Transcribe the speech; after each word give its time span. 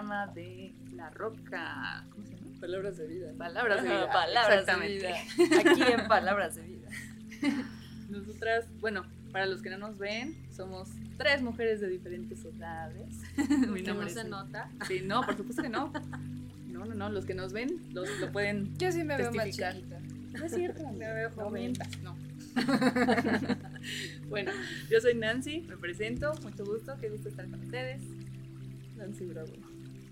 Programa 0.00 0.26
de 0.34 0.72
La 0.94 1.10
Roca. 1.10 2.04
¿Cómo 2.10 2.26
se 2.26 2.34
llama? 2.36 2.60
Palabras 2.60 2.96
de 2.96 3.06
vida. 3.06 3.32
Palabras 3.36 3.82
de 3.82 3.88
vida. 3.88 4.10
palabras 4.10 4.48
de 4.48 4.56
exactamente. 4.60 5.14
vida. 5.36 5.60
Aquí 5.70 5.82
en 5.92 6.08
Palabras 6.08 6.54
de 6.56 6.62
Vida. 6.62 6.88
Nosotras, 8.08 8.64
bueno, 8.80 9.04
para 9.30 9.46
los 9.46 9.60
que 9.62 9.70
no 9.70 9.78
nos 9.78 9.98
ven, 9.98 10.36
somos 10.54 10.88
tres 11.18 11.42
mujeres 11.42 11.80
de 11.80 11.88
diferentes 11.88 12.44
edades. 12.44 13.08
Mi 13.68 13.82
Que 13.82 13.90
nombre 13.90 13.94
no 13.94 14.02
es- 14.06 14.14
se 14.14 14.24
nota. 14.24 14.70
Sí, 14.88 15.02
no, 15.04 15.22
por 15.22 15.36
supuesto 15.36 15.62
que 15.62 15.68
no. 15.68 15.92
No, 16.66 16.84
no, 16.86 16.94
no, 16.94 17.10
los 17.10 17.26
que 17.26 17.34
nos 17.34 17.52
ven 17.52 17.82
los, 17.92 18.08
lo 18.20 18.32
pueden 18.32 18.74
Yo 18.78 18.90
sí 18.90 19.04
me 19.04 19.16
veo 19.18 19.30
más 19.32 19.44
Testificar. 19.44 19.74
chiquita. 19.74 20.00
No 20.38 20.44
es 20.46 20.54
cierto, 20.54 20.88
Me 20.92 21.12
veo 21.12 21.30
joven. 21.32 21.72
no. 22.02 22.16
bueno, 24.28 24.50
yo 24.88 25.00
soy 25.00 25.14
Nancy, 25.14 25.60
me 25.68 25.76
presento, 25.76 26.32
mucho 26.42 26.64
gusto, 26.64 26.96
qué 27.00 27.10
gusto 27.10 27.28
estar 27.28 27.48
con 27.50 27.60
ustedes. 27.60 28.02
Nancy 28.96 29.24
Bravo. 29.26 29.52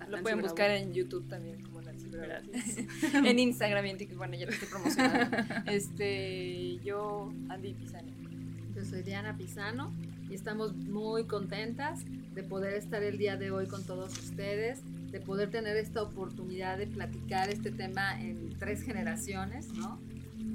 Ah, 0.08 0.10
Lo 0.10 0.16
Nancy 0.16 0.22
pueden 0.22 0.38
Bravo. 0.38 0.54
buscar 0.54 0.70
en 0.70 0.92
YouTube 0.94 1.28
también, 1.28 1.62
como 1.62 1.82
Nancy 1.82 2.08
Bravo. 2.08 2.26
Gracias. 2.26 2.86
en 3.14 3.38
Instagram 3.38 3.86
y 3.86 3.90
en 3.90 3.96
TikTok. 3.98 4.18
Bueno, 4.18 4.34
ya 4.36 4.46
lo 4.46 4.52
estoy 4.52 4.68
promocionando. 4.68 5.36
Este, 5.66 6.78
yo, 6.84 7.32
Andy 7.48 7.74
Pisano. 7.74 8.08
Yo 8.74 8.84
soy 8.84 9.02
Diana 9.02 9.36
Pisano 9.36 9.92
y 10.30 10.34
estamos 10.34 10.74
muy 10.74 11.24
contentas 11.24 12.04
de 12.34 12.42
poder 12.42 12.74
estar 12.74 13.02
el 13.02 13.18
día 13.18 13.36
de 13.36 13.50
hoy 13.50 13.66
con 13.66 13.84
todos 13.84 14.16
ustedes, 14.18 14.80
de 15.10 15.20
poder 15.20 15.50
tener 15.50 15.76
esta 15.76 16.02
oportunidad 16.02 16.78
de 16.78 16.86
platicar 16.86 17.50
este 17.50 17.70
tema 17.70 18.20
en 18.20 18.56
tres 18.58 18.82
generaciones, 18.82 19.72
¿no? 19.74 19.98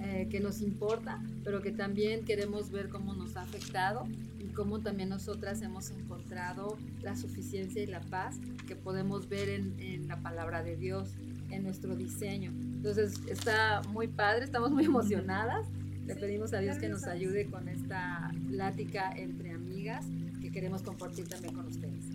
Eh, 0.01 0.27
que 0.31 0.39
nos 0.39 0.61
importa, 0.61 1.21
pero 1.43 1.61
que 1.61 1.71
también 1.71 2.23
queremos 2.25 2.71
ver 2.71 2.89
cómo 2.89 3.13
nos 3.13 3.35
ha 3.35 3.41
afectado 3.41 4.07
cómo 4.53 4.79
también 4.79 5.09
nosotras 5.09 5.61
hemos 5.61 5.91
encontrado 5.91 6.77
la 7.01 7.15
suficiencia 7.15 7.81
y 7.81 7.87
la 7.87 8.01
paz 8.01 8.39
que 8.67 8.75
podemos 8.75 9.27
ver 9.27 9.49
en, 9.49 9.79
en 9.79 10.07
la 10.07 10.21
palabra 10.21 10.63
de 10.63 10.77
Dios, 10.77 11.15
en 11.49 11.63
nuestro 11.63 11.95
diseño. 11.95 12.51
Entonces 12.51 13.19
está 13.27 13.81
muy 13.89 14.07
padre, 14.07 14.45
estamos 14.45 14.71
muy 14.71 14.85
emocionadas. 14.85 15.67
Le 16.05 16.15
pedimos 16.15 16.53
a 16.53 16.59
Dios 16.59 16.77
que 16.77 16.89
nos 16.89 17.05
ayude 17.05 17.45
con 17.45 17.69
esta 17.69 18.31
plática 18.49 19.11
entre 19.15 19.51
amigas 19.51 20.05
que 20.41 20.51
queremos 20.51 20.81
compartir 20.81 21.27
también 21.27 21.53
con 21.53 21.65
ustedes. 21.67 22.05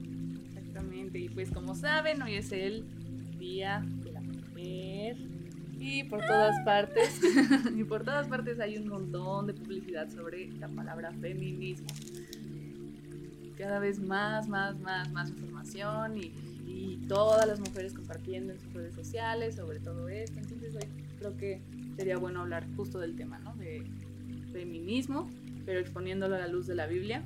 Exactamente, 0.47 1.19
y 1.19 1.29
pues 1.31 1.51
como 1.51 1.75
saben, 1.75 2.21
hoy 2.21 2.35
es 2.35 2.53
el 2.53 2.85
Día 3.39 3.83
de 4.05 4.13
la 4.13 4.21
Mujer. 4.21 5.17
Y 5.81 6.05
por 6.05 6.21
todas 6.21 6.61
partes, 6.65 7.21
y 7.77 7.85
por 7.85 8.05
todas 8.05 8.27
partes 8.29 8.59
hay 8.61 8.77
un 8.77 8.89
montón 8.89 9.47
de 9.47 9.55
publicidad 9.55 10.11
sobre 10.11 10.49
la 10.59 10.69
palabra 10.69 11.13
feminismo. 11.13 11.87
Cada 13.59 13.81
vez 13.81 14.01
más, 14.01 14.49
más, 14.49 14.79
más, 14.79 15.11
más 15.11 15.31
información 15.31 16.17
y, 16.17 16.33
y 16.67 16.97
todas 17.09 17.47
las 17.47 17.59
mujeres 17.59 17.93
compartiendo 17.93 18.53
en 18.53 18.61
sus 18.61 18.73
redes 18.73 18.95
sociales 18.95 19.57
sobre 19.57 19.81
todo 19.81 20.09
esto. 20.09 20.39
Entonces 20.39 20.75
hoy 20.77 20.89
creo 21.19 21.37
que 21.37 21.61
sería 21.97 22.17
bueno 22.17 22.43
hablar 22.43 22.67
justo 22.77 23.01
del 23.01 23.17
tema, 23.17 23.39
¿no? 23.41 23.55
De 23.57 23.85
feminismo, 24.53 25.29
pero 25.67 25.81
exponiéndolo 25.81 26.37
a 26.37 26.39
la 26.39 26.49
luz 26.49 26.67
de 26.67 26.75
la 26.75 26.87
Biblia. 26.87 27.25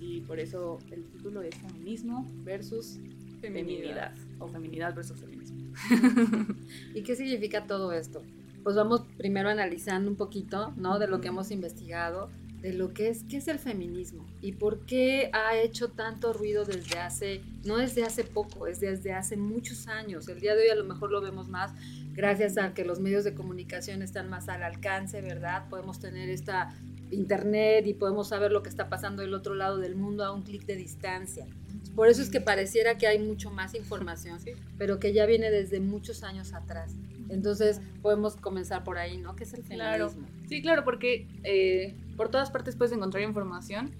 Y 0.00 0.20
por 0.22 0.40
eso 0.40 0.78
el 0.90 1.04
título 1.04 1.42
es 1.42 1.54
Feminismo 1.56 2.26
versus 2.44 2.98
Feminidad. 3.40 4.14
O 4.38 4.48
Feminidad 4.48 4.94
versus 4.94 5.18
Feminismo. 5.18 5.58
¿Y 6.94 7.02
qué 7.02 7.14
significa 7.14 7.66
todo 7.66 7.92
esto? 7.92 8.22
Pues 8.62 8.74
vamos 8.76 9.02
primero 9.16 9.48
analizando 9.48 10.10
un 10.10 10.16
poquito, 10.16 10.72
¿no? 10.76 10.98
De 10.98 11.06
lo 11.06 11.20
que 11.20 11.28
hemos 11.28 11.50
investigado, 11.50 12.30
de 12.60 12.72
lo 12.72 12.92
que 12.92 13.08
es, 13.08 13.24
qué 13.24 13.36
es 13.36 13.48
el 13.48 13.58
feminismo 13.58 14.26
y 14.40 14.52
por 14.52 14.84
qué 14.84 15.30
ha 15.32 15.56
hecho 15.56 15.90
tanto 15.90 16.32
ruido 16.32 16.64
desde 16.64 16.98
hace, 16.98 17.40
no 17.64 17.76
desde 17.76 18.04
hace 18.04 18.24
poco, 18.24 18.66
es 18.66 18.80
desde 18.80 19.12
hace 19.12 19.36
muchos 19.36 19.86
años. 19.86 20.28
El 20.28 20.40
día 20.40 20.54
de 20.56 20.62
hoy 20.62 20.68
a 20.68 20.74
lo 20.74 20.84
mejor 20.84 21.10
lo 21.10 21.20
vemos 21.20 21.48
más 21.48 21.72
gracias 22.14 22.58
a 22.58 22.74
que 22.74 22.84
los 22.84 22.98
medios 22.98 23.22
de 23.22 23.34
comunicación 23.34 24.02
están 24.02 24.28
más 24.28 24.48
al 24.48 24.64
alcance, 24.64 25.20
¿verdad? 25.20 25.68
Podemos 25.70 26.00
tener 26.00 26.28
esta 26.30 26.74
internet 27.10 27.86
y 27.86 27.94
podemos 27.94 28.28
saber 28.28 28.50
lo 28.50 28.62
que 28.62 28.68
está 28.68 28.88
pasando 28.88 29.22
del 29.22 29.34
otro 29.34 29.54
lado 29.54 29.78
del 29.78 29.94
mundo 29.94 30.24
a 30.24 30.32
un 30.32 30.42
clic 30.42 30.66
de 30.66 30.74
distancia. 30.76 31.46
Por 31.98 32.06
eso 32.06 32.22
es 32.22 32.30
que 32.30 32.40
pareciera 32.40 32.96
que 32.96 33.08
hay 33.08 33.18
mucho 33.18 33.50
más 33.50 33.74
información, 33.74 34.38
pero 34.78 35.00
que 35.00 35.12
ya 35.12 35.26
viene 35.26 35.50
desde 35.50 35.80
muchos 35.80 36.22
años 36.22 36.54
atrás. 36.54 36.94
Entonces 37.28 37.80
podemos 38.02 38.36
comenzar 38.36 38.84
por 38.84 38.98
ahí, 38.98 39.18
¿no? 39.18 39.34
¿Qué 39.34 39.42
es 39.42 39.52
el 39.52 39.62
Claro. 39.64 40.08
feminismo? 40.08 40.38
Sí, 40.48 40.62
claro, 40.62 40.84
porque 40.84 41.26
eh, 41.42 41.96
por 42.16 42.28
todas 42.28 42.52
partes 42.52 42.76
puedes 42.76 42.92
encontrar 42.92 43.24
información, 43.24 43.90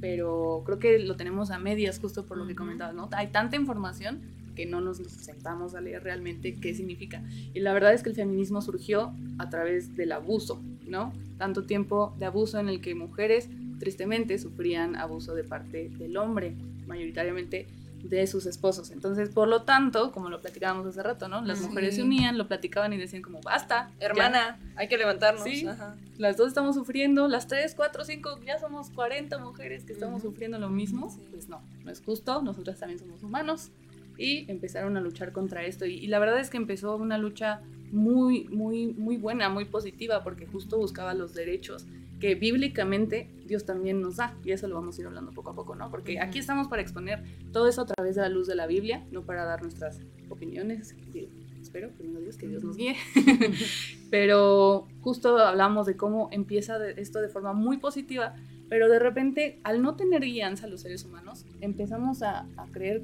pero 0.00 0.62
creo 0.66 0.78
que 0.78 1.00
lo 1.00 1.16
tenemos 1.16 1.50
a 1.50 1.58
medias 1.58 1.98
justo 1.98 2.24
por 2.24 2.38
lo 2.38 2.46
que 2.46 2.54
comentabas, 2.54 2.94
¿no? 2.94 3.08
Hay 3.10 3.26
tanta 3.26 3.56
información 3.56 4.20
que 4.54 4.64
no 4.64 4.80
nos 4.80 4.98
sentamos 4.98 5.74
a 5.74 5.80
leer 5.80 6.04
realmente 6.04 6.54
qué 6.54 6.74
significa. 6.74 7.24
Y 7.54 7.58
la 7.58 7.72
verdad 7.72 7.92
es 7.92 8.04
que 8.04 8.10
el 8.10 8.14
feminismo 8.14 8.62
surgió 8.62 9.12
a 9.38 9.48
través 9.50 9.96
del 9.96 10.12
abuso, 10.12 10.62
¿no? 10.86 11.12
Tanto 11.38 11.64
tiempo 11.64 12.14
de 12.20 12.26
abuso 12.26 12.60
en 12.60 12.68
el 12.68 12.80
que 12.80 12.94
mujeres 12.94 13.48
tristemente 13.80 14.38
sufrían 14.38 14.94
abuso 14.94 15.34
de 15.34 15.42
parte 15.42 15.88
del 15.88 16.16
hombre, 16.16 16.54
mayoritariamente 16.88 17.66
de 18.02 18.26
sus 18.28 18.46
esposos. 18.46 18.90
Entonces, 18.92 19.28
por 19.30 19.48
lo 19.48 19.62
tanto, 19.62 20.12
como 20.12 20.28
lo 20.30 20.40
platicábamos 20.40 20.86
hace 20.86 21.02
rato, 21.02 21.26
¿no? 21.28 21.40
Las 21.44 21.58
Sí. 21.58 21.66
mujeres 21.66 21.96
se 21.96 22.02
unían, 22.04 22.38
lo 22.38 22.46
platicaban 22.46 22.92
y 22.92 22.96
decían 22.96 23.22
como, 23.22 23.40
basta. 23.40 23.90
ya, 23.98 24.06
Hermana, 24.06 24.60
hay 24.76 24.86
que 24.88 24.96
levantarnos. 24.98 25.42
Sí. 25.44 25.66
Ajá. 25.66 25.96
las 26.16 26.36
dos 26.36 26.48
estamos 26.48 26.74
sufriendo, 26.76 27.28
las 27.28 27.46
tres, 27.46 27.74
cuatro, 27.76 28.04
cinco, 28.04 28.40
ya 28.44 28.58
somos 28.58 28.90
40 28.90 29.38
mujeres 29.38 29.84
que 29.84 29.92
estamos 29.92 30.20
Ujú. 30.22 30.30
sufriendo 30.32 30.58
lo 30.58 30.68
mismo. 30.68 31.10
Sí. 31.10 31.20
Pues 31.30 31.48
no, 31.48 31.60
no 31.84 31.90
es 31.92 32.00
justo, 32.00 32.42
nosotras 32.42 32.78
también 32.78 32.98
somos 32.98 33.22
humanos. 33.22 33.70
Y 34.16 34.50
empezaron 34.50 34.96
a 34.96 35.00
luchar 35.00 35.30
contra 35.32 35.64
esto. 35.64 35.84
Y, 35.86 35.94
y 35.94 36.06
la 36.08 36.18
verdad 36.18 36.40
es 36.40 36.50
que 36.50 36.56
empezó 36.56 36.96
una 36.96 37.18
lucha 37.18 37.60
muy, 37.92 38.48
muy, 38.48 38.88
muy 38.94 39.16
buena, 39.16 39.48
muy 39.48 39.64
positiva, 39.64 40.22
porque 40.24 40.44
justo 40.46 40.76
buscaba 40.76 41.14
los 41.14 41.34
derechos 41.34 41.86
que 42.20 42.34
bíblicamente 42.34 43.30
Dios 43.46 43.64
también 43.64 44.00
nos 44.00 44.16
da. 44.16 44.36
Y 44.44 44.50
eso 44.52 44.66
lo 44.68 44.74
vamos 44.74 44.98
a 44.98 45.00
ir 45.00 45.06
hablando 45.06 45.32
poco 45.32 45.50
a 45.50 45.54
poco, 45.54 45.74
¿no? 45.74 45.90
Porque 45.90 46.20
aquí 46.20 46.38
estamos 46.38 46.68
para 46.68 46.82
exponer 46.82 47.22
todo 47.52 47.68
eso 47.68 47.82
a 47.82 47.86
través 47.86 48.16
de 48.16 48.22
la 48.22 48.28
luz 48.28 48.46
de 48.46 48.54
la 48.54 48.66
Biblia, 48.66 49.04
no 49.12 49.22
para 49.22 49.44
dar 49.44 49.62
nuestras 49.62 50.00
opiniones. 50.28 50.94
Digo, 51.12 51.28
espero, 51.60 51.90
primero 51.96 52.20
Dios, 52.20 52.36
que 52.36 52.46
Dios 52.48 52.62
nos 52.64 52.76
guíe. 52.76 52.96
pero 54.10 54.86
justo 55.00 55.38
hablamos 55.38 55.86
de 55.86 55.96
cómo 55.96 56.28
empieza 56.32 56.78
de- 56.78 57.00
esto 57.00 57.20
de 57.20 57.28
forma 57.28 57.52
muy 57.52 57.78
positiva, 57.78 58.34
pero 58.68 58.88
de 58.88 58.98
repente, 58.98 59.60
al 59.64 59.82
no 59.82 59.96
tener 59.96 60.22
guianza 60.22 60.66
los 60.66 60.82
seres 60.82 61.04
humanos, 61.04 61.44
empezamos 61.60 62.22
a, 62.22 62.46
a 62.56 62.66
creer 62.70 63.02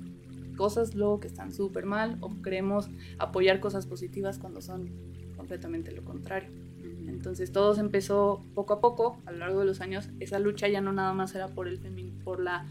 cosas 0.56 0.94
luego 0.94 1.20
que 1.20 1.26
están 1.26 1.52
súper 1.52 1.84
mal 1.86 2.16
o 2.20 2.30
creemos 2.42 2.88
apoyar 3.18 3.60
cosas 3.60 3.86
positivas 3.86 4.38
cuando 4.38 4.60
son 4.60 4.88
completamente 5.36 5.90
lo 5.92 6.04
contrario. 6.04 6.48
Entonces 7.14 7.52
todo 7.52 7.74
se 7.74 7.80
empezó 7.80 8.44
poco 8.54 8.74
a 8.74 8.80
poco, 8.80 9.18
a 9.24 9.32
lo 9.32 9.38
largo 9.38 9.60
de 9.60 9.66
los 9.66 9.80
años, 9.80 10.08
esa 10.20 10.38
lucha 10.38 10.68
ya 10.68 10.80
no 10.80 10.92
nada 10.92 11.12
más 11.14 11.34
era 11.34 11.48
por 11.48 11.68
el 11.68 11.78
por 12.24 12.40
la 12.40 12.66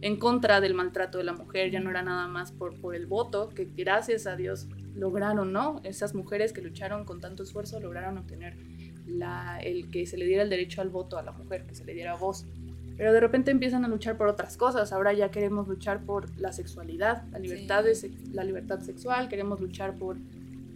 en 0.00 0.16
contra 0.16 0.60
del 0.60 0.74
maltrato 0.74 1.18
de 1.18 1.24
la 1.24 1.32
mujer, 1.32 1.72
ya 1.72 1.80
no 1.80 1.90
era 1.90 2.02
nada 2.02 2.28
más 2.28 2.52
por, 2.52 2.74
por 2.80 2.94
el 2.94 3.06
voto, 3.06 3.48
que 3.48 3.66
gracias 3.76 4.28
a 4.28 4.36
Dios 4.36 4.68
lograron, 4.94 5.52
¿no? 5.52 5.80
Esas 5.82 6.14
mujeres 6.14 6.52
que 6.52 6.62
lucharon 6.62 7.04
con 7.04 7.20
tanto 7.20 7.42
esfuerzo 7.42 7.80
lograron 7.80 8.16
obtener 8.16 8.54
la, 9.06 9.58
el 9.60 9.90
que 9.90 10.06
se 10.06 10.16
le 10.16 10.26
diera 10.26 10.44
el 10.44 10.50
derecho 10.50 10.82
al 10.82 10.88
voto 10.90 11.18
a 11.18 11.22
la 11.22 11.32
mujer, 11.32 11.64
que 11.66 11.74
se 11.74 11.84
le 11.84 11.94
diera 11.94 12.14
voz. 12.14 12.46
Pero 12.96 13.12
de 13.12 13.20
repente 13.20 13.50
empiezan 13.50 13.84
a 13.84 13.88
luchar 13.88 14.16
por 14.16 14.26
otras 14.28 14.56
cosas. 14.56 14.92
Ahora 14.92 15.12
ya 15.12 15.30
queremos 15.30 15.66
luchar 15.68 16.00
por 16.04 16.28
la 16.38 16.52
sexualidad, 16.52 17.24
la 17.32 17.38
libertad, 17.38 17.82
de 17.84 17.94
sex- 17.94 18.28
la 18.32 18.44
libertad 18.44 18.80
sexual, 18.80 19.28
queremos 19.28 19.60
luchar 19.60 19.94
por, 19.94 20.16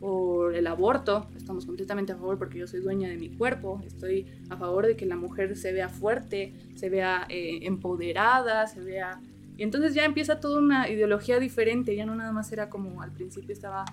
por 0.02 0.56
el 0.56 0.66
aborto. 0.66 1.28
Estamos 1.36 1.64
completamente 1.64 2.10
a 2.10 2.16
favor 2.16 2.36
porque 2.36 2.58
yo 2.58 2.66
soy 2.66 2.80
dueña 2.80 3.08
de 3.08 3.16
mi 3.16 3.28
cuerpo. 3.28 3.80
Estoy 3.86 4.26
a 4.50 4.56
favor 4.56 4.84
de 4.84 4.96
que 4.96 5.06
la 5.06 5.14
mujer 5.14 5.56
se 5.56 5.72
vea 5.72 5.88
fuerte, 5.88 6.52
se 6.74 6.90
vea 6.90 7.24
eh, 7.28 7.60
empoderada, 7.62 8.66
se 8.66 8.80
vea 8.80 9.20
Y 9.56 9.62
entonces 9.62 9.94
ya 9.94 10.04
empieza 10.04 10.40
toda 10.40 10.58
una 10.58 10.88
ideología 10.88 11.38
diferente, 11.38 11.94
ya 11.94 12.04
no 12.04 12.16
nada 12.16 12.32
más 12.32 12.50
era 12.50 12.68
como 12.68 13.00
al 13.00 13.12
principio 13.12 13.52
estaba, 13.52 13.84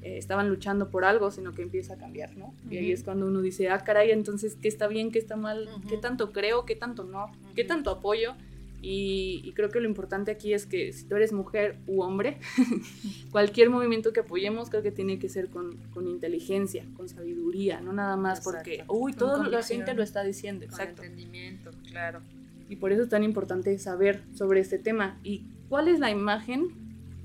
eh, 0.00 0.16
estaban 0.16 0.48
luchando 0.48 0.88
por 0.88 1.04
algo, 1.04 1.30
sino 1.30 1.52
que 1.52 1.60
empieza 1.60 1.94
a 1.94 1.98
cambiar, 1.98 2.34
¿no? 2.38 2.54
Y 2.70 2.78
ahí 2.78 2.90
es 2.90 3.04
cuando 3.04 3.26
uno 3.26 3.42
dice, 3.42 3.68
ah, 3.68 3.80
caray, 3.80 4.10
entonces, 4.10 4.56
¿qué 4.62 4.68
está 4.68 4.88
bien, 4.88 5.10
qué 5.10 5.18
está 5.18 5.36
mal? 5.36 5.68
¿Qué 5.86 5.98
tanto 5.98 6.32
creo, 6.32 6.64
qué 6.64 6.76
tanto 6.76 7.04
no? 7.04 7.30
¿Qué 7.54 7.64
tanto 7.64 7.90
apoyo? 7.90 8.36
Y, 8.80 9.52
creo 9.56 9.70
que 9.70 9.80
lo 9.80 9.88
importante 9.88 10.30
aquí 10.30 10.52
es 10.52 10.66
que 10.66 10.92
si 10.92 11.04
tú 11.04 11.16
eres 11.16 11.32
mujer 11.32 11.78
u 11.86 12.02
hombre, 12.02 12.38
cualquier 13.32 13.70
movimiento 13.70 14.12
que 14.12 14.20
apoyemos 14.20 14.70
creo 14.70 14.82
que 14.82 14.92
tiene 14.92 15.18
que 15.18 15.28
ser 15.28 15.48
con, 15.48 15.76
con 15.92 16.06
inteligencia, 16.06 16.84
con 16.96 17.08
sabiduría, 17.08 17.80
no 17.80 17.92
nada 17.92 18.16
más 18.16 18.40
porque, 18.40 18.84
uy, 18.88 19.14
toda 19.14 19.48
la 19.48 19.62
gente 19.62 19.94
lo 19.94 20.02
está 20.02 20.22
diciendo. 20.22 20.64
Exacto. 20.64 21.02
entendimiento, 21.02 21.70
claro. 21.88 22.20
Y 22.68 22.76
por 22.76 22.92
eso 22.92 23.02
es 23.02 23.08
tan 23.08 23.24
importante 23.24 23.76
saber 23.78 24.22
sobre 24.34 24.60
este 24.60 24.78
tema. 24.78 25.18
¿Y 25.24 25.46
cuál 25.68 25.88
es 25.88 25.98
la 25.98 26.10
imagen? 26.10 26.68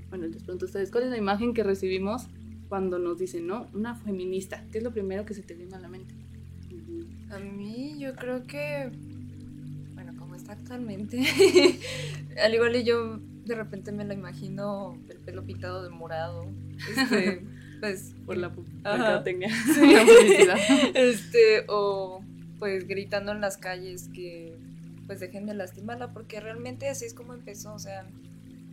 Bueno, 0.08 0.26
les 0.26 0.42
pregunto 0.42 0.64
a 0.64 0.68
ustedes, 0.68 0.90
¿cuál 0.90 1.04
es 1.04 1.10
la 1.10 1.18
imagen 1.18 1.54
que 1.54 1.62
recibimos 1.62 2.28
cuando 2.68 2.98
nos 2.98 3.18
dicen, 3.18 3.46
no, 3.46 3.68
una 3.74 3.94
feminista? 3.94 4.64
¿Qué 4.72 4.78
es 4.78 4.84
lo 4.84 4.92
primero 4.92 5.24
que 5.24 5.34
se 5.34 5.42
te 5.42 5.54
viene 5.54 5.76
a 5.76 5.80
la 5.80 5.88
mente? 5.88 6.14
A 7.30 7.38
mí 7.38 7.96
yo 7.98 8.14
creo 8.14 8.46
que 8.46 8.90
actualmente. 10.48 11.22
Al 12.42 12.54
igual 12.54 12.76
y 12.76 12.84
yo 12.84 13.18
de 13.44 13.54
repente 13.54 13.92
me 13.92 14.04
lo 14.04 14.14
imagino 14.14 14.98
el 15.08 15.18
pelo 15.18 15.44
pintado 15.44 15.82
de 15.82 15.90
morado. 15.90 16.46
Este, 16.96 17.42
pues. 17.80 18.14
Por 18.26 18.36
la 18.36 18.50
mercadotecnia. 18.50 19.48
este, 20.94 21.64
o 21.68 22.22
pues 22.58 22.86
gritando 22.86 23.32
en 23.32 23.40
las 23.40 23.56
calles 23.56 24.08
que 24.14 24.56
pues 25.06 25.20
dejen 25.20 25.44
de 25.46 25.54
lastimarla, 25.54 26.12
porque 26.12 26.40
realmente 26.40 26.88
así 26.88 27.04
es 27.04 27.12
como 27.12 27.34
empezó, 27.34 27.74
o 27.74 27.78
sea, 27.78 28.06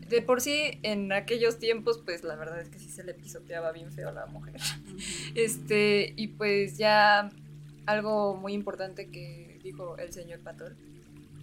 de 0.07 0.21
por 0.21 0.39
sí 0.39 0.79
en 0.81 1.11
aquellos 1.11 1.59
tiempos, 1.59 2.01
pues 2.05 2.23
la 2.23 2.35
verdad 2.35 2.61
es 2.61 2.69
que 2.69 2.79
sí 2.79 2.89
se 2.89 3.03
le 3.03 3.13
pisoteaba 3.13 3.73
bien 3.73 3.91
feo 3.91 4.09
a 4.09 4.13
la 4.13 4.27
mujer. 4.27 4.55
Este, 5.35 6.13
y 6.15 6.29
pues 6.29 6.77
ya 6.77 7.29
algo 7.85 8.35
muy 8.37 8.53
importante 8.53 9.07
que 9.07 9.59
dijo 9.61 9.97
el 9.97 10.13
señor 10.13 10.39
Patol 10.39 10.77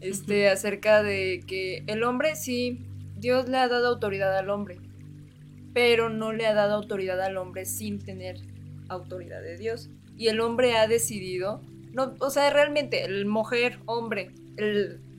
este, 0.01 0.49
acerca 0.49 1.03
de 1.03 1.43
que 1.47 1.85
el 1.87 2.03
hombre 2.03 2.37
sí, 2.37 2.87
Dios 3.17 3.49
le 3.49 3.59
ha 3.59 3.69
dado 3.69 3.89
autoridad 3.89 4.37
al 4.37 4.51
hombre, 4.51 4.79
pero 5.75 6.09
no 6.09 6.33
le 6.33 6.47
ha 6.47 6.55
dado 6.55 6.75
autoridad 6.75 7.21
al 7.21 7.37
hombre 7.37 7.65
sin 7.65 7.99
tener 7.99 8.41
autoridad 8.89 9.43
de 9.43 9.57
Dios. 9.57 9.91
Y 10.17 10.29
el 10.29 10.41
hombre 10.41 10.77
ha 10.77 10.87
decidido, 10.87 11.61
no, 11.93 12.15
o 12.21 12.31
sea, 12.31 12.51
realmente 12.51 13.05
el 13.05 13.27
mujer, 13.27 13.79
hombre, 13.87 14.31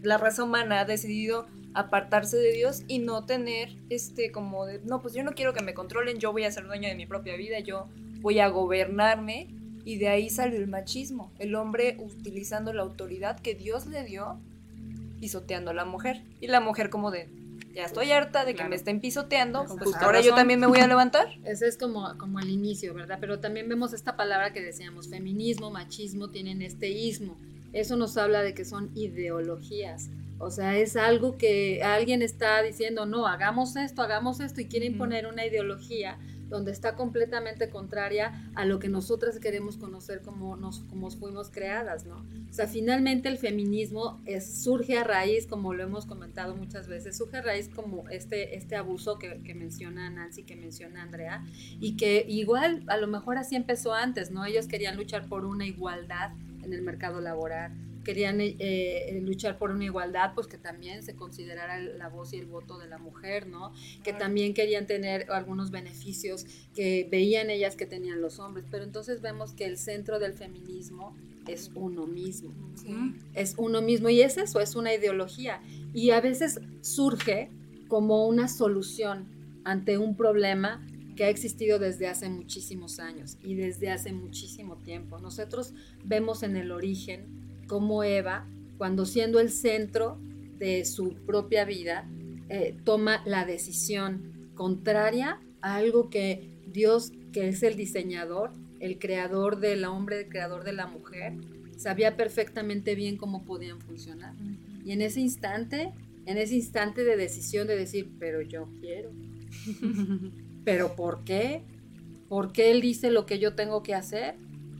la 0.02 0.18
raza 0.18 0.44
humana 0.44 0.82
ha 0.82 0.86
decidido 0.86 1.48
apartarse 1.74 2.38
de 2.38 2.52
Dios 2.52 2.84
y 2.88 3.00
no 3.00 3.26
tener 3.26 3.78
este 3.90 4.32
como 4.32 4.66
de, 4.66 4.80
no, 4.80 5.02
pues 5.02 5.14
yo 5.14 5.24
no 5.24 5.34
quiero 5.34 5.54
que 5.54 5.64
me 5.64 5.74
controlen, 5.74 6.18
yo 6.18 6.32
voy 6.32 6.44
a 6.44 6.52
ser 6.52 6.66
dueño 6.66 6.90
de 6.90 6.96
mi 6.96 7.06
propia 7.06 7.36
vida, 7.36 7.60
yo 7.60 7.88
voy 8.22 8.40
a 8.40 8.48
gobernarme 8.48 9.48
y 9.86 9.98
de 9.98 10.10
ahí 10.10 10.30
sale 10.30 10.58
el 10.58 10.68
machismo, 10.68 11.32
el 11.40 11.56
hombre 11.56 11.98
utilizando 12.00 12.74
la 12.74 12.82
autoridad 12.82 13.40
que 13.40 13.56
Dios 13.56 13.88
le 13.88 14.04
dio 14.04 14.40
pisoteando 15.20 15.72
a 15.72 15.74
la 15.74 15.86
mujer. 15.86 16.24
Y 16.42 16.48
la 16.48 16.60
mujer 16.60 16.90
como 16.90 17.12
de, 17.12 17.30
ya 17.74 17.86
estoy 17.86 18.12
harta 18.12 18.46
de 18.46 18.56
que 18.56 18.64
me 18.66 18.76
estén 18.76 19.00
pisoteando, 19.00 19.66
pues 19.78 19.96
ahora 19.96 20.22
yo 20.22 20.34
también 20.34 20.60
me 20.60 20.68
voy 20.68 20.80
a 20.80 20.88
levantar. 20.88 21.28
Ese 21.46 21.68
es 21.68 21.78
como, 21.78 22.18
como 22.18 22.40
el 22.40 22.50
inicio, 22.50 22.94
¿verdad? 22.94 23.18
Pero 23.20 23.40
también 23.40 23.70
vemos 23.70 23.94
esta 23.94 24.16
palabra 24.16 24.54
que 24.54 24.62
decíamos, 24.62 25.10
feminismo, 25.10 25.70
machismo, 25.72 26.30
tienen 26.30 26.62
este 26.62 26.90
ismo. 26.90 27.38
Eso 27.74 27.96
nos 27.96 28.18
habla 28.18 28.42
de 28.42 28.54
que 28.54 28.66
son 28.66 28.90
ideologías. 28.96 30.10
O 30.40 30.52
sea, 30.52 30.78
es 30.78 30.96
algo 30.96 31.38
que 31.38 31.84
alguien 31.84 32.22
está 32.22 32.62
diciendo, 32.64 33.06
no, 33.06 33.28
hagamos 33.28 33.76
esto, 33.76 34.02
hagamos 34.02 34.40
esto 34.40 34.62
y 34.62 34.66
quiere 34.66 34.86
imponer 34.86 35.28
una 35.28 35.46
ideología 35.46 36.18
donde 36.50 36.72
está 36.72 36.96
completamente 36.96 37.70
contraria 37.70 38.52
a 38.56 38.66
lo 38.66 38.80
que 38.80 38.90
nosotras 38.90 39.40
queremos 39.40 39.78
conocer 39.78 40.22
como, 40.22 40.56
nos, 40.56 40.80
como 40.90 41.10
fuimos 41.12 41.50
creadas, 41.50 42.06
¿no? 42.06 42.18
O 42.50 42.54
sea, 42.54 42.68
finalmente 42.68 43.30
el 43.30 43.38
feminismo 43.38 44.20
es, 44.26 44.64
surge 44.64 44.98
a 44.98 45.04
raíz, 45.04 45.46
como 45.48 45.74
lo 45.74 45.84
hemos 45.84 46.06
comentado 46.06 46.56
muchas 46.56 46.88
veces, 46.88 47.18
surge 47.18 47.38
a 47.38 47.42
raíz 47.42 47.70
como 47.70 48.10
este, 48.10 48.56
este 48.56 48.76
abuso 48.76 49.20
que, 49.20 49.42
que 49.44 49.54
menciona 49.54 50.10
Nancy, 50.10 50.44
que 50.44 50.56
menciona 50.56 51.04
Andrea, 51.04 51.44
y 51.80 51.96
que 51.96 52.26
igual 52.28 52.84
a 52.88 52.98
lo 52.98 53.08
mejor 53.08 53.38
así 53.38 53.56
empezó 53.56 53.94
antes, 53.94 54.32
¿no? 54.32 54.46
Ellos 54.46 54.68
querían 54.68 54.98
luchar 54.98 55.28
por 55.28 55.46
una 55.46 55.66
igualdad 55.66 56.32
en 56.64 56.74
el 56.74 56.82
mercado 56.82 57.22
laboral, 57.22 57.72
querían 58.04 58.42
eh, 58.42 58.56
eh, 58.60 59.22
luchar 59.22 59.58
por 59.58 59.72
una 59.72 59.86
igualdad, 59.86 60.34
pues 60.36 60.48
que 60.48 60.58
también 60.58 61.04
se 61.04 61.16
considerara 61.16 61.80
la 61.80 62.10
voz 62.10 62.34
y 62.34 62.38
el 62.38 62.46
voto 62.46 62.78
de 62.78 62.88
la 62.88 62.98
mujer, 62.98 63.48
¿no? 63.48 63.72
Que 64.04 64.14
también 64.14 64.54
querían 64.54 64.88
tener 64.88 65.32
algunos 65.32 65.72
beneficios 65.72 66.46
que 66.74 67.08
veían 67.10 67.50
ellas 67.50 67.76
que 67.76 67.86
tenían 67.86 68.22
los 68.22 68.40
hombres. 68.40 68.66
Pero 68.70 68.84
entonces 68.84 69.22
vemos 69.22 69.54
que 69.54 69.66
el 69.66 69.78
centro 69.78 70.20
del 70.20 70.34
feminismo 70.34 71.16
es 71.48 71.72
uno 71.76 72.08
mismo. 72.08 72.54
Es 73.34 73.56
uno 73.58 73.82
mismo 73.82 74.10
y 74.10 74.22
es 74.22 74.38
eso, 74.38 74.60
es 74.60 74.76
una 74.76 74.94
ideología. 74.94 75.62
Y 75.94 76.12
a 76.12 76.22
veces 76.22 76.60
surge 76.82 77.50
como 77.88 78.28
una 78.28 78.48
solución 78.48 79.28
ante 79.64 79.98
un 79.98 80.16
problema 80.16 80.86
que 81.16 81.26
ha 81.26 81.30
existido 81.30 81.80
desde 81.80 82.08
hace 82.08 82.30
muchísimos 82.30 83.00
años 83.00 83.38
y 83.44 83.56
desde 83.56 83.92
hace 83.92 84.14
muchísimo 84.14 84.78
tiempo. 84.78 85.20
Nosotros 85.20 85.74
vemos 86.06 86.44
en 86.44 86.56
el 86.56 86.72
origen 86.72 87.49
como 87.70 88.04
Eva, 88.04 88.46
cuando 88.78 89.06
siendo 89.06 89.40
el 89.40 89.50
centro 89.50 90.20
de 90.58 90.84
su 90.84 91.14
propia 91.26 91.64
vida, 91.64 92.10
eh, 92.50 92.76
toma 92.84 93.22
la 93.26 93.46
decisión 93.46 94.50
contraria 94.56 95.40
a 95.62 95.76
algo 95.76 96.10
que 96.10 96.50
Dios, 96.68 97.14
que 97.32 97.48
es 97.48 97.64
el 97.64 97.78
diseñador, 97.78 98.52
el 98.80 98.98
creador 98.98 99.60
del 99.60 99.86
hombre, 99.86 100.22
el 100.22 100.30
creador 100.30 100.64
de 100.64 100.74
la 100.74 100.88
mujer, 100.88 101.34
sabía 101.78 102.18
perfectamente 102.18 102.96
bien 102.96 103.16
cómo 103.16 103.46
podían 103.46 103.80
funcionar. 103.80 104.34
Y 104.84 104.92
en 104.92 105.02
ese 105.02 105.22
instante, 105.22 105.94
en 106.26 106.38
ese 106.38 106.56
instante 106.56 107.04
de 107.04 107.16
decisión 107.16 107.68
de 107.68 107.78
decir, 107.78 108.10
pero 108.20 108.42
yo 108.42 108.68
quiero. 108.82 109.12
¿Pero 110.66 110.96
por 110.96 111.24
qué? 111.24 111.62
¿Por 112.28 112.52
qué 112.52 112.72
él 112.72 112.82
dice 112.82 113.12
lo 113.12 113.26
que 113.26 113.40
yo 113.40 113.56
tengo 113.56 113.82
que 113.84 113.96
hacer? 113.96 114.36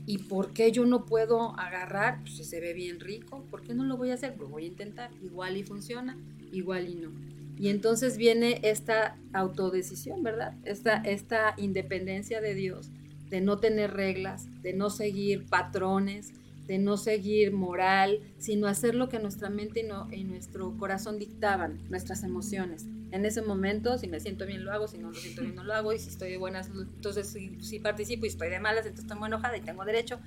¿Y 0.06 0.18
por 0.18 0.52
qué 0.52 0.72
yo 0.72 0.86
no 0.86 1.06
puedo 1.06 1.58
agarrar? 1.58 2.20
Pues 2.20 2.36
si 2.36 2.44
se 2.44 2.60
ve 2.60 2.72
bien 2.72 3.00
rico, 3.00 3.44
¿por 3.50 3.62
qué 3.62 3.74
no 3.74 3.84
lo 3.84 3.96
voy 3.96 4.10
a 4.10 4.14
hacer? 4.14 4.36
Lo 4.38 4.48
voy 4.48 4.64
a 4.64 4.68
intentar. 4.68 5.10
Igual 5.22 5.56
y 5.56 5.62
funciona, 5.62 6.16
igual 6.52 6.88
y 6.88 6.94
no. 6.94 7.10
Y 7.58 7.68
entonces 7.68 8.16
viene 8.16 8.60
esta 8.62 9.18
autodecisión, 9.32 10.22
¿verdad? 10.22 10.54
Esta, 10.64 10.96
esta 10.96 11.54
independencia 11.58 12.40
de 12.40 12.54
Dios, 12.54 12.88
de 13.28 13.42
no 13.42 13.58
tener 13.58 13.92
reglas, 13.92 14.48
de 14.62 14.72
no 14.72 14.88
seguir 14.88 15.44
patrones, 15.46 16.32
de 16.70 16.78
no 16.78 16.96
seguir 16.96 17.52
moral, 17.52 18.20
sino 18.38 18.68
hacer 18.68 18.94
lo 18.94 19.08
que 19.08 19.18
nuestra 19.18 19.50
mente 19.50 19.80
y, 19.80 19.82
no, 19.82 20.06
y 20.12 20.22
nuestro 20.22 20.78
corazón 20.78 21.18
dictaban, 21.18 21.80
nuestras 21.90 22.22
emociones. 22.22 22.86
En 23.10 23.24
ese 23.24 23.42
momento, 23.42 23.98
si 23.98 24.06
me 24.06 24.20
siento 24.20 24.46
bien, 24.46 24.64
lo 24.64 24.70
hago, 24.70 24.86
si 24.86 24.96
no 24.96 25.10
lo 25.10 25.16
siento 25.16 25.42
bien, 25.42 25.56
no 25.56 25.64
lo 25.64 25.74
hago, 25.74 25.92
y 25.92 25.98
si 25.98 26.10
estoy 26.10 26.30
de 26.30 26.36
buenas, 26.36 26.68
entonces 26.68 27.36
si, 27.58 27.80
participo 27.80 28.24
y 28.24 28.28
estoy 28.28 28.50
de 28.50 28.60
malas, 28.60 28.86
entonces 28.86 29.06
estoy 29.06 29.18
muy 29.18 29.26
enojada 29.26 29.56
y 29.56 29.62
tengo 29.62 29.84
derecho. 29.84 30.20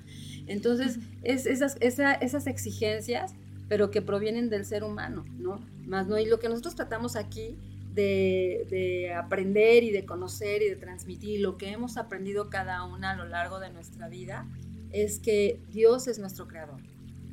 Entonces, 0.46 0.98
es 1.22 1.46
esas, 1.46 1.78
esas 1.80 2.46
exigencias, 2.46 3.34
pero 3.70 3.90
que 3.90 4.02
provienen 4.02 4.50
del 4.50 4.66
ser 4.66 4.84
humano, 4.84 5.24
¿no? 5.38 5.66
Más 5.86 6.08
no, 6.08 6.18
y 6.18 6.26
lo 6.26 6.40
que 6.40 6.50
nosotros 6.50 6.74
tratamos 6.74 7.16
aquí 7.16 7.56
de, 7.94 8.66
de, 8.68 9.14
aprender 9.14 9.82
y 9.82 9.92
de 9.92 10.04
conocer 10.04 10.60
y 10.60 10.68
de 10.68 10.76
transmitir 10.76 11.40
lo 11.40 11.56
que 11.56 11.70
hemos 11.70 11.96
aprendido 11.96 12.50
cada 12.50 12.84
una 12.84 13.12
a 13.12 13.16
lo 13.16 13.24
largo 13.24 13.60
de 13.60 13.70
nuestra 13.70 14.10
vida 14.10 14.46
es 14.94 15.18
que 15.18 15.60
Dios 15.70 16.06
es 16.06 16.18
nuestro 16.20 16.46
creador, 16.46 16.80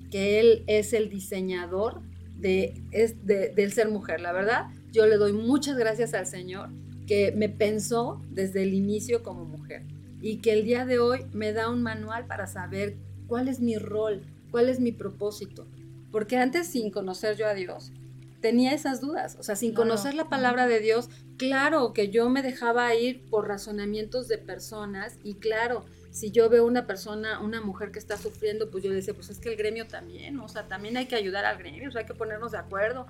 que 0.09 0.39
Él 0.39 0.63
es 0.65 0.93
el 0.93 1.09
diseñador 1.09 2.01
de, 2.35 2.81
del 3.55 3.71
ser 3.71 3.89
mujer. 3.89 4.19
La 4.19 4.33
verdad, 4.33 4.65
yo 4.91 5.05
le 5.05 5.17
doy 5.17 5.31
muchas 5.31 5.77
gracias 5.77 6.15
al 6.15 6.25
Señor 6.25 6.69
que 7.05 7.31
me 7.33 7.49
pensó 7.49 8.19
desde 8.31 8.63
el 8.63 8.73
inicio 8.73 9.21
como 9.21 9.45
mujer 9.45 9.83
y 10.21 10.37
que 10.37 10.53
el 10.53 10.65
día 10.65 10.85
de 10.85 10.97
hoy 10.97 11.25
me 11.33 11.53
da 11.53 11.69
un 11.69 11.83
manual 11.83 12.25
para 12.25 12.47
saber 12.47 12.95
cuál 13.27 13.47
es 13.47 13.59
mi 13.59 13.77
rol, 13.77 14.23
cuál 14.49 14.67
es 14.67 14.79
mi 14.79 14.91
propósito. 14.91 15.67
Porque 16.11 16.37
antes 16.37 16.67
sin 16.67 16.89
conocer 16.89 17.37
yo 17.37 17.47
a 17.47 17.53
Dios, 17.53 17.91
tenía 18.41 18.73
esas 18.73 19.01
dudas, 19.01 19.37
o 19.39 19.43
sea, 19.43 19.55
sin 19.55 19.73
conocer 19.73 20.15
la 20.15 20.29
palabra 20.29 20.67
de 20.67 20.79
Dios, 20.79 21.09
claro 21.37 21.93
que 21.93 22.09
yo 22.09 22.27
me 22.29 22.41
dejaba 22.41 22.93
ir 22.95 23.23
por 23.29 23.47
razonamientos 23.47 24.27
de 24.27 24.39
personas 24.39 25.19
y 25.23 25.35
claro, 25.35 25.85
si 26.11 26.29
yo 26.31 26.49
veo 26.49 26.65
una 26.65 26.85
persona, 26.85 27.39
una 27.39 27.61
mujer 27.61 27.91
que 27.91 27.99
está 27.99 28.17
sufriendo, 28.17 28.69
pues 28.69 28.83
yo 28.83 28.91
decía, 28.91 29.13
pues 29.13 29.29
es 29.29 29.39
que 29.39 29.49
el 29.49 29.55
gremio 29.55 29.87
también, 29.87 30.39
o 30.39 30.47
sea, 30.49 30.67
también 30.67 30.97
hay 30.97 31.07
que 31.07 31.15
ayudar 31.15 31.45
al 31.45 31.57
gremio, 31.57 31.87
o 31.87 31.91
sea, 31.91 32.01
hay 32.01 32.07
que 32.07 32.13
ponernos 32.13 32.51
de 32.51 32.57
acuerdo. 32.57 33.07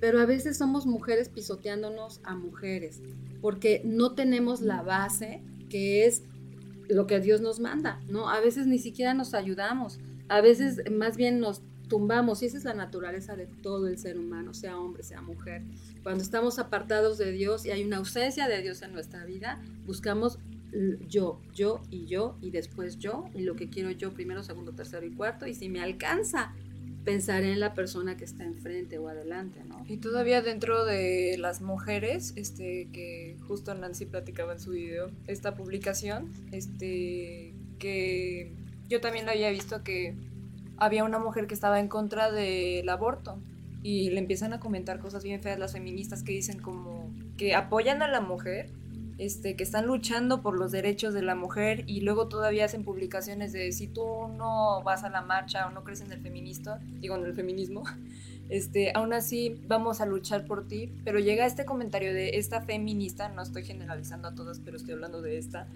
Pero 0.00 0.20
a 0.20 0.26
veces 0.26 0.58
somos 0.58 0.84
mujeres 0.84 1.28
pisoteándonos 1.28 2.20
a 2.24 2.34
mujeres, 2.34 3.00
porque 3.40 3.80
no 3.84 4.14
tenemos 4.14 4.60
la 4.60 4.82
base 4.82 5.40
que 5.70 6.04
es 6.04 6.22
lo 6.88 7.06
que 7.06 7.20
Dios 7.20 7.40
nos 7.40 7.60
manda, 7.60 8.00
¿no? 8.08 8.28
A 8.28 8.40
veces 8.40 8.66
ni 8.66 8.80
siquiera 8.80 9.14
nos 9.14 9.34
ayudamos, 9.34 10.00
a 10.28 10.40
veces 10.40 10.80
más 10.90 11.16
bien 11.16 11.38
nos 11.38 11.62
tumbamos, 11.88 12.42
y 12.42 12.46
esa 12.46 12.58
es 12.58 12.64
la 12.64 12.74
naturaleza 12.74 13.36
de 13.36 13.46
todo 13.46 13.86
el 13.86 13.98
ser 13.98 14.18
humano, 14.18 14.52
sea 14.52 14.78
hombre, 14.78 15.04
sea 15.04 15.22
mujer. 15.22 15.62
Cuando 16.02 16.24
estamos 16.24 16.58
apartados 16.58 17.18
de 17.18 17.30
Dios 17.30 17.64
y 17.64 17.70
hay 17.70 17.84
una 17.84 17.98
ausencia 17.98 18.48
de 18.48 18.62
Dios 18.62 18.82
en 18.82 18.92
nuestra 18.92 19.24
vida, 19.24 19.62
buscamos 19.86 20.38
yo, 21.08 21.40
yo 21.54 21.82
y 21.90 22.06
yo, 22.06 22.36
y 22.40 22.50
después 22.50 22.98
yo, 22.98 23.24
y 23.34 23.42
lo 23.42 23.56
que 23.56 23.68
quiero 23.68 23.90
yo 23.90 24.12
primero, 24.12 24.42
segundo, 24.42 24.72
tercero 24.72 25.06
y 25.06 25.10
cuarto, 25.10 25.46
y 25.46 25.54
si 25.54 25.68
me 25.68 25.80
alcanza, 25.80 26.54
pensaré 27.04 27.52
en 27.52 27.60
la 27.60 27.74
persona 27.74 28.16
que 28.16 28.24
está 28.24 28.44
enfrente 28.44 28.98
o 28.98 29.08
adelante, 29.08 29.62
¿no? 29.64 29.84
Y 29.88 29.96
todavía 29.98 30.40
dentro 30.40 30.84
de 30.84 31.36
las 31.38 31.60
mujeres, 31.60 32.32
este, 32.36 32.88
que 32.92 33.36
justo 33.46 33.74
Nancy 33.74 34.06
platicaba 34.06 34.52
en 34.52 34.60
su 34.60 34.70
video, 34.70 35.10
esta 35.26 35.54
publicación, 35.54 36.32
este, 36.52 37.54
que 37.78 38.52
yo 38.88 39.00
también 39.00 39.26
lo 39.26 39.32
había 39.32 39.50
visto 39.50 39.82
que 39.82 40.14
había 40.76 41.04
una 41.04 41.18
mujer 41.18 41.46
que 41.46 41.54
estaba 41.54 41.80
en 41.80 41.88
contra 41.88 42.30
del 42.30 42.88
aborto 42.88 43.38
y 43.82 44.10
le 44.10 44.20
empiezan 44.20 44.52
a 44.52 44.60
comentar 44.60 45.00
cosas 45.00 45.24
bien 45.24 45.42
feas 45.42 45.58
las 45.58 45.72
feministas 45.72 46.22
que 46.22 46.32
dicen 46.32 46.60
como 46.60 47.12
que 47.36 47.54
apoyan 47.54 48.02
a 48.02 48.08
la 48.08 48.20
mujer, 48.20 48.70
este, 49.18 49.56
que 49.56 49.62
están 49.62 49.86
luchando 49.86 50.42
por 50.42 50.58
los 50.58 50.72
derechos 50.72 51.14
de 51.14 51.22
la 51.22 51.34
mujer 51.34 51.84
y 51.86 52.00
luego 52.00 52.28
todavía 52.28 52.64
hacen 52.64 52.84
publicaciones 52.84 53.52
de 53.52 53.72
si 53.72 53.86
tú 53.86 54.28
no 54.28 54.82
vas 54.82 55.04
a 55.04 55.10
la 55.10 55.22
marcha 55.22 55.66
o 55.66 55.70
no 55.70 55.84
crees 55.84 56.00
en 56.00 56.12
el 56.12 56.20
feminista, 56.20 56.80
digo 57.00 57.16
en 57.16 57.24
el 57.24 57.34
feminismo, 57.34 57.84
este, 58.48 58.92
aún 58.94 59.12
así 59.12 59.60
vamos 59.66 60.00
a 60.00 60.06
luchar 60.06 60.44
por 60.46 60.66
ti, 60.66 60.90
pero 61.04 61.18
llega 61.18 61.46
este 61.46 61.64
comentario 61.64 62.12
de 62.12 62.38
esta 62.38 62.62
feminista, 62.62 63.28
no 63.28 63.42
estoy 63.42 63.64
generalizando 63.64 64.28
a 64.28 64.34
todas, 64.34 64.60
pero 64.60 64.76
estoy 64.76 64.94
hablando 64.94 65.22
de 65.22 65.38
esta, 65.38 65.68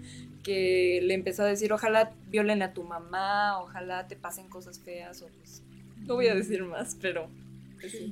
que 0.43 0.99
le 1.03 1.13
empezó 1.13 1.43
a 1.43 1.47
decir, 1.47 1.71
ojalá 1.73 2.11
violen 2.29 2.61
a 2.61 2.73
tu 2.73 2.83
mamá, 2.83 3.59
ojalá 3.59 4.07
te 4.07 4.15
pasen 4.15 4.49
cosas 4.49 4.79
feas, 4.79 5.23
pues, 5.37 5.63
no 6.05 6.15
voy 6.15 6.27
a 6.27 6.35
decir 6.35 6.63
más, 6.63 6.97
pero... 7.01 7.29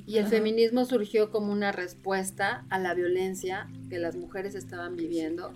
Y 0.06 0.18
el 0.18 0.26
feminismo 0.26 0.84
surgió 0.84 1.30
como 1.30 1.52
una 1.52 1.72
respuesta 1.72 2.64
a 2.70 2.78
la 2.78 2.94
violencia 2.94 3.68
que 3.88 3.98
las 3.98 4.16
mujeres 4.16 4.54
estaban 4.54 4.96
viviendo 4.96 5.52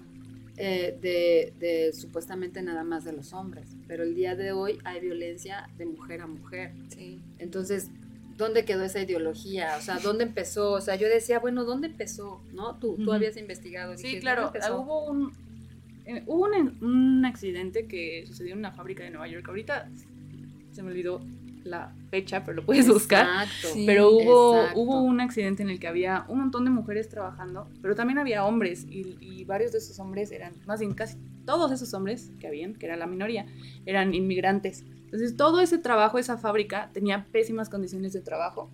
eh, 0.57 0.99
de, 1.01 1.55
de, 1.59 1.93
supuestamente 1.93 2.63
nada 2.63 2.85
más 2.85 3.05
de 3.05 3.13
los 3.13 3.33
hombres, 3.33 3.77
pero 3.89 4.03
el 4.03 4.15
día 4.15 4.37
de 4.37 4.53
hoy 4.53 4.79
hay 4.85 5.01
violencia 5.01 5.71
de 5.79 5.87
mujer 5.87 6.21
a 6.21 6.27
mujer. 6.27 6.75
Sí. 6.89 7.19
Entonces, 7.39 7.89
¿dónde 8.37 8.65
quedó 8.65 8.85
esa 8.85 9.01
ideología? 9.01 9.77
O 9.79 9.81
sea, 9.81 9.99
¿dónde 10.01 10.25
empezó? 10.25 10.73
O 10.73 10.81
sea, 10.81 10.97
yo 10.97 11.09
decía, 11.09 11.39
bueno, 11.39 11.65
¿dónde 11.65 11.87
empezó? 11.87 12.43
¿No? 12.53 12.77
Tú, 12.79 12.97
tú 12.97 13.13
habías 13.13 13.37
investigado. 13.37 13.97
Sí, 13.97 14.19
claro, 14.21 14.53
hubo 14.73 15.11
un, 15.11 15.33
eh, 16.05 16.25
hubo 16.27 16.47
un, 16.47 16.77
un, 16.83 17.25
accidente 17.25 17.87
que 17.87 18.25
sucedió 18.27 18.53
en 18.53 18.59
una 18.59 18.73
fábrica 18.73 19.05
de 19.05 19.11
Nueva 19.11 19.29
York. 19.29 19.49
Ahorita 19.49 19.89
se 20.73 20.83
me 20.83 20.91
olvidó 20.91 21.21
la 21.65 21.95
fecha, 22.11 22.45
pero 22.45 22.57
lo 22.57 22.67
puedes 22.67 22.89
buscar. 22.89 23.47
pero 23.87 24.11
hubo, 24.11 24.65
hubo 24.75 25.03
un 25.03 25.21
accidente 25.21 25.63
en 25.63 25.71
el 25.71 25.79
que 25.79 25.89
había 25.89 26.25
un 26.29 26.41
montón 26.41 26.65
de 26.65 26.71
mujeres 26.71 27.09
trabajando, 27.09 27.69
pero 27.83 27.95
también 27.95 28.19
había 28.19 28.45
hombres 28.45 28.87
y, 28.89 29.17
y 29.21 29.45
varios 29.45 29.73
de 29.73 29.79
esos 29.79 29.99
hombres 29.99 30.31
eran, 30.33 30.53
más 30.67 30.81
bien 30.81 30.95
casi 30.95 31.17
todos 31.45 31.73
esos 31.73 31.93
hombres 31.95 32.31
que 32.39 32.47
habían, 32.47 32.75
que 32.75 32.87
era 32.87 32.97
la 32.97 33.07
minoría, 33.07 33.47
eran 33.87 34.15
inmigrantes. 34.15 34.85
Entonces, 35.11 35.37
todo 35.37 35.61
ese 35.61 35.79
trabajo, 35.79 36.19
esa 36.19 36.39
fábrica, 36.39 36.89
tenía 36.93 37.27
pésimas 37.33 37.69
condiciones 37.69 38.13
de 38.13 38.21
trabajo. 38.21 38.71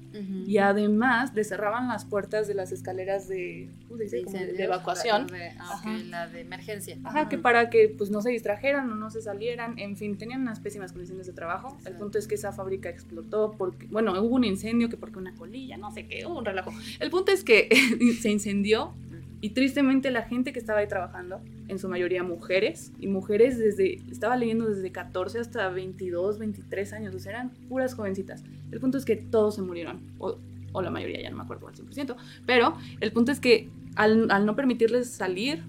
Y 0.46 0.58
además, 0.58 1.34
le 1.34 1.44
cerraban 1.44 1.88
las 1.88 2.04
puertas 2.04 2.46
de 2.46 2.52
las 2.52 2.72
escaleras 2.72 3.26
de, 3.26 3.70
de, 3.90 4.54
evacuación. 4.58 5.28
Ah, 5.58 5.98
la 6.10 6.26
de, 6.28 6.40
emergencia. 6.40 6.98
Ajá, 7.04 7.30
que 7.30 7.38
para 7.38 7.70
que 7.70 7.88
pues, 7.96 8.10
no 8.10 8.20
se 8.20 8.30
distrajeran 8.30 8.92
o 8.92 8.94
no 8.96 9.10
se 9.10 9.22
salieran. 9.22 9.78
En 9.78 9.96
fin, 9.96 10.18
tenían 10.18 10.42
unas 10.42 10.60
pésimas 10.60 10.92
condiciones 10.92 11.26
de 11.26 11.32
trabajo. 11.32 11.78
El 11.86 11.94
punto 11.94 12.18
es 12.18 12.28
que 12.28 12.34
esa 12.34 12.52
fábrica 12.52 12.90
explotó 12.90 13.54
porque, 13.56 13.86
bueno, 13.86 14.12
hubo 14.22 14.34
un 14.34 14.44
incendio, 14.44 14.90
que 14.90 14.98
porque 14.98 15.18
una 15.18 15.34
colilla, 15.34 15.78
no 15.78 15.90
sé 15.90 16.06
qué, 16.06 16.26
hubo 16.26 16.38
un 16.38 16.44
relajo. 16.44 16.70
El 17.00 17.10
punto 17.10 17.32
es 17.32 17.44
que 17.44 17.70
se 18.20 18.30
incendió 18.30 18.92
y 19.40 19.50
tristemente 19.50 20.10
la 20.10 20.22
gente 20.22 20.52
que 20.52 20.58
estaba 20.58 20.80
ahí 20.80 20.88
trabajando, 20.88 21.40
en 21.68 21.78
su 21.78 21.88
mayoría 21.88 22.22
mujeres, 22.22 22.92
y 22.98 23.06
mujeres 23.06 23.58
desde, 23.58 24.00
estaba 24.10 24.36
leyendo 24.36 24.66
desde 24.68 24.90
14 24.92 25.40
hasta 25.40 25.68
22, 25.68 26.38
23 26.38 26.92
años, 26.94 27.14
o 27.14 27.18
sea, 27.18 27.32
eran 27.32 27.50
puras 27.68 27.94
jovencitas. 27.94 28.44
El 28.70 28.80
punto 28.80 28.98
es 28.98 29.04
que 29.04 29.16
todos 29.16 29.56
se 29.56 29.62
murieron, 29.62 30.00
o, 30.18 30.38
o 30.72 30.82
la 30.82 30.90
mayoría, 30.90 31.20
ya 31.20 31.30
no 31.30 31.36
me 31.36 31.42
acuerdo 31.42 31.68
al 31.68 31.74
100%, 31.74 32.16
pero 32.46 32.76
el 33.00 33.12
punto 33.12 33.32
es 33.32 33.40
que 33.40 33.68
al, 33.96 34.30
al 34.30 34.46
no 34.46 34.56
permitirles 34.56 35.10
salir, 35.10 35.62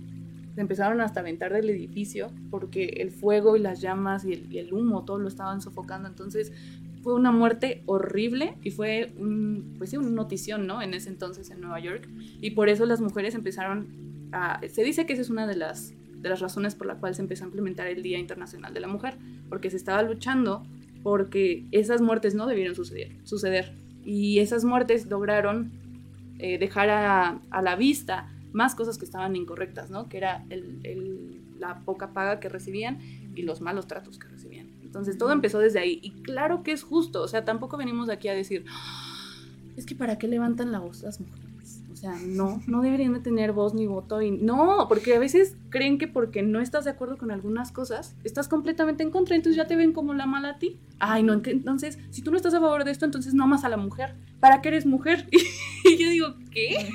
se 0.55 0.61
empezaron 0.61 1.01
hasta 1.01 1.19
aventar 1.19 1.53
del 1.53 1.69
edificio 1.69 2.31
porque 2.49 2.85
el 2.85 3.11
fuego 3.11 3.55
y 3.55 3.59
las 3.59 3.79
llamas 3.79 4.25
y 4.25 4.33
el, 4.33 4.51
y 4.51 4.57
el 4.57 4.73
humo, 4.73 5.05
todo 5.05 5.19
lo 5.19 5.27
estaban 5.27 5.61
sofocando. 5.61 6.07
Entonces 6.09 6.51
fue 7.07 7.15
una 7.15 7.31
muerte 7.31 7.83
horrible 7.85 8.55
y 8.63 8.71
fue 8.71 9.13
un, 9.17 9.75
pues 9.77 9.91
sí, 9.91 9.95
una 9.95 10.09
notición, 10.09 10.67
¿no? 10.67 10.81
En 10.81 10.93
ese 10.93 11.07
entonces 11.07 11.49
en 11.51 11.61
Nueva 11.61 11.79
York. 11.79 12.05
Y 12.41 12.51
por 12.51 12.67
eso 12.67 12.85
las 12.85 12.99
mujeres 12.99 13.33
empezaron 13.33 13.87
a... 14.33 14.59
Se 14.67 14.83
dice 14.83 15.05
que 15.05 15.13
esa 15.13 15.21
es 15.21 15.29
una 15.29 15.47
de 15.47 15.55
las, 15.55 15.93
de 16.17 16.27
las 16.27 16.41
razones 16.41 16.75
por 16.75 16.85
la 16.85 16.95
cual 16.95 17.15
se 17.15 17.21
empezó 17.21 17.45
a 17.45 17.47
implementar 17.47 17.87
el 17.87 18.03
Día 18.03 18.19
Internacional 18.19 18.73
de 18.73 18.81
la 18.81 18.89
Mujer, 18.89 19.15
porque 19.47 19.69
se 19.69 19.77
estaba 19.77 20.01
luchando 20.01 20.67
porque 21.01 21.63
esas 21.71 22.01
muertes 22.01 22.35
no 22.35 22.45
debieron 22.45 22.75
suceder. 22.75 23.15
suceder. 23.23 23.71
Y 24.03 24.39
esas 24.39 24.65
muertes 24.65 25.05
lograron 25.05 25.71
eh, 26.39 26.57
dejar 26.57 26.89
a, 26.89 27.39
a, 27.49 27.61
la 27.61 27.77
vista 27.77 28.29
más 28.51 28.75
cosas 28.75 28.97
que 28.97 29.05
estaban 29.05 29.37
incorrectas, 29.37 29.89
¿no? 29.89 30.09
Que 30.09 30.17
era 30.17 30.43
el, 30.49 30.81
el, 30.83 31.39
la 31.57 31.79
poca 31.85 32.11
paga 32.11 32.41
que 32.41 32.49
recibían 32.49 32.99
y 33.33 33.43
los 33.43 33.61
malos 33.61 33.87
tratos 33.87 34.19
que 34.19 34.27
recibían. 34.27 34.66
Entonces 34.97 35.17
todo 35.17 35.31
empezó 35.31 35.59
desde 35.59 35.79
ahí. 35.79 35.99
Y 36.01 36.11
claro 36.23 36.63
que 36.63 36.71
es 36.71 36.83
justo, 36.83 37.21
o 37.21 37.27
sea, 37.27 37.45
tampoco 37.45 37.77
venimos 37.77 38.09
aquí 38.09 38.27
a 38.27 38.33
decir, 38.33 38.65
es 39.75 39.85
que 39.85 39.95
para 39.95 40.17
qué 40.17 40.27
levantan 40.27 40.71
la 40.71 40.79
voz 40.79 41.03
las 41.03 41.19
mujeres. 41.19 41.83
O 41.91 41.95
sea, 41.95 42.15
no, 42.23 42.61
no 42.67 42.81
deberían 42.81 43.13
de 43.13 43.19
tener 43.19 43.53
voz 43.53 43.73
ni 43.73 43.87
voto. 43.87 44.21
Y 44.21 44.31
no, 44.31 44.85
porque 44.87 45.15
a 45.15 45.19
veces 45.19 45.55
creen 45.69 45.97
que 45.97 46.07
porque 46.07 46.43
no 46.43 46.59
estás 46.59 46.85
de 46.85 46.91
acuerdo 46.91 47.17
con 47.17 47.31
algunas 47.31 47.71
cosas, 47.71 48.15
estás 48.23 48.47
completamente 48.47 49.01
en 49.03 49.09
contra, 49.09 49.35
entonces 49.35 49.57
ya 49.57 49.65
te 49.65 49.75
ven 49.75 49.93
como 49.93 50.13
la 50.13 50.27
mala 50.27 50.49
a 50.49 50.59
ti. 50.59 50.79
Ay, 50.99 51.23
no, 51.23 51.33
entonces, 51.33 51.97
si 52.11 52.21
tú 52.21 52.29
no 52.29 52.37
estás 52.37 52.53
a 52.53 52.59
favor 52.59 52.83
de 52.83 52.91
esto, 52.91 53.05
entonces 53.05 53.33
no 53.33 53.43
amas 53.43 53.63
a 53.63 53.69
la 53.69 53.77
mujer. 53.77 54.15
¿Para 54.39 54.61
qué 54.61 54.69
eres 54.69 54.85
mujer? 54.85 55.27
Y 55.85 55.97
yo 55.97 56.09
digo, 56.09 56.35
¿qué? 56.51 56.89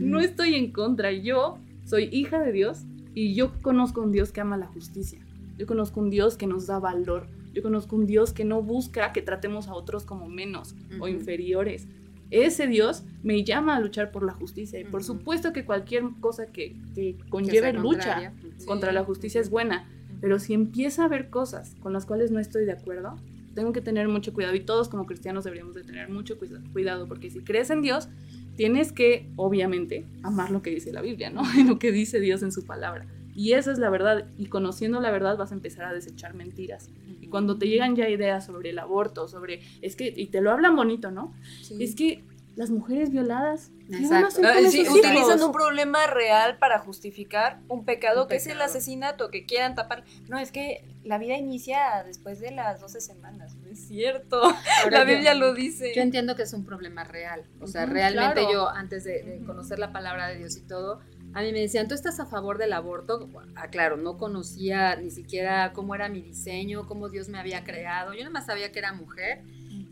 No 0.00 0.18
estoy 0.18 0.54
en 0.56 0.72
contra. 0.72 1.12
Yo 1.12 1.58
soy 1.84 2.08
hija 2.10 2.40
de 2.40 2.50
Dios 2.50 2.84
y 3.14 3.34
yo 3.34 3.52
conozco 3.62 4.02
un 4.02 4.10
Dios 4.10 4.32
que 4.32 4.40
ama 4.40 4.56
la 4.56 4.66
justicia. 4.66 5.23
Yo 5.56 5.66
conozco 5.66 6.00
un 6.00 6.10
Dios 6.10 6.36
que 6.36 6.46
nos 6.46 6.66
da 6.66 6.78
valor. 6.78 7.28
Yo 7.52 7.62
conozco 7.62 7.96
un 7.96 8.06
Dios 8.06 8.32
que 8.32 8.44
no 8.44 8.62
busca 8.62 9.12
que 9.12 9.22
tratemos 9.22 9.68
a 9.68 9.74
otros 9.74 10.04
como 10.04 10.28
menos 10.28 10.74
o 10.98 11.08
inferiores. 11.08 11.86
Ese 12.30 12.66
Dios 12.66 13.04
me 13.22 13.44
llama 13.44 13.76
a 13.76 13.80
luchar 13.80 14.10
por 14.10 14.24
la 14.24 14.32
justicia. 14.32 14.80
Y 14.80 14.84
por 14.84 15.04
supuesto 15.04 15.52
que 15.52 15.64
cualquier 15.64 16.04
cosa 16.20 16.46
que, 16.46 16.76
que 16.94 17.16
conlleve 17.28 17.72
lucha 17.72 18.32
contra 18.66 18.92
la 18.92 19.04
justicia 19.04 19.40
es 19.40 19.50
buena. 19.50 19.88
Pero 20.20 20.38
si 20.38 20.54
empieza 20.54 21.02
a 21.02 21.04
haber 21.06 21.30
cosas 21.30 21.74
con 21.80 21.92
las 21.92 22.06
cuales 22.06 22.30
no 22.30 22.40
estoy 22.40 22.64
de 22.64 22.72
acuerdo, 22.72 23.16
tengo 23.54 23.72
que 23.72 23.80
tener 23.80 24.08
mucho 24.08 24.32
cuidado. 24.32 24.54
Y 24.54 24.60
todos 24.60 24.88
como 24.88 25.06
cristianos 25.06 25.44
deberíamos 25.44 25.74
de 25.74 25.84
tener 25.84 26.08
mucho 26.08 26.36
cuidado. 26.72 27.06
Porque 27.06 27.30
si 27.30 27.40
crees 27.40 27.70
en 27.70 27.82
Dios, 27.82 28.08
tienes 28.56 28.92
que, 28.92 29.30
obviamente, 29.36 30.06
amar 30.22 30.50
lo 30.50 30.62
que 30.62 30.70
dice 30.70 30.92
la 30.92 31.02
Biblia, 31.02 31.30
¿no? 31.30 31.42
lo 31.66 31.78
que 31.78 31.92
dice 31.92 32.20
Dios 32.20 32.42
en 32.42 32.52
su 32.52 32.64
palabra. 32.64 33.06
Y 33.34 33.52
esa 33.52 33.72
es 33.72 33.78
la 33.78 33.90
verdad. 33.90 34.26
Y 34.38 34.46
conociendo 34.46 35.00
la 35.00 35.10
verdad 35.10 35.36
vas 35.36 35.50
a 35.50 35.54
empezar 35.54 35.84
a 35.84 35.92
desechar 35.92 36.34
mentiras. 36.34 36.88
Y 37.20 37.28
cuando 37.28 37.58
te 37.58 37.68
llegan 37.68 37.96
ya 37.96 38.08
ideas 38.08 38.46
sobre 38.46 38.70
el 38.70 38.78
aborto, 38.78 39.28
sobre, 39.28 39.60
es 39.82 39.96
que, 39.96 40.12
y 40.14 40.26
te 40.26 40.40
lo 40.40 40.50
hablan 40.50 40.76
bonito, 40.76 41.10
¿no? 41.10 41.34
Sí. 41.62 41.82
Es 41.82 41.94
que 41.94 42.24
las 42.56 42.70
mujeres 42.70 43.10
violadas 43.10 43.72
Exacto. 43.90 44.40
Ah, 44.44 44.54
sí, 44.70 44.86
utilizan 44.88 45.42
un 45.42 45.52
problema 45.52 46.06
real 46.06 46.56
para 46.58 46.78
justificar 46.78 47.60
un 47.68 47.84
pecado 47.84 48.22
un 48.22 48.28
que 48.28 48.36
pecado. 48.36 48.50
es 48.50 48.56
el 48.56 48.62
asesinato, 48.62 49.30
que 49.30 49.44
quieran 49.44 49.74
tapar. 49.74 50.04
No, 50.28 50.38
es 50.38 50.52
que 50.52 50.84
la 51.04 51.18
vida 51.18 51.36
inicia 51.36 52.02
después 52.06 52.40
de 52.40 52.50
las 52.50 52.80
12 52.80 53.00
semanas. 53.00 53.56
No 53.56 53.68
es 53.68 53.86
cierto. 53.86 54.42
Ahora 54.42 54.98
la 54.98 55.04
Biblia 55.04 55.34
yo, 55.34 55.40
lo 55.40 55.54
dice. 55.54 55.92
Yo 55.94 56.02
entiendo 56.02 56.34
que 56.34 56.42
es 56.42 56.52
un 56.54 56.64
problema 56.64 57.04
real. 57.04 57.44
O 57.60 57.66
sea, 57.66 57.84
uh 57.84 57.88
-huh, 57.88 57.92
realmente 57.92 58.40
claro. 58.40 58.52
yo, 58.52 58.68
antes 58.68 59.04
de, 59.04 59.22
de 59.22 59.44
conocer 59.44 59.78
la 59.78 59.92
palabra 59.92 60.28
de 60.28 60.38
Dios 60.38 60.56
y 60.56 60.62
todo, 60.62 61.00
a 61.34 61.42
mí 61.42 61.52
me 61.52 61.60
decían, 61.60 61.88
¿tú 61.88 61.94
estás 61.94 62.20
a 62.20 62.26
favor 62.26 62.58
del 62.58 62.72
aborto? 62.72 63.28
Ah, 63.56 63.68
claro, 63.68 63.96
no 63.96 64.16
conocía 64.16 64.94
ni 64.96 65.10
siquiera 65.10 65.72
cómo 65.72 65.94
era 65.94 66.08
mi 66.08 66.22
diseño, 66.22 66.86
cómo 66.86 67.08
Dios 67.08 67.28
me 67.28 67.38
había 67.38 67.64
creado. 67.64 68.12
Yo 68.14 68.20
nada 68.20 68.30
más 68.30 68.46
sabía 68.46 68.70
que 68.70 68.78
era 68.78 68.92
mujer. 68.92 69.42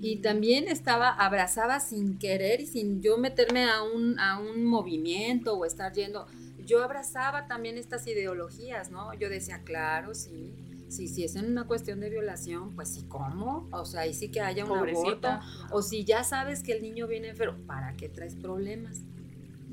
Y 0.01 0.17
también 0.17 0.69
estaba, 0.69 1.11
abrazaba 1.11 1.81
sin 1.81 2.19
querer 2.19 2.61
y 2.61 2.67
sin 2.67 3.03
yo 3.03 3.19
meterme 3.19 3.65
a 3.69 3.83
un, 3.83 4.19
a 4.21 4.39
un 4.39 4.65
movimiento 4.65 5.55
o 5.55 5.65
estar 5.65 5.93
yendo. 5.93 6.27
Yo 6.65 6.83
abrazaba 6.85 7.47
también 7.49 7.77
estas 7.77 8.07
ideologías, 8.07 8.91
¿no? 8.91 9.13
Yo 9.15 9.29
decía, 9.29 9.63
claro, 9.65 10.15
sí, 10.15 10.55
sí, 10.89 11.09
si 11.09 11.25
es 11.25 11.35
en 11.35 11.47
una 11.47 11.65
cuestión 11.65 11.99
de 12.01 12.11
violación, 12.11 12.75
pues 12.77 12.89
sí, 12.89 13.05
¿cómo? 13.09 13.69
O 13.73 13.85
sea, 13.85 14.03
ahí 14.03 14.15
sí 14.15 14.29
que 14.29 14.41
haya 14.41 14.65
un 14.65 14.71
Pobrecita. 14.71 15.37
aborto. 15.37 15.75
O 15.77 15.83
si 15.83 16.05
ya 16.05 16.23
sabes 16.23 16.63
que 16.63 16.73
el 16.73 16.83
niño 16.83 17.09
viene 17.09 17.29
enfermo, 17.31 17.59
¿para 17.67 17.95
qué 17.95 18.09
traes 18.09 18.37
problemas? 18.37 19.01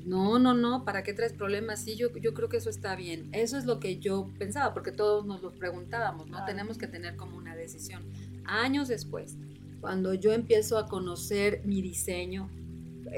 No, 0.09 0.39
no, 0.39 0.55
no, 0.55 0.85
¿para 0.85 1.03
qué 1.03 1.13
traes 1.13 1.33
problemas? 1.33 1.83
Sí, 1.83 1.95
yo, 1.95 2.11
yo 2.17 2.33
creo 2.33 2.49
que 2.49 2.57
eso 2.57 2.71
está 2.71 2.95
bien. 2.95 3.29
Eso 3.31 3.59
es 3.59 3.65
lo 3.65 3.79
que 3.79 3.99
yo 3.99 4.31
pensaba, 4.39 4.73
porque 4.73 4.91
todos 4.91 5.23
nos 5.27 5.43
lo 5.43 5.51
preguntábamos, 5.51 6.27
¿no? 6.27 6.43
Tenemos 6.45 6.79
que 6.79 6.87
tener 6.87 7.15
como 7.15 7.37
una 7.37 7.55
decisión. 7.55 8.01
Años 8.43 8.87
después, 8.87 9.37
cuando 9.79 10.15
yo 10.15 10.31
empiezo 10.31 10.79
a 10.79 10.87
conocer 10.87 11.61
mi 11.63 11.83
diseño, 11.83 12.49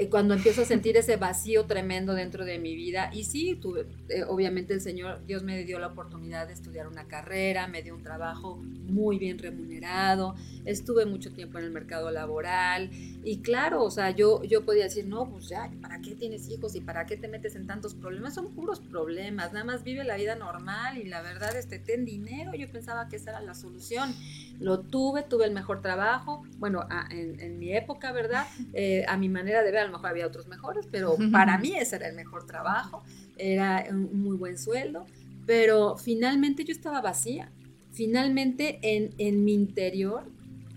cuando 0.09 0.33
empiezo 0.33 0.61
a 0.61 0.65
sentir 0.65 0.97
ese 0.97 1.17
vacío 1.17 1.65
tremendo 1.65 2.13
dentro 2.13 2.45
de 2.45 2.59
mi 2.59 2.75
vida. 2.75 3.09
Y 3.13 3.25
sí, 3.25 3.55
tuve, 3.55 3.85
eh, 4.09 4.23
obviamente 4.27 4.73
el 4.73 4.81
Señor, 4.81 5.25
Dios 5.25 5.43
me 5.43 5.63
dio 5.63 5.79
la 5.79 5.87
oportunidad 5.87 6.47
de 6.47 6.53
estudiar 6.53 6.87
una 6.87 7.07
carrera, 7.07 7.67
me 7.67 7.81
dio 7.81 7.95
un 7.95 8.03
trabajo 8.03 8.57
muy 8.57 9.17
bien 9.17 9.37
remunerado, 9.37 10.35
estuve 10.65 11.05
mucho 11.05 11.31
tiempo 11.31 11.57
en 11.59 11.65
el 11.65 11.71
mercado 11.71 12.11
laboral 12.11 12.89
y 13.23 13.37
claro, 13.37 13.83
o 13.83 13.91
sea, 13.91 14.11
yo, 14.11 14.43
yo 14.43 14.65
podía 14.65 14.83
decir, 14.83 15.05
no, 15.05 15.29
pues 15.29 15.49
ya, 15.49 15.71
¿para 15.81 16.01
qué 16.01 16.15
tienes 16.15 16.49
hijos 16.49 16.75
y 16.75 16.81
para 16.81 17.05
qué 17.05 17.17
te 17.17 17.27
metes 17.27 17.55
en 17.55 17.67
tantos 17.67 17.93
problemas? 17.93 18.33
Son 18.33 18.53
puros 18.53 18.79
problemas, 18.79 19.53
nada 19.53 19.65
más 19.65 19.83
vive 19.83 20.03
la 20.03 20.15
vida 20.15 20.35
normal 20.35 20.97
y 20.97 21.05
la 21.05 21.21
verdad, 21.21 21.55
este, 21.55 21.79
ten 21.79 22.05
dinero, 22.05 22.53
yo 22.53 22.69
pensaba 22.69 23.07
que 23.09 23.17
esa 23.17 23.31
era 23.31 23.41
la 23.41 23.53
solución. 23.53 24.13
Lo 24.59 24.81
tuve, 24.81 25.23
tuve 25.23 25.45
el 25.45 25.51
mejor 25.51 25.81
trabajo, 25.81 26.43
bueno, 26.59 26.87
en, 27.09 27.57
mi 27.57 27.73
época, 27.73 28.11
¿verdad? 28.11 28.45
Eh, 28.73 29.03
a 29.07 29.17
mi 29.17 29.27
manera 29.27 29.63
de 29.63 29.70
ver, 29.71 29.81
a 29.81 29.85
lo 29.85 29.91
mejor 29.91 30.09
había 30.09 30.27
otros 30.27 30.47
mejores, 30.47 30.87
pero 30.91 31.17
para 31.31 31.57
mí 31.57 31.73
ese 31.75 31.97
era 31.97 32.07
el 32.07 32.15
mejor 32.15 32.45
trabajo, 32.45 33.03
era 33.37 33.85
un 33.89 34.21
muy 34.21 34.37
buen 34.37 34.57
sueldo, 34.57 35.05
pero 35.45 35.97
finalmente 35.97 36.63
yo 36.63 36.71
estaba 36.71 37.01
vacía. 37.01 37.51
Finalmente 37.91 38.79
en, 38.83 39.13
en 39.17 39.43
mi 39.43 39.53
interior 39.53 40.23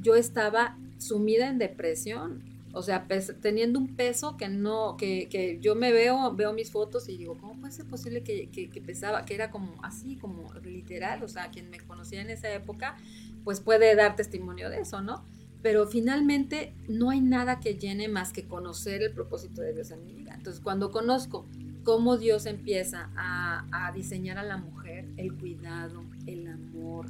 yo 0.00 0.14
estaba 0.14 0.76
sumida 0.98 1.48
en 1.48 1.58
depresión. 1.58 2.42
O 2.76 2.82
sea, 2.82 3.06
teniendo 3.40 3.78
un 3.78 3.94
peso 3.94 4.36
que 4.36 4.48
no, 4.48 4.96
que, 4.96 5.28
que, 5.28 5.60
yo 5.60 5.76
me 5.76 5.92
veo, 5.92 6.34
veo 6.34 6.52
mis 6.52 6.72
fotos 6.72 7.08
y 7.08 7.16
digo, 7.16 7.38
¿cómo 7.38 7.60
puede 7.60 7.72
ser 7.72 7.86
posible 7.86 8.24
que, 8.24 8.50
que, 8.50 8.68
que, 8.68 8.80
pesaba, 8.80 9.24
que 9.24 9.36
era 9.36 9.52
como 9.52 9.76
así, 9.84 10.16
como 10.16 10.52
literal? 10.54 11.22
O 11.22 11.28
sea, 11.28 11.50
quien 11.50 11.70
me 11.70 11.78
conocía 11.78 12.20
en 12.20 12.30
esa 12.30 12.52
época, 12.52 12.96
pues 13.44 13.60
puede 13.60 13.94
dar 13.94 14.16
testimonio 14.16 14.70
de 14.70 14.80
eso, 14.80 15.02
¿no? 15.02 15.24
Pero 15.64 15.86
finalmente 15.86 16.74
no 16.88 17.08
hay 17.08 17.22
nada 17.22 17.58
que 17.58 17.78
llene 17.78 18.06
más 18.06 18.34
que 18.34 18.44
conocer 18.44 19.02
el 19.02 19.12
propósito 19.12 19.62
de 19.62 19.72
Dios 19.72 19.90
en 19.92 20.04
mi 20.04 20.12
vida. 20.12 20.34
Entonces, 20.34 20.62
cuando 20.62 20.90
conozco 20.90 21.46
cómo 21.84 22.18
Dios 22.18 22.44
empieza 22.44 23.10
a, 23.16 23.64
a 23.72 23.90
diseñar 23.92 24.36
a 24.36 24.42
la 24.42 24.58
mujer, 24.58 25.08
el 25.16 25.32
cuidado, 25.34 26.04
el 26.26 26.48
amor, 26.48 27.06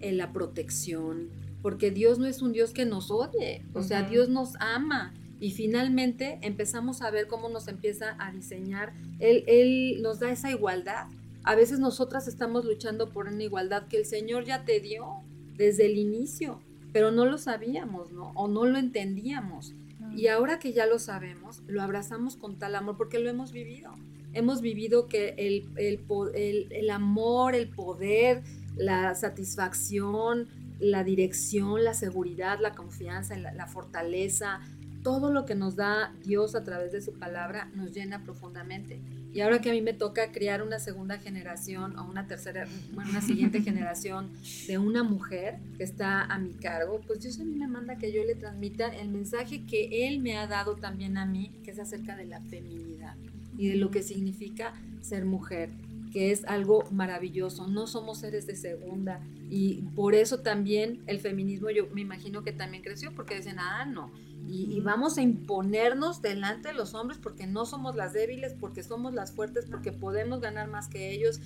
la 0.00 0.32
protección, 0.32 1.28
porque 1.60 1.90
Dios 1.90 2.18
no 2.18 2.24
es 2.24 2.40
un 2.40 2.52
Dios 2.52 2.72
que 2.72 2.84
nos 2.86 3.10
odie, 3.10 3.64
o 3.74 3.82
sea, 3.82 4.02
Dios 4.02 4.30
nos 4.30 4.54
ama. 4.60 5.12
Y 5.38 5.50
finalmente 5.50 6.38
empezamos 6.40 7.02
a 7.02 7.10
ver 7.10 7.26
cómo 7.26 7.50
nos 7.50 7.68
empieza 7.68 8.16
a 8.18 8.32
diseñar. 8.32 8.94
Él, 9.18 9.44
él 9.46 10.00
nos 10.00 10.20
da 10.20 10.30
esa 10.30 10.50
igualdad. 10.50 11.08
A 11.42 11.54
veces 11.54 11.80
nosotras 11.80 12.28
estamos 12.28 12.64
luchando 12.64 13.10
por 13.10 13.28
una 13.28 13.42
igualdad 13.42 13.88
que 13.88 13.98
el 13.98 14.06
Señor 14.06 14.46
ya 14.46 14.64
te 14.64 14.80
dio 14.80 15.22
desde 15.54 15.84
el 15.84 15.98
inicio, 15.98 16.60
pero 16.94 17.10
no 17.10 17.26
lo 17.26 17.38
sabíamos, 17.38 18.12
¿no? 18.12 18.30
O 18.36 18.46
no 18.46 18.64
lo 18.66 18.78
entendíamos. 18.78 19.74
Y 20.16 20.28
ahora 20.28 20.60
que 20.60 20.72
ya 20.72 20.86
lo 20.86 21.00
sabemos, 21.00 21.64
lo 21.66 21.82
abrazamos 21.82 22.36
con 22.36 22.56
tal 22.56 22.76
amor 22.76 22.96
porque 22.96 23.18
lo 23.18 23.28
hemos 23.28 23.50
vivido. 23.50 23.92
Hemos 24.32 24.60
vivido 24.60 25.08
que 25.08 25.34
el, 25.36 25.68
el, 25.76 26.68
el 26.70 26.90
amor, 26.90 27.56
el 27.56 27.68
poder, 27.68 28.44
la 28.76 29.16
satisfacción, 29.16 30.46
la 30.78 31.02
dirección, 31.02 31.82
la 31.82 31.94
seguridad, 31.94 32.60
la 32.60 32.76
confianza, 32.76 33.36
la, 33.36 33.66
fortaleza, 33.66 34.60
todo 35.02 35.32
lo 35.32 35.46
que 35.46 35.56
nos 35.56 35.74
da 35.74 36.14
Dios 36.24 36.54
a 36.54 36.62
través 36.62 36.92
de 36.92 37.02
su 37.02 37.18
palabra 37.18 37.72
nos 37.74 37.90
llena 37.90 38.22
profundamente. 38.22 39.00
Y 39.34 39.40
ahora 39.40 39.60
que 39.60 39.68
a 39.68 39.72
mí 39.72 39.82
me 39.82 39.92
toca 39.92 40.30
crear 40.30 40.62
una 40.62 40.78
segunda 40.78 41.18
generación 41.18 41.98
o 41.98 42.04
una 42.04 42.28
tercera, 42.28 42.68
bueno, 42.92 43.10
una 43.10 43.20
siguiente 43.20 43.60
generación 43.62 44.30
de 44.68 44.78
una 44.78 45.02
mujer 45.02 45.58
que 45.76 45.82
está 45.82 46.22
a 46.22 46.38
mi 46.38 46.52
cargo, 46.52 47.00
pues 47.04 47.20
Dios 47.20 47.40
a 47.40 47.44
mí 47.44 47.56
me 47.56 47.66
manda 47.66 47.98
que 47.98 48.12
yo 48.12 48.22
le 48.22 48.36
transmita 48.36 48.86
el 48.86 49.08
mensaje 49.08 49.64
que 49.66 50.06
Él 50.06 50.20
me 50.20 50.38
ha 50.38 50.46
dado 50.46 50.76
también 50.76 51.18
a 51.18 51.26
mí, 51.26 51.50
que 51.64 51.72
es 51.72 51.80
acerca 51.80 52.14
de 52.14 52.26
la 52.26 52.40
feminidad 52.42 53.16
y 53.58 53.68
de 53.68 53.76
lo 53.76 53.90
que 53.90 54.04
significa 54.04 54.72
ser 55.00 55.24
mujer 55.24 55.70
que 56.14 56.30
es 56.30 56.44
algo 56.44 56.84
maravilloso. 56.92 57.66
No 57.66 57.88
somos 57.88 58.18
seres 58.18 58.46
de 58.46 58.54
segunda 58.54 59.20
y 59.50 59.82
por 59.96 60.14
eso 60.14 60.38
también 60.38 61.02
el 61.08 61.18
feminismo 61.18 61.70
yo 61.70 61.88
me 61.92 62.02
imagino 62.02 62.44
que 62.44 62.52
también 62.52 62.84
creció 62.84 63.12
porque 63.12 63.34
dicen, 63.34 63.56
ah, 63.58 63.84
no, 63.84 64.12
y, 64.46 64.80
vamos 64.80 65.18
a 65.18 65.22
imponernos 65.22 66.22
delante 66.22 66.68
de 66.68 66.74
los 66.74 66.94
hombres 66.94 67.18
porque 67.18 67.48
no 67.48 67.66
somos 67.66 67.96
las 67.96 68.12
débiles, 68.12 68.54
porque 68.54 68.84
somos 68.84 69.12
las 69.12 69.32
fuertes, 69.32 69.66
porque 69.68 69.90
podemos 69.90 70.40
ganar 70.40 70.68
más 70.68 70.86
que 70.86 71.10
ellos. 71.10 71.40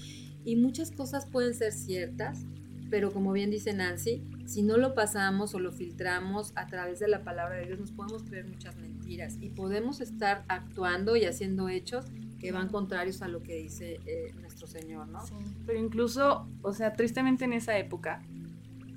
Y 0.44 0.57
muchas 0.57 0.90
cosas 0.90 1.24
pueden 1.24 1.54
ser 1.54 1.72
ciertas, 1.72 2.44
pero 2.90 3.11
como 3.11 3.33
bien 3.33 3.50
dice 3.50 3.72
Nancy, 3.72 4.22
si 4.44 4.62
no 4.62 4.76
lo 4.76 4.94
pasamos 4.94 5.54
o 5.54 5.61
lo 5.61 5.72
filtramos 5.72 6.52
a 6.57 6.66
través 6.66 6.98
de 6.98 7.09
la 7.09 7.22
palabra 7.22 7.57
de 7.57 7.66
Dios, 7.66 7.78
nos 7.78 7.92
podemos 7.92 8.22
creer 8.24 8.46
muchas 8.46 8.76
mentiras 8.76 9.38
y 9.40 9.48
podemos 9.48 10.02
estar 10.02 10.44
actuando 10.48 11.16
y 11.16 11.24
haciendo 11.24 11.70
hechos 11.70 12.04
que 12.38 12.53
van 12.53 12.68
contrarios 12.68 13.22
a 13.22 13.29
lo 13.29 13.42
que 13.42 13.57
dice 13.57 14.01
eh, 14.07 14.33
nuestro 14.40 14.66
Señor, 14.66 15.09
¿no? 15.09 15.20
pero 15.66 15.79
incluso, 15.79 16.48
o 16.62 16.72
sea, 16.72 16.92
tristemente 16.92 17.44
en 17.44 17.53
esa 17.53 17.77
época, 17.79 18.22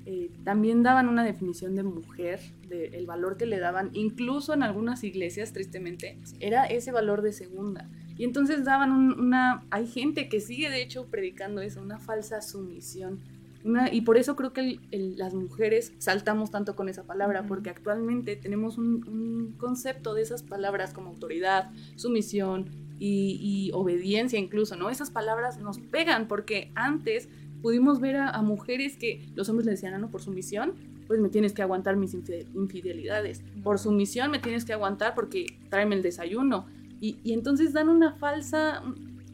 eh, 0.06 0.32
también 0.44 0.82
daban 0.82 1.08
una 1.10 1.24
definición 1.24 1.76
de 1.76 1.84
mujer, 1.84 2.40
del 2.68 2.94
el 2.96 3.06
valor 3.06 3.38
que 3.38 3.46
le 3.46 3.60
daban, 3.60 3.92
incluso 3.94 4.54
en 4.54 4.64
algunas 4.64 5.04
iglesias, 5.04 5.54
tristemente, 5.54 6.18
era 6.40 6.66
ese 6.66 6.92
valor 6.92 7.22
de 7.22 7.34
segunda. 7.34 7.88
Y 8.18 8.24
entonces 8.24 8.66
daban 8.66 8.92
una, 8.92 9.64
hay 9.70 9.88
gente 9.88 10.28
que 10.28 10.40
sigue 10.40 10.70
de 10.70 10.82
hecho 10.82 11.06
predicando 11.08 11.62
eso, 11.62 11.82
una 11.82 12.00
falsa 12.00 12.42
sumisión. 12.42 13.20
Una, 13.64 13.94
y 13.94 14.02
por 14.02 14.18
eso 14.18 14.36
creo 14.36 14.54
que 14.54 14.80
las 14.92 15.36
mujeres 15.36 15.94
saltamos 16.00 16.50
tanto 16.50 16.76
con 16.76 16.90
esa 16.90 17.04
palabra, 17.04 17.46
porque 17.46 17.70
actualmente 17.70 18.36
tenemos 18.36 18.80
un, 18.80 19.08
un, 19.08 19.56
concepto 19.58 20.16
de 20.16 20.24
esas 20.24 20.42
palabras 20.42 20.94
como 20.94 21.10
autoridad, 21.10 21.70
sumisión, 21.96 22.70
y, 23.04 23.72
obediencia 23.74 24.38
incluso, 24.38 24.76
¿no? 24.76 24.90
Esas 24.90 25.10
palabras 25.10 25.60
nos 25.60 25.80
pegan 25.80 26.28
porque 26.28 26.72
antes 26.76 27.30
pudimos 27.62 28.00
ver 28.00 28.18
a, 28.18 28.42
mujeres 28.44 28.96
que 28.96 29.28
los 29.36 29.50
hombres 29.50 29.66
le 29.66 29.72
decían, 29.72 29.94
ah, 29.96 29.98
no, 29.98 30.12
por 30.12 30.22
sumisión, 30.22 30.74
pues 31.08 31.20
me 31.20 31.30
tienes 31.30 31.54
que 31.54 31.64
aguantar 31.64 31.98
mis 31.98 32.14
infidelidades. 32.14 33.44
Por 33.64 33.80
sumisión 33.80 34.30
me 34.30 34.40
tienes 34.40 34.66
que 34.66 34.74
aguantar 34.74 35.16
porque 35.16 35.46
tráeme 35.70 35.96
el 35.96 36.04
desayuno. 36.04 36.68
Y, 37.00 37.34
entonces 37.34 37.74
dan 37.74 37.90
una 37.90 38.14
falsa, 38.14 38.84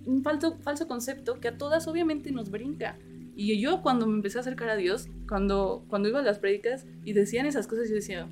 un 0.06 0.24
falso, 0.24 0.58
falso 0.60 0.88
concepto 0.88 1.42
que 1.42 1.50
a 1.50 1.58
todas 1.58 1.88
obviamente 1.88 2.32
nos 2.32 2.50
brinca. 2.50 2.98
Y 3.36 3.60
yo 3.60 3.82
cuando 3.82 4.08
me 4.08 4.16
empecé 4.16 4.38
a 4.38 4.42
acercar 4.42 4.70
a 4.70 4.78
Dios, 4.78 5.10
cuando, 5.28 5.84
cuando 5.90 6.08
iba 6.08 6.20
a 6.20 6.24
las 6.24 6.40
prédicas 6.40 6.86
y 7.04 7.14
decían 7.14 7.46
esas 7.46 7.68
cosas, 7.68 7.90
yo 7.90 7.96
decía, 7.96 8.28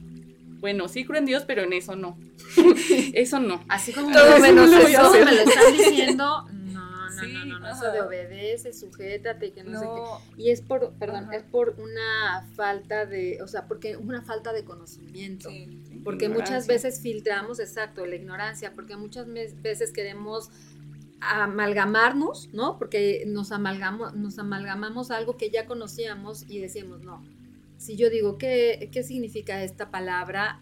bueno, 0.65 0.87
sí 0.87 1.05
creo 1.05 1.19
en 1.19 1.27
Dios, 1.27 1.43
pero 1.45 1.61
en 1.61 1.73
eso 1.73 1.95
no. 1.95 2.17
eso 3.13 3.39
no. 3.39 3.63
Así 3.69 3.93
como 3.93 4.11
Todo 4.11 4.39
menos 4.39 4.71
eso, 4.71 5.11
me 5.13 5.31
lo 5.31 5.41
están 5.41 5.77
diciendo. 5.77 6.49
No, 6.49 7.11
no, 7.11 7.27
no, 7.27 7.45
no, 7.45 7.59
no, 7.59 7.69
eso 7.71 7.91
de 7.91 8.01
obedece, 8.01 8.73
sujétate, 8.73 9.51
que 9.51 9.63
no, 9.63 9.79
sé 9.79 9.85
qué. 9.85 10.41
Y 10.41 10.49
es 10.49 10.61
por, 10.61 10.91
perdón, 10.93 11.31
es 11.33 11.43
por 11.43 11.75
una 11.77 12.47
falta 12.55 13.05
de, 13.05 13.43
o 13.43 13.47
sea, 13.47 13.67
porque 13.67 13.95
una 13.95 14.23
falta 14.23 14.53
de 14.53 14.65
conocimiento. 14.65 15.51
porque 16.03 16.29
muchas 16.29 16.65
veces 16.65 16.99
filtramos, 16.99 17.59
exacto, 17.59 18.07
la 18.07 18.15
ignorancia, 18.15 18.73
porque 18.73 18.97
muchas 18.97 19.27
veces 19.27 19.91
queremos 19.91 20.49
amalgamarnos, 21.19 22.49
¿no? 22.53 22.79
Porque 22.79 23.23
nos 23.27 23.51
amalgamos, 23.51 24.15
nos 24.15 24.39
amalgamamos 24.39 25.11
algo 25.11 25.37
que 25.37 25.51
ya 25.51 25.67
conocíamos 25.67 26.43
y 26.49 26.57
decimos, 26.57 27.01
no, 27.03 27.23
si 27.77 27.95
yo 27.95 28.09
digo, 28.09 28.37
¿qué, 28.37 28.89
qué 28.91 29.03
significa 29.03 29.63
esta 29.63 29.91
palabra? 29.91 30.61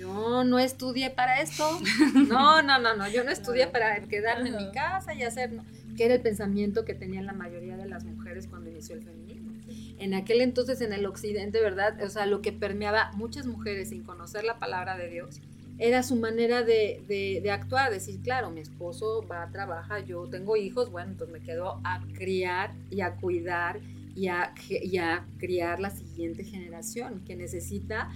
yo 0.00 0.44
no 0.44 0.58
estudié 0.58 1.10
para 1.10 1.42
esto. 1.42 1.78
No, 2.14 2.62
no, 2.62 2.78
no, 2.78 2.96
no, 2.96 3.08
yo 3.08 3.22
no 3.22 3.30
estudié 3.30 3.66
para 3.66 4.00
quedarme 4.00 4.48
en 4.48 4.56
mi 4.56 4.72
casa 4.72 5.12
y 5.12 5.22
hacer, 5.22 5.50
que 5.96 6.06
era 6.06 6.14
el 6.14 6.22
pensamiento 6.22 6.86
que 6.86 6.94
tenían 6.94 7.26
la 7.26 7.34
mayoría 7.34 7.76
de 7.76 7.86
las 7.86 8.04
mujeres 8.04 8.46
cuando 8.46 8.70
inició 8.70 8.94
el 8.94 9.02
feminismo. 9.02 9.52
En 9.98 10.14
aquel 10.14 10.40
entonces 10.40 10.80
en 10.80 10.94
el 10.94 11.04
occidente, 11.04 11.60
¿verdad? 11.60 12.02
O 12.02 12.08
sea, 12.08 12.24
lo 12.24 12.40
que 12.40 12.52
permeaba 12.52 13.12
muchas 13.12 13.46
mujeres 13.46 13.90
sin 13.90 14.02
conocer 14.02 14.44
la 14.44 14.58
palabra 14.58 14.96
de 14.96 15.10
Dios 15.10 15.40
era 15.76 16.02
su 16.02 16.16
manera 16.16 16.62
de, 16.62 17.02
de, 17.06 17.40
de 17.42 17.50
actuar, 17.50 17.90
decir, 17.90 18.20
claro, 18.22 18.50
mi 18.50 18.60
esposo 18.60 19.26
va 19.30 19.42
a 19.42 19.50
trabajar, 19.50 20.04
yo 20.06 20.26
tengo 20.28 20.56
hijos, 20.56 20.90
bueno, 20.90 21.10
entonces 21.10 21.38
me 21.38 21.44
quedo 21.44 21.80
a 21.84 22.00
criar 22.14 22.72
y 22.90 23.02
a 23.02 23.16
cuidar 23.16 23.80
y 24.14 24.28
a, 24.28 24.54
criar 25.38 25.80
la 25.80 25.90
siguiente 25.90 26.44
generación 26.44 27.24
que 27.24 27.36
necesita 27.36 28.10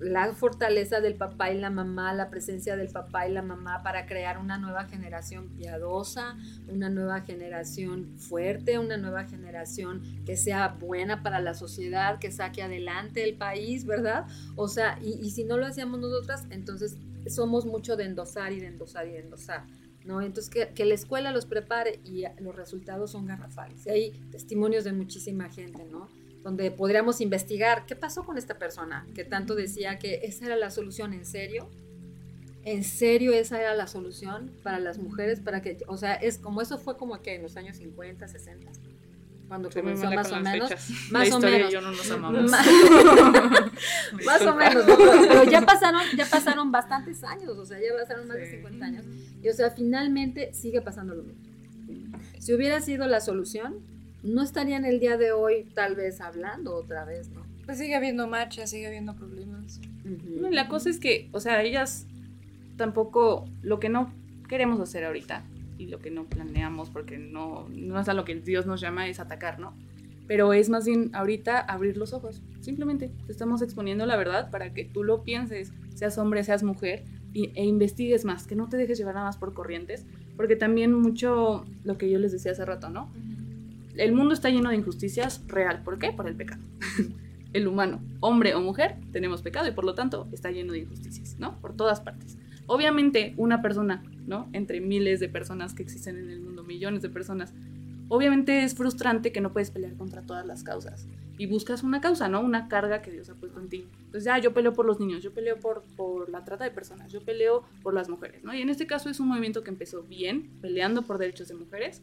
la 0.00 0.32
fortaleza 0.32 1.00
del 1.00 1.14
papá 1.14 1.50
y 1.50 1.58
la 1.58 1.68
mamá, 1.68 2.14
la 2.14 2.30
presencia 2.30 2.74
del 2.74 2.88
papá 2.88 3.28
y 3.28 3.32
la 3.32 3.42
mamá 3.42 3.82
para 3.82 4.06
crear 4.06 4.38
una 4.38 4.56
nueva 4.56 4.86
generación 4.86 5.48
piadosa, 5.50 6.38
una 6.68 6.88
nueva 6.88 7.20
generación 7.20 8.16
fuerte, 8.18 8.78
una 8.78 8.96
nueva 8.96 9.24
generación 9.24 10.02
que 10.24 10.38
sea 10.38 10.68
buena 10.68 11.22
para 11.22 11.40
la 11.40 11.52
sociedad, 11.52 12.18
que 12.18 12.32
saque 12.32 12.62
adelante 12.62 13.22
el 13.22 13.36
país, 13.36 13.84
¿verdad? 13.84 14.26
O 14.56 14.68
sea, 14.68 14.98
y, 15.02 15.20
y 15.22 15.32
si 15.32 15.44
no 15.44 15.58
lo 15.58 15.66
hacíamos 15.66 16.00
nosotras, 16.00 16.46
entonces 16.48 16.96
somos 17.28 17.66
mucho 17.66 17.96
de 17.96 18.04
endosar 18.04 18.52
y 18.52 18.60
de 18.60 18.68
endosar 18.68 19.06
y 19.06 19.10
de 19.10 19.20
endosar. 19.20 19.66
¿No? 20.04 20.22
Entonces, 20.22 20.50
que, 20.50 20.84
la 20.84 20.94
escuela 20.94 21.32
los 21.32 21.46
prepare 21.46 22.00
y 22.04 22.24
los 22.40 22.54
resultados 22.54 23.10
son 23.12 23.26
garrafales. 23.26 23.86
Y 23.86 23.90
hay 23.90 24.10
testimonios 24.30 24.84
de 24.84 24.92
muchísima 24.92 25.48
gente, 25.50 25.84
¿no? 25.84 26.08
donde 26.42 26.70
podríamos 26.70 27.20
investigar 27.20 27.84
qué 27.84 27.94
pasó 27.94 28.24
con 28.24 28.38
esta 28.38 28.58
persona 28.58 29.06
que 29.14 29.24
tanto 29.24 29.54
decía 29.54 29.98
que 29.98 30.20
esa 30.22 30.46
era 30.46 30.56
la 30.56 30.70
solución, 30.70 31.12
¿en 31.12 31.26
serio? 31.26 31.68
¿En 32.64 32.84
serio 32.84 33.32
esa 33.32 33.60
era 33.60 33.74
la 33.74 33.86
solución 33.86 34.50
para 34.62 34.80
las 34.80 34.98
mujeres? 34.98 35.40
Para 35.40 35.62
que, 35.62 35.78
o 35.86 35.96
sea, 35.96 36.14
es 36.14 36.38
como 36.38 36.60
eso 36.60 36.78
fue 36.78 36.96
como 36.96 37.20
que 37.20 37.34
en 37.34 37.42
los 37.42 37.56
años 37.56 37.76
50, 37.76 38.26
60, 38.26 38.70
cuando 39.50 39.68
comenzó 39.68 40.08
más 40.12 40.28
con 40.28 40.38
o 40.38 40.42
las 40.42 40.52
menos. 40.52 40.68
fechas. 40.68 40.90
La 41.10 41.18
Más 41.18 41.22
o 41.22 41.34
historia 41.34 41.50
y 41.50 41.58
menos. 41.58 41.72
yo 41.72 41.80
no 41.80 41.90
nos 41.90 42.10
amamos. 42.12 42.50
Ma- 42.52 42.62
Más 44.24 44.42
o 44.42 44.54
menos, 44.54 44.86
¿no? 44.86 44.96
pero 44.96 45.44
ya 45.44 45.60
pasaron, 45.66 46.02
ya 46.16 46.24
pasaron 46.26 46.70
bastantes 46.70 47.24
años, 47.24 47.50
o 47.58 47.64
sea, 47.66 47.78
ya 47.78 47.86
pasaron 48.00 48.28
más 48.28 48.36
de 48.36 48.46
Sí. 48.46 48.56
50 48.56 48.86
años. 48.86 49.04
Y 49.42 49.48
o 49.48 49.52
sea, 49.52 49.70
finalmente 49.72 50.52
sigue 50.54 50.80
pasando 50.80 51.14
lo 51.14 51.24
mismo. 51.24 51.42
Si 52.38 52.54
hubiera 52.54 52.80
sido 52.80 53.06
la 53.08 53.20
solución, 53.20 53.78
no 54.22 54.42
estarían 54.42 54.84
el 54.84 55.00
día 55.00 55.16
de 55.16 55.32
hoy 55.32 55.64
tal 55.74 55.96
vez 55.96 56.20
hablando 56.20 56.74
otra 56.76 57.04
vez, 57.04 57.28
¿no? 57.30 57.42
Pues 57.66 57.78
sigue 57.78 57.96
habiendo 57.96 58.28
marchas, 58.28 58.70
sigue 58.70 58.86
habiendo 58.86 59.16
problemas. 59.16 59.80
No, 60.04 60.48
y 60.48 60.54
La 60.54 60.68
cosa 60.68 60.90
es 60.90 61.00
que, 61.00 61.28
o 61.32 61.40
sea, 61.40 61.60
ellas 61.62 62.06
tampoco, 62.76 63.48
lo 63.62 63.80
que 63.80 63.88
no 63.88 64.12
queremos 64.48 64.80
hacer 64.80 65.04
ahorita 65.04 65.42
y 65.80 65.86
lo 65.86 65.98
que 65.98 66.10
no 66.10 66.24
planeamos, 66.24 66.90
porque 66.90 67.18
no, 67.18 67.66
no 67.70 67.98
es 67.98 68.08
a 68.08 68.14
lo 68.14 68.24
que 68.24 68.34
Dios 68.34 68.66
nos 68.66 68.80
llama, 68.80 69.08
es 69.08 69.18
atacar, 69.18 69.58
¿no? 69.58 69.74
Pero 70.26 70.52
es 70.52 70.68
más 70.68 70.84
bien 70.86 71.10
ahorita 71.14 71.58
abrir 71.58 71.96
los 71.96 72.12
ojos. 72.12 72.42
Simplemente 72.60 73.10
te 73.26 73.32
estamos 73.32 73.62
exponiendo 73.62 74.04
la 74.06 74.16
verdad 74.16 74.50
para 74.50 74.72
que 74.74 74.84
tú 74.84 75.02
lo 75.02 75.22
pienses, 75.24 75.72
seas 75.94 76.18
hombre, 76.18 76.44
seas 76.44 76.62
mujer, 76.62 77.02
y- 77.32 77.50
e 77.54 77.64
investigues 77.64 78.24
más, 78.24 78.46
que 78.46 78.54
no 78.56 78.68
te 78.68 78.76
dejes 78.76 78.98
llevar 78.98 79.14
nada 79.14 79.26
más 79.26 79.36
por 79.38 79.54
corrientes, 79.54 80.04
porque 80.36 80.54
también 80.56 80.92
mucho 80.92 81.64
lo 81.84 81.96
que 81.96 82.10
yo 82.10 82.18
les 82.18 82.32
decía 82.32 82.52
hace 82.52 82.64
rato, 82.64 82.90
¿no? 82.90 83.08
El 83.96 84.12
mundo 84.12 84.34
está 84.34 84.50
lleno 84.50 84.70
de 84.70 84.76
injusticias 84.76 85.42
real. 85.48 85.82
¿Por 85.82 85.98
qué? 85.98 86.12
Por 86.12 86.28
el 86.28 86.34
pecado. 86.36 86.62
el 87.52 87.66
humano, 87.66 88.00
hombre 88.20 88.54
o 88.54 88.60
mujer, 88.60 88.96
tenemos 89.12 89.42
pecado 89.42 89.66
y 89.68 89.72
por 89.72 89.84
lo 89.84 89.94
tanto 89.94 90.28
está 90.32 90.50
lleno 90.50 90.72
de 90.72 90.80
injusticias, 90.80 91.36
¿no? 91.38 91.58
Por 91.60 91.74
todas 91.74 92.00
partes. 92.00 92.36
Obviamente 92.70 93.34
una 93.36 93.62
persona, 93.62 94.04
¿no? 94.28 94.48
Entre 94.52 94.80
miles 94.80 95.18
de 95.18 95.28
personas 95.28 95.74
que 95.74 95.82
existen 95.82 96.16
en 96.16 96.30
el 96.30 96.40
mundo, 96.40 96.62
millones 96.62 97.02
de 97.02 97.08
personas, 97.08 97.52
obviamente 98.06 98.62
es 98.62 98.76
frustrante 98.76 99.32
que 99.32 99.40
no 99.40 99.52
puedes 99.52 99.72
pelear 99.72 99.94
contra 99.94 100.22
todas 100.22 100.46
las 100.46 100.62
causas 100.62 101.08
y 101.36 101.46
buscas 101.46 101.82
una 101.82 102.00
causa, 102.00 102.28
¿no? 102.28 102.40
Una 102.40 102.68
carga 102.68 103.02
que 103.02 103.10
Dios 103.10 103.28
ha 103.28 103.34
puesto 103.34 103.58
en 103.58 103.68
ti. 103.68 103.88
Entonces, 104.04 104.22
ya, 104.22 104.38
yo 104.38 104.54
peleo 104.54 104.72
por 104.72 104.86
los 104.86 105.00
niños, 105.00 105.20
yo 105.20 105.34
peleo 105.34 105.58
por, 105.58 105.82
por 105.96 106.30
la 106.30 106.44
trata 106.44 106.62
de 106.62 106.70
personas, 106.70 107.10
yo 107.10 107.24
peleo 107.24 107.64
por 107.82 107.92
las 107.92 108.08
mujeres, 108.08 108.44
¿no? 108.44 108.54
Y 108.54 108.62
en 108.62 108.68
este 108.68 108.86
caso 108.86 109.10
es 109.10 109.18
un 109.18 109.26
movimiento 109.26 109.64
que 109.64 109.70
empezó 109.70 110.04
bien, 110.04 110.48
peleando 110.60 111.02
por 111.02 111.18
derechos 111.18 111.48
de 111.48 111.54
mujeres, 111.54 112.02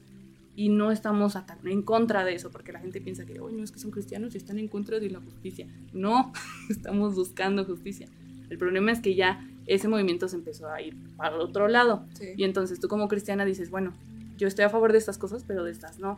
y 0.57 0.67
no 0.67 0.91
estamos 0.91 1.37
en 1.63 1.81
contra 1.81 2.25
de 2.25 2.35
eso, 2.35 2.51
porque 2.51 2.73
la 2.73 2.81
gente 2.81 2.99
piensa 2.99 3.25
que, 3.25 3.39
oye, 3.39 3.55
no 3.55 3.63
es 3.63 3.71
que 3.71 3.79
son 3.79 3.91
cristianos 3.91 4.35
y 4.35 4.37
están 4.37 4.59
en 4.59 4.67
contra 4.67 4.99
de 4.99 5.09
la 5.09 5.21
justicia. 5.21 5.65
No, 5.93 6.33
estamos 6.69 7.15
buscando 7.15 7.63
justicia. 7.63 8.09
El 8.49 8.57
problema 8.57 8.91
es 8.91 8.99
que 8.99 9.15
ya 9.15 9.47
ese 9.67 9.87
movimiento 9.87 10.27
se 10.27 10.37
empezó 10.37 10.69
a 10.69 10.81
ir 10.81 10.95
para 11.15 11.35
el 11.35 11.41
otro 11.41 11.67
lado. 11.67 12.05
Sí. 12.13 12.29
Y 12.35 12.43
entonces 12.43 12.79
tú 12.79 12.87
como 12.87 13.07
cristiana 13.07 13.45
dices, 13.45 13.69
bueno, 13.69 13.93
yo 14.37 14.47
estoy 14.47 14.65
a 14.65 14.69
favor 14.69 14.91
de 14.91 14.97
estas 14.97 15.17
cosas, 15.17 15.43
pero 15.45 15.63
de 15.63 15.71
estas 15.71 15.99
no. 15.99 16.17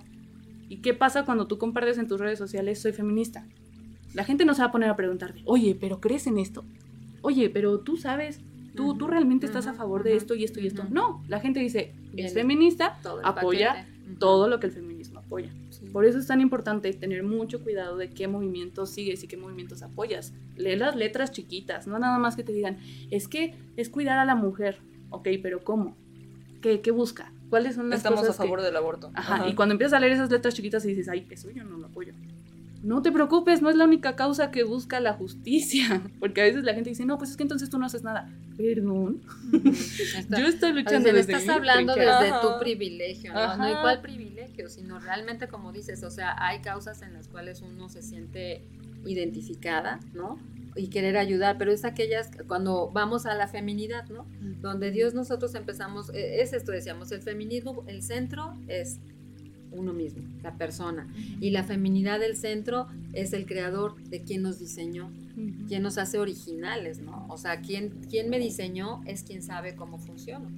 ¿Y 0.69 0.77
qué 0.77 0.93
pasa 0.93 1.25
cuando 1.25 1.47
tú 1.47 1.57
compartes 1.57 1.97
en 1.97 2.07
tus 2.07 2.19
redes 2.19 2.37
sociales, 2.37 2.79
soy 2.79 2.93
feminista? 2.93 3.45
La 4.13 4.23
gente 4.23 4.45
no 4.45 4.53
se 4.53 4.61
va 4.61 4.67
a 4.67 4.71
poner 4.71 4.89
a 4.89 4.95
preguntarte, 4.95 5.41
oye, 5.45 5.75
pero 5.79 5.99
¿crees 5.99 6.27
en 6.27 6.37
esto? 6.37 6.63
Oye, 7.21 7.49
pero 7.49 7.79
tú 7.79 7.97
sabes, 7.97 8.39
tú, 8.75 8.95
tú 8.95 9.07
realmente 9.07 9.45
estás 9.45 9.67
a 9.67 9.73
favor 9.73 10.03
de 10.03 10.15
esto 10.15 10.35
y 10.35 10.43
esto 10.43 10.59
y 10.59 10.67
esto. 10.67 10.85
No, 10.89 11.23
la 11.27 11.39
gente 11.39 11.59
dice, 11.59 11.93
es 12.15 12.33
feminista, 12.33 12.99
Todo 13.03 13.25
apoya 13.25 13.87
todo 14.17 14.47
lo 14.47 14.59
que 14.59 14.67
el 14.67 14.73
feminismo 14.73 14.88
apoya. 15.29 15.53
Sí. 15.69 15.85
Por 15.93 16.05
eso 16.05 16.17
es 16.17 16.25
tan 16.27 16.41
importante 16.41 16.91
tener 16.93 17.21
mucho 17.23 17.61
cuidado 17.63 17.97
de 17.97 18.09
qué 18.09 18.27
movimientos 18.27 18.89
sigues 18.89 19.23
y 19.23 19.27
qué 19.27 19.37
movimientos 19.37 19.83
apoyas. 19.83 20.33
Lee 20.57 20.75
las 20.75 20.95
letras 20.95 21.31
chiquitas, 21.31 21.85
no 21.87 21.99
nada 21.99 22.17
más 22.17 22.35
que 22.35 22.43
te 22.43 22.51
digan, 22.51 22.77
es 23.11 23.27
que 23.27 23.53
es 23.77 23.89
cuidar 23.89 24.17
a 24.17 24.25
la 24.25 24.35
mujer. 24.35 24.79
Ok, 25.11 25.27
pero 25.41 25.63
¿cómo? 25.63 25.95
¿Qué, 26.61 26.81
qué 26.81 26.91
busca? 26.91 27.31
¿Cuáles 27.49 27.75
son 27.75 27.89
las 27.89 27.99
Estamos 27.99 28.19
a 28.19 28.21
cosas 28.23 28.35
que- 28.37 28.43
favor 28.43 28.61
del 28.61 28.75
aborto. 28.75 29.11
Ajá, 29.15 29.47
y 29.47 29.55
cuando 29.55 29.73
empiezas 29.73 29.93
a 29.97 29.99
leer 29.99 30.13
esas 30.13 30.29
letras 30.29 30.53
chiquitas 30.53 30.83
y 30.85 30.89
dices, 30.89 31.07
ay, 31.09 31.25
eso 31.31 31.49
yo 31.51 31.63
no 31.63 31.77
lo 31.77 31.87
apoyo. 31.87 32.13
No 32.81 33.01
te 33.01 33.11
preocupes, 33.11 33.61
no 33.61 33.69
es 33.69 33.75
la 33.75 33.85
única 33.85 34.15
causa 34.15 34.51
que 34.51 34.63
busca 34.63 34.99
la 34.99 35.13
justicia. 35.13 36.01
Porque 36.19 36.41
a 36.41 36.43
veces 36.45 36.63
la 36.63 36.73
gente 36.73 36.89
dice, 36.89 37.05
no, 37.05 37.17
pues 37.17 37.31
es 37.31 37.37
que 37.37 37.43
entonces 37.43 37.69
tú 37.69 37.77
no 37.77 37.85
haces 37.85 38.03
nada. 38.03 38.29
Perdón. 38.57 39.21
Yo 40.29 40.47
estoy 40.47 40.73
luchando 40.73 41.11
desde 41.11 41.33
estás 41.33 41.49
hablando 41.49 41.95
desde 41.95 42.09
Ajá. 42.09 42.41
tu 42.41 42.59
privilegio, 42.59 43.33
¿no? 43.33 43.57
No 43.57 43.63
hay 43.63 43.73
Ajá. 43.73 43.81
cuál 43.81 44.01
privilegio, 44.01 44.69
sino 44.69 44.99
realmente 44.99 45.47
como 45.47 45.71
dices, 45.71 46.03
o 46.03 46.11
sea, 46.11 46.35
hay 46.37 46.59
causas 46.59 47.01
en 47.01 47.13
las 47.13 47.27
cuales 47.27 47.61
uno 47.61 47.89
se 47.89 48.01
siente 48.01 48.63
identificada, 49.05 49.99
¿no? 50.13 50.39
Y 50.75 50.89
querer 50.89 51.17
ayudar, 51.17 51.57
pero 51.57 51.71
es 51.71 51.83
aquellas 51.83 52.29
que 52.29 52.43
cuando 52.43 52.89
vamos 52.91 53.25
a 53.25 53.33
la 53.33 53.47
feminidad, 53.47 54.07
¿no? 54.09 54.25
Donde 54.61 54.91
Dios 54.91 55.13
nosotros 55.13 55.55
empezamos, 55.55 56.09
eh, 56.13 56.41
es 56.41 56.53
esto 56.53 56.71
decíamos, 56.71 57.11
el 57.11 57.21
feminismo, 57.21 57.83
el 57.87 58.03
centro 58.03 58.55
es 58.67 58.99
uno 59.71 59.93
mismo, 59.93 60.23
la 60.43 60.55
persona. 60.57 61.07
Y 61.39 61.51
la 61.51 61.63
feminidad 61.63 62.19
del 62.19 62.35
centro 62.35 62.87
es 63.13 63.33
el 63.33 63.45
creador 63.45 63.95
de 64.03 64.21
quien 64.23 64.41
nos 64.41 64.59
diseñó, 64.59 65.11
Ujú. 65.37 65.67
quien 65.67 65.83
nos 65.83 65.97
hace 65.97 66.17
originales, 66.19 66.99
¿no? 66.99 67.25
O 67.29 67.37
sea, 67.37 67.61
quien, 67.61 67.89
quien 68.09 68.29
me 68.29 68.39
diseñó 68.39 69.01
es 69.05 69.23
quien 69.23 69.41
sabe 69.41 69.75
cómo 69.75 69.97
funciona. 69.99 70.49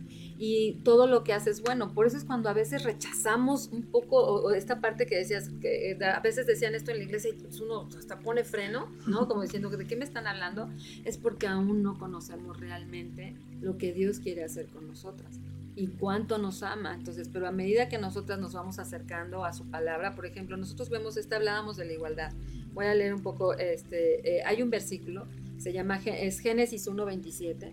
Y 0.43 0.73
todo 0.83 1.05
lo 1.05 1.23
que 1.23 1.33
hace 1.33 1.51
es 1.51 1.61
bueno. 1.61 1.93
Por 1.93 2.07
eso 2.07 2.17
es 2.17 2.23
cuando 2.23 2.49
a 2.49 2.53
veces 2.53 2.83
rechazamos 2.83 3.69
un 3.71 3.83
poco 3.83 4.17
o- 4.17 4.47
o 4.47 4.51
esta 4.53 4.81
parte 4.81 5.05
que 5.05 5.15
decías, 5.17 5.49
que 5.61 5.91
eh, 5.91 6.03
a 6.05 6.19
veces 6.19 6.47
decían 6.47 6.73
esto 6.73 6.89
en 6.91 6.97
la 6.97 7.03
iglesia 7.03 7.29
y 7.29 7.33
pues 7.33 7.59
uno 7.61 7.87
hasta 7.97 8.19
pone 8.19 8.43
freno, 8.43 8.87
¿no? 9.07 9.27
Como 9.27 9.43
diciendo, 9.43 9.69
¿de 9.69 9.85
qué 9.85 9.95
me 9.95 10.03
están 10.05 10.25
hablando? 10.25 10.67
Es 11.05 11.17
porque 11.19 11.45
aún 11.47 11.83
no 11.83 11.99
conocemos 11.99 12.59
realmente 12.59 13.35
lo 13.61 13.77
que 13.77 13.93
Dios 13.93 14.19
quiere 14.19 14.43
hacer 14.43 14.65
con 14.67 14.87
nosotras 14.87 15.39
y 15.81 15.87
cuánto 15.87 16.37
nos 16.37 16.61
ama. 16.61 16.93
Entonces, 16.93 17.27
pero 17.33 17.47
a 17.47 17.51
medida 17.51 17.89
que 17.89 17.97
nosotras 17.97 18.37
nos 18.39 18.53
vamos 18.53 18.77
acercando 18.77 19.43
a 19.45 19.51
su 19.51 19.65
palabra, 19.65 20.13
por 20.13 20.27
ejemplo, 20.27 20.55
nosotros 20.55 20.91
vemos, 20.91 21.17
esta 21.17 21.37
hablábamos 21.37 21.75
de 21.75 21.85
la 21.85 21.93
igualdad. 21.93 22.31
Voy 22.73 22.85
a 22.85 22.93
leer 22.93 23.15
un 23.15 23.23
poco, 23.23 23.55
este, 23.55 24.37
eh, 24.37 24.43
hay 24.45 24.61
un 24.61 24.69
versículo, 24.69 25.25
se 25.57 25.73
llama, 25.73 25.97
es 26.05 26.39
Génesis 26.39 26.87
1.27, 26.87 27.71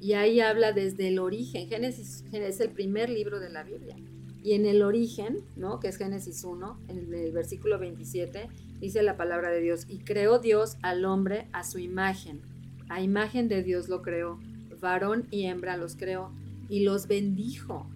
y 0.00 0.14
ahí 0.14 0.40
habla 0.40 0.72
desde 0.72 1.08
el 1.08 1.18
origen. 1.18 1.68
Génesis, 1.68 2.24
Génesis 2.30 2.54
es 2.54 2.60
el 2.62 2.70
primer 2.70 3.10
libro 3.10 3.40
de 3.40 3.50
la 3.50 3.62
Biblia. 3.62 3.96
Y 4.42 4.54
en 4.54 4.64
el 4.64 4.80
origen, 4.80 5.40
¿no? 5.56 5.80
que 5.80 5.88
es 5.88 5.98
Génesis 5.98 6.42
1, 6.42 6.80
en 6.88 7.12
el 7.12 7.30
versículo 7.32 7.78
27, 7.78 8.48
dice 8.80 9.02
la 9.02 9.18
palabra 9.18 9.50
de 9.50 9.60
Dios, 9.60 9.84
y 9.86 9.98
creó 9.98 10.38
Dios 10.38 10.78
al 10.80 11.04
hombre 11.04 11.48
a 11.52 11.62
su 11.62 11.78
imagen. 11.78 12.40
A 12.88 13.02
imagen 13.02 13.48
de 13.48 13.62
Dios 13.62 13.90
lo 13.90 14.00
creó, 14.00 14.40
varón 14.80 15.26
y 15.30 15.44
hembra 15.44 15.76
los 15.76 15.94
creó, 15.94 16.32
y 16.70 16.84
los 16.84 17.08
bendijo. 17.08 17.90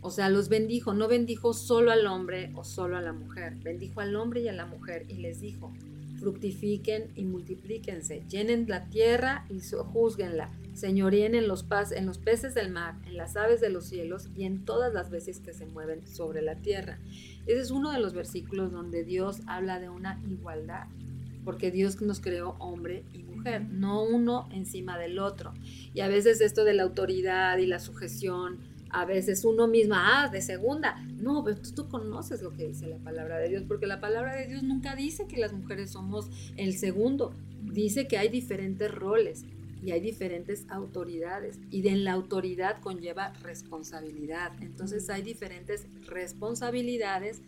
O 0.00 0.10
sea, 0.10 0.30
los 0.30 0.48
bendijo, 0.48 0.94
no 0.94 1.08
bendijo 1.08 1.52
solo 1.52 1.90
al 1.90 2.06
hombre 2.06 2.52
o 2.54 2.64
solo 2.64 2.96
a 2.96 3.02
la 3.02 3.12
mujer, 3.12 3.56
bendijo 3.56 4.00
al 4.00 4.16
hombre 4.16 4.42
y 4.42 4.48
a 4.48 4.52
la 4.52 4.66
mujer 4.66 5.06
y 5.08 5.14
les 5.14 5.40
dijo, 5.40 5.72
fructifiquen 6.20 7.10
y 7.16 7.24
multiplíquense, 7.24 8.22
llenen 8.28 8.66
la 8.68 8.84
tierra 8.88 9.46
y 9.50 9.60
juzguenla, 9.60 10.50
señoríen 10.74 11.34
en 11.34 11.48
los, 11.48 11.62
paz, 11.64 11.90
en 11.92 12.06
los 12.06 12.18
peces 12.18 12.54
del 12.54 12.70
mar, 12.70 12.96
en 13.06 13.16
las 13.16 13.36
aves 13.36 13.60
de 13.60 13.70
los 13.70 13.86
cielos 13.86 14.28
y 14.36 14.44
en 14.44 14.64
todas 14.64 14.92
las 14.94 15.10
veces 15.10 15.40
que 15.40 15.52
se 15.52 15.66
mueven 15.66 16.06
sobre 16.06 16.42
la 16.42 16.56
tierra. 16.56 16.98
Ese 17.46 17.60
es 17.60 17.70
uno 17.70 17.90
de 17.90 18.00
los 18.00 18.14
versículos 18.14 18.72
donde 18.72 19.04
Dios 19.04 19.40
habla 19.46 19.80
de 19.80 19.88
una 19.88 20.22
igualdad, 20.28 20.86
porque 21.44 21.70
Dios 21.70 22.00
nos 22.00 22.20
creó 22.20 22.56
hombre 22.58 23.04
y 23.12 23.22
mujer, 23.22 23.62
no 23.62 24.02
uno 24.02 24.48
encima 24.52 24.98
del 24.98 25.18
otro. 25.18 25.52
Y 25.92 26.00
a 26.00 26.08
veces 26.08 26.40
esto 26.40 26.64
de 26.64 26.74
la 26.74 26.84
autoridad 26.84 27.58
y 27.58 27.66
la 27.66 27.78
sujeción, 27.78 28.58
a 28.90 29.04
veces 29.04 29.44
uno 29.44 29.66
mismo, 29.66 29.94
ah, 29.96 30.28
de 30.30 30.40
segunda. 30.40 30.96
No, 31.18 31.42
pero 31.44 31.56
tú, 31.58 31.72
tú 31.74 31.88
conoces 31.88 32.42
lo 32.42 32.52
que 32.52 32.68
dice 32.68 32.86
la 32.86 32.98
palabra 32.98 33.38
de 33.38 33.48
Dios, 33.48 33.64
porque 33.66 33.86
la 33.86 34.00
palabra 34.00 34.36
de 34.36 34.46
Dios 34.46 34.62
nunca 34.62 34.94
dice 34.94 35.26
que 35.26 35.36
las 35.36 35.52
mujeres 35.52 35.90
somos 35.90 36.30
el 36.56 36.76
segundo, 36.76 37.34
dice 37.62 38.06
que 38.06 38.18
hay 38.18 38.28
diferentes 38.28 38.92
roles 38.92 39.44
y 39.84 39.92
hay 39.92 40.00
diferentes 40.00 40.64
autoridades 40.70 41.58
y 41.70 41.86
en 41.88 42.04
la 42.04 42.12
autoridad 42.12 42.80
conlleva 42.80 43.34
responsabilidad. 43.42 44.52
Entonces 44.62 45.10
hay 45.10 45.22
diferentes 45.22 45.86
responsabilidades 46.06 47.42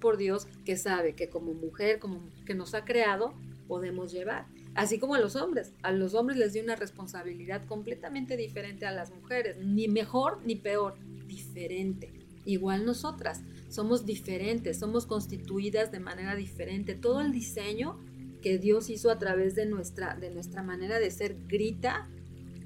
por 0.00 0.16
Dios 0.16 0.46
que 0.64 0.76
sabe 0.76 1.14
que 1.14 1.28
como 1.28 1.54
mujer, 1.54 1.98
como 1.98 2.20
que 2.44 2.54
nos 2.54 2.74
ha 2.74 2.84
creado, 2.84 3.34
podemos 3.66 4.12
llevar. 4.12 4.46
Así 4.74 4.98
como 4.98 5.14
a 5.14 5.20
los 5.20 5.36
hombres. 5.36 5.72
A 5.82 5.90
los 5.90 6.14
hombres 6.14 6.38
les 6.38 6.52
dio 6.52 6.62
una 6.62 6.76
responsabilidad 6.76 7.64
completamente 7.66 8.36
diferente 8.36 8.86
a 8.86 8.92
las 8.92 9.10
mujeres. 9.10 9.56
Ni 9.58 9.88
mejor 9.88 10.40
ni 10.44 10.56
peor, 10.56 10.96
diferente. 11.26 12.12
Igual 12.44 12.84
nosotras. 12.84 13.42
Somos 13.68 14.04
diferentes, 14.04 14.78
somos 14.78 15.06
constituidas 15.06 15.90
de 15.90 16.00
manera 16.00 16.36
diferente. 16.36 16.94
Todo 16.94 17.22
el 17.22 17.32
diseño 17.32 17.98
que 18.42 18.58
Dios 18.58 18.90
hizo 18.90 19.10
a 19.10 19.18
través 19.18 19.54
de 19.54 19.66
nuestra, 19.66 20.14
de 20.14 20.30
nuestra 20.30 20.62
manera 20.62 20.98
de 20.98 21.10
ser 21.10 21.36
grita 21.48 22.08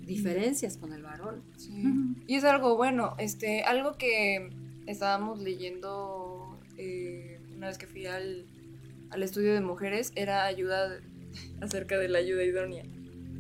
diferencias 0.04 0.76
con 0.76 0.92
el 0.92 1.02
varón. 1.02 1.42
Sí. 1.56 1.84
Y 2.26 2.34
es 2.34 2.44
algo 2.44 2.76
bueno, 2.76 3.14
este, 3.18 3.62
algo 3.62 3.96
que 3.96 4.50
estábamos 4.86 5.38
leyendo 5.38 6.19
una 7.60 7.66
vez 7.68 7.76
que 7.76 7.86
fui 7.86 8.06
al, 8.06 8.46
al 9.10 9.22
estudio 9.22 9.52
de 9.52 9.60
mujeres 9.60 10.12
era 10.16 10.46
ayuda 10.46 10.98
acerca 11.60 11.98
de 11.98 12.08
la 12.08 12.18
ayuda 12.18 12.42
idónea. 12.42 12.84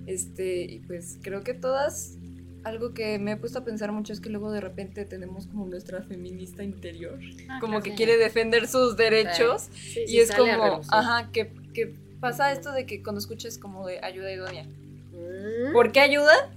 Este, 0.06 0.62
y 0.62 0.80
pues 0.80 1.16
creo 1.22 1.42
que 1.42 1.54
todas 1.54 2.18
algo 2.64 2.92
que 2.92 3.18
me 3.18 3.32
he 3.32 3.36
puesto 3.38 3.60
a 3.60 3.64
pensar 3.64 3.90
mucho 3.92 4.12
es 4.12 4.20
que 4.20 4.28
luego 4.28 4.52
de 4.52 4.60
repente 4.60 5.06
tenemos 5.06 5.46
como 5.46 5.66
nuestra 5.66 6.02
feminista 6.02 6.62
interior, 6.62 7.18
Ah, 7.48 7.56
como 7.60 7.78
claro. 7.80 7.84
que 7.84 7.94
quiere 7.94 8.18
defender 8.18 8.68
sus 8.68 8.98
derechos 8.98 9.70
Sí, 9.72 10.00
y 10.02 10.06
sí, 10.08 10.18
es 10.20 10.28
sale 10.28 10.50
a 10.52 10.58
como, 10.58 10.82
ajá, 10.90 11.30
que, 11.32 11.50
que 11.72 11.94
pasa 12.20 12.52
esto 12.52 12.72
de 12.72 12.84
que 12.84 13.02
cuando 13.02 13.18
escuchas 13.20 13.56
como 13.56 13.86
de 13.86 14.00
ayuda 14.04 14.30
idónea, 14.30 14.66
Mm. 15.12 15.72
¿por 15.72 15.90
qué 15.92 16.00
ayuda? 16.00 16.54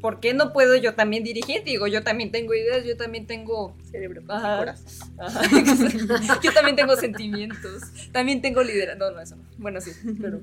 ¿Por 0.00 0.20
qué 0.20 0.32
no 0.32 0.52
puedo 0.52 0.76
yo 0.76 0.94
también 0.94 1.24
dirigir? 1.24 1.64
Digo, 1.64 1.86
yo 1.88 2.02
también 2.04 2.30
tengo 2.30 2.54
ideas, 2.54 2.84
yo 2.84 2.96
también 2.96 3.26
tengo 3.26 3.76
Cerebro, 3.90 4.22
Ajá. 4.28 4.58
corazón. 4.58 4.86
Ajá, 5.18 5.40
exacto. 5.58 6.40
Yo 6.42 6.52
también 6.52 6.76
tengo 6.76 6.96
sentimientos. 6.96 7.82
También 8.12 8.40
tengo 8.40 8.62
liderazgo. 8.62 9.06
No, 9.06 9.10
no, 9.12 9.20
eso 9.20 9.36
no. 9.36 9.42
Bueno, 9.58 9.80
sí, 9.80 9.90
pero 10.20 10.40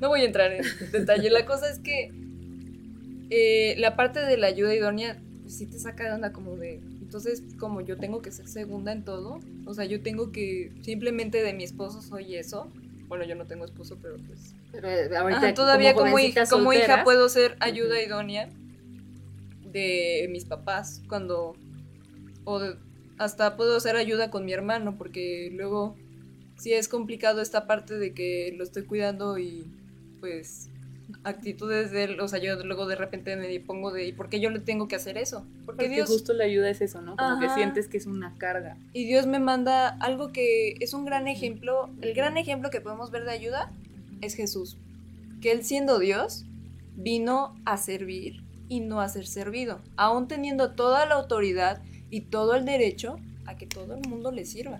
no 0.00 0.08
voy 0.08 0.20
a 0.20 0.24
entrar 0.24 0.52
en 0.52 0.64
detalle. 0.92 1.30
La 1.30 1.46
cosa 1.46 1.70
es 1.70 1.78
que 1.78 2.12
eh, 3.30 3.74
la 3.78 3.96
parte 3.96 4.20
de 4.20 4.36
la 4.36 4.48
ayuda 4.48 4.74
idónea 4.74 5.16
pues, 5.42 5.56
sí 5.56 5.66
te 5.66 5.78
saca 5.78 6.04
de 6.04 6.12
onda 6.12 6.32
como 6.32 6.56
de... 6.56 6.80
Entonces, 7.00 7.42
como 7.58 7.80
yo 7.80 7.96
tengo 7.96 8.22
que 8.22 8.30
ser 8.30 8.46
segunda 8.46 8.92
en 8.92 9.04
todo, 9.04 9.40
o 9.66 9.74
sea, 9.74 9.84
yo 9.84 10.00
tengo 10.00 10.30
que 10.30 10.72
simplemente 10.82 11.42
de 11.42 11.54
mi 11.54 11.64
esposo 11.64 12.02
soy 12.02 12.36
eso. 12.36 12.70
Bueno, 13.08 13.24
yo 13.24 13.34
no 13.34 13.46
tengo 13.46 13.64
esposo, 13.64 13.98
pero 14.00 14.16
pues... 14.26 14.54
Pero 14.70 14.88
eh, 14.88 15.16
ahorita 15.16 15.40
Ajá, 15.40 15.54
todavía 15.54 15.94
como, 15.94 16.18
hija, 16.20 16.46
como 16.46 16.72
hija 16.72 16.82
soltera, 16.82 17.04
puedo 17.04 17.28
ser 17.28 17.56
ayuda 17.58 18.00
idónea 18.00 18.48
de 19.72 20.28
mis 20.30 20.44
papás 20.44 21.02
cuando 21.08 21.54
o 22.44 22.58
de- 22.58 22.76
hasta 23.18 23.56
puedo 23.56 23.76
hacer 23.76 23.96
ayuda 23.96 24.30
con 24.30 24.44
mi 24.44 24.52
hermano 24.52 24.96
porque 24.96 25.50
luego 25.52 25.94
sí 26.56 26.72
es 26.72 26.88
complicado 26.88 27.40
esta 27.42 27.66
parte 27.66 27.98
de 27.98 28.12
que 28.14 28.54
lo 28.56 28.64
estoy 28.64 28.84
cuidando 28.84 29.38
y 29.38 29.66
pues 30.20 30.68
actitudes 31.24 31.90
de 31.90 32.04
él, 32.04 32.20
o 32.20 32.28
sea, 32.28 32.38
yo 32.38 32.54
luego 32.64 32.86
de 32.86 32.94
repente 32.94 33.34
me 33.36 33.58
pongo 33.60 33.90
de 33.92 34.06
¿y 34.06 34.12
por 34.12 34.28
qué 34.28 34.40
yo 34.40 34.48
le 34.50 34.60
tengo 34.60 34.86
que 34.88 34.94
hacer 34.96 35.18
eso? 35.18 35.40
Porque 35.66 35.84
Porque 35.84 35.88
Dios 35.88 36.08
justo 36.08 36.32
la 36.32 36.44
ayuda 36.44 36.70
es 36.70 36.80
eso, 36.80 37.02
¿no? 37.02 37.16
Como 37.16 37.40
que 37.40 37.48
sientes 37.50 37.88
que 37.88 37.96
es 37.96 38.06
una 38.06 38.36
carga. 38.38 38.76
y 38.92 39.06
Dios 39.06 39.26
me 39.26 39.40
manda 39.40 39.88
algo 39.88 40.32
que 40.32 40.76
es 40.80 40.94
un 40.94 41.04
gran 41.04 41.26
ejemplo, 41.28 41.90
el 42.00 42.14
gran 42.14 42.36
ejemplo 42.36 42.70
que 42.70 42.80
podemos 42.80 43.10
ver 43.10 43.24
de 43.24 43.32
ayuda 43.32 43.72
es 44.20 44.34
Jesús, 44.34 44.76
que 45.40 45.50
él 45.52 45.64
siendo 45.64 45.98
Dios 45.98 46.44
vino 46.96 47.56
a 47.64 47.76
servir 47.76 48.42
y 48.70 48.78
no 48.78 49.00
a 49.00 49.08
ser 49.08 49.26
servido, 49.26 49.80
aún 49.96 50.28
teniendo 50.28 50.70
toda 50.70 51.04
la 51.04 51.16
autoridad 51.16 51.82
y 52.08 52.22
todo 52.22 52.54
el 52.54 52.64
derecho 52.64 53.16
a 53.44 53.56
que 53.56 53.66
todo 53.66 53.96
el 53.96 54.08
mundo 54.08 54.30
le 54.30 54.46
sirva. 54.46 54.78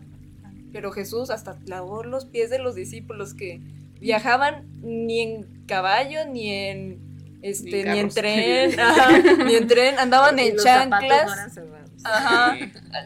Pero 0.72 0.92
Jesús 0.92 1.28
hasta 1.28 1.58
lavó 1.66 2.04
los 2.04 2.24
pies 2.24 2.50
de 2.50 2.60
los 2.60 2.76
discípulos 2.76 3.34
que 3.34 3.60
viajaban 4.00 4.68
ni 4.80 5.20
en 5.20 5.66
caballo 5.66 6.24
ni 6.24 6.50
en 6.50 7.10
este 7.42 7.84
Ni 7.84 7.98
en 7.98 8.10
tren, 8.10 8.78
ajá, 8.80 9.18
ni 9.44 9.54
en 9.56 9.66
tren, 9.66 9.98
andaban 9.98 10.38
y 10.38 10.42
en 10.42 10.54
los 10.54 10.62
zapatos 10.62 11.00
no 11.02 11.08
chanclas. 11.08 11.58
Ajá. 12.04 12.58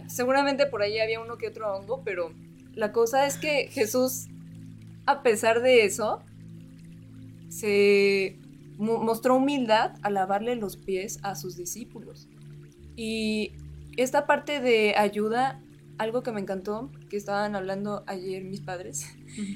Seguramente 0.09 0.67
por 0.67 0.83
ahí 0.83 0.99
había 0.99 1.19
uno 1.21 1.39
que 1.39 1.49
otro 1.49 1.75
hongo, 1.75 2.03
pero 2.05 2.31
la 2.75 2.93
cosa 2.93 3.27
es 3.27 3.39
que 3.39 3.69
Jesús, 3.69 4.27
a 5.07 5.23
pesar 5.23 5.63
de 5.63 5.87
eso, 5.87 6.23
se 7.49 8.39
mostró 8.79 9.37
humildad 9.37 9.93
al 10.03 10.15
lavarle 10.15 10.57
los 10.57 10.77
pies 10.77 11.19
a 11.23 11.35
sus 11.35 11.57
discípulos. 11.57 12.29
Y 12.97 13.53
esta 13.97 14.27
parte 14.27 14.61
de 14.61 14.95
ayuda, 14.97 15.61
algo 15.99 16.23
que 16.23 16.33
me 16.33 16.41
encantó, 16.41 16.91
que 17.09 17.17
estaban 17.17 17.55
hablando 17.57 18.05
ayer 18.07 18.45
mis 18.45 18.61
padres, 18.61 19.07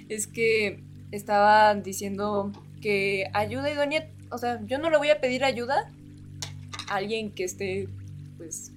es 0.08 0.26
que 0.26 0.82
estaban 1.10 1.82
diciendo 1.82 2.52
que 2.80 3.28
ayuda 3.34 3.70
idónea, 3.70 4.08
o 4.30 4.38
sea, 4.38 4.64
yo 4.66 4.78
no 4.78 4.90
le 4.90 4.98
voy 4.98 5.10
a 5.10 5.20
pedir 5.20 5.44
ayuda 5.44 5.90
a 6.88 6.96
alguien 6.96 7.32
que 7.32 7.44
esté, 7.44 7.88
pues, 8.36 8.72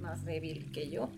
más 0.00 0.24
débil 0.24 0.70
que 0.72 0.90
yo, 0.90 1.10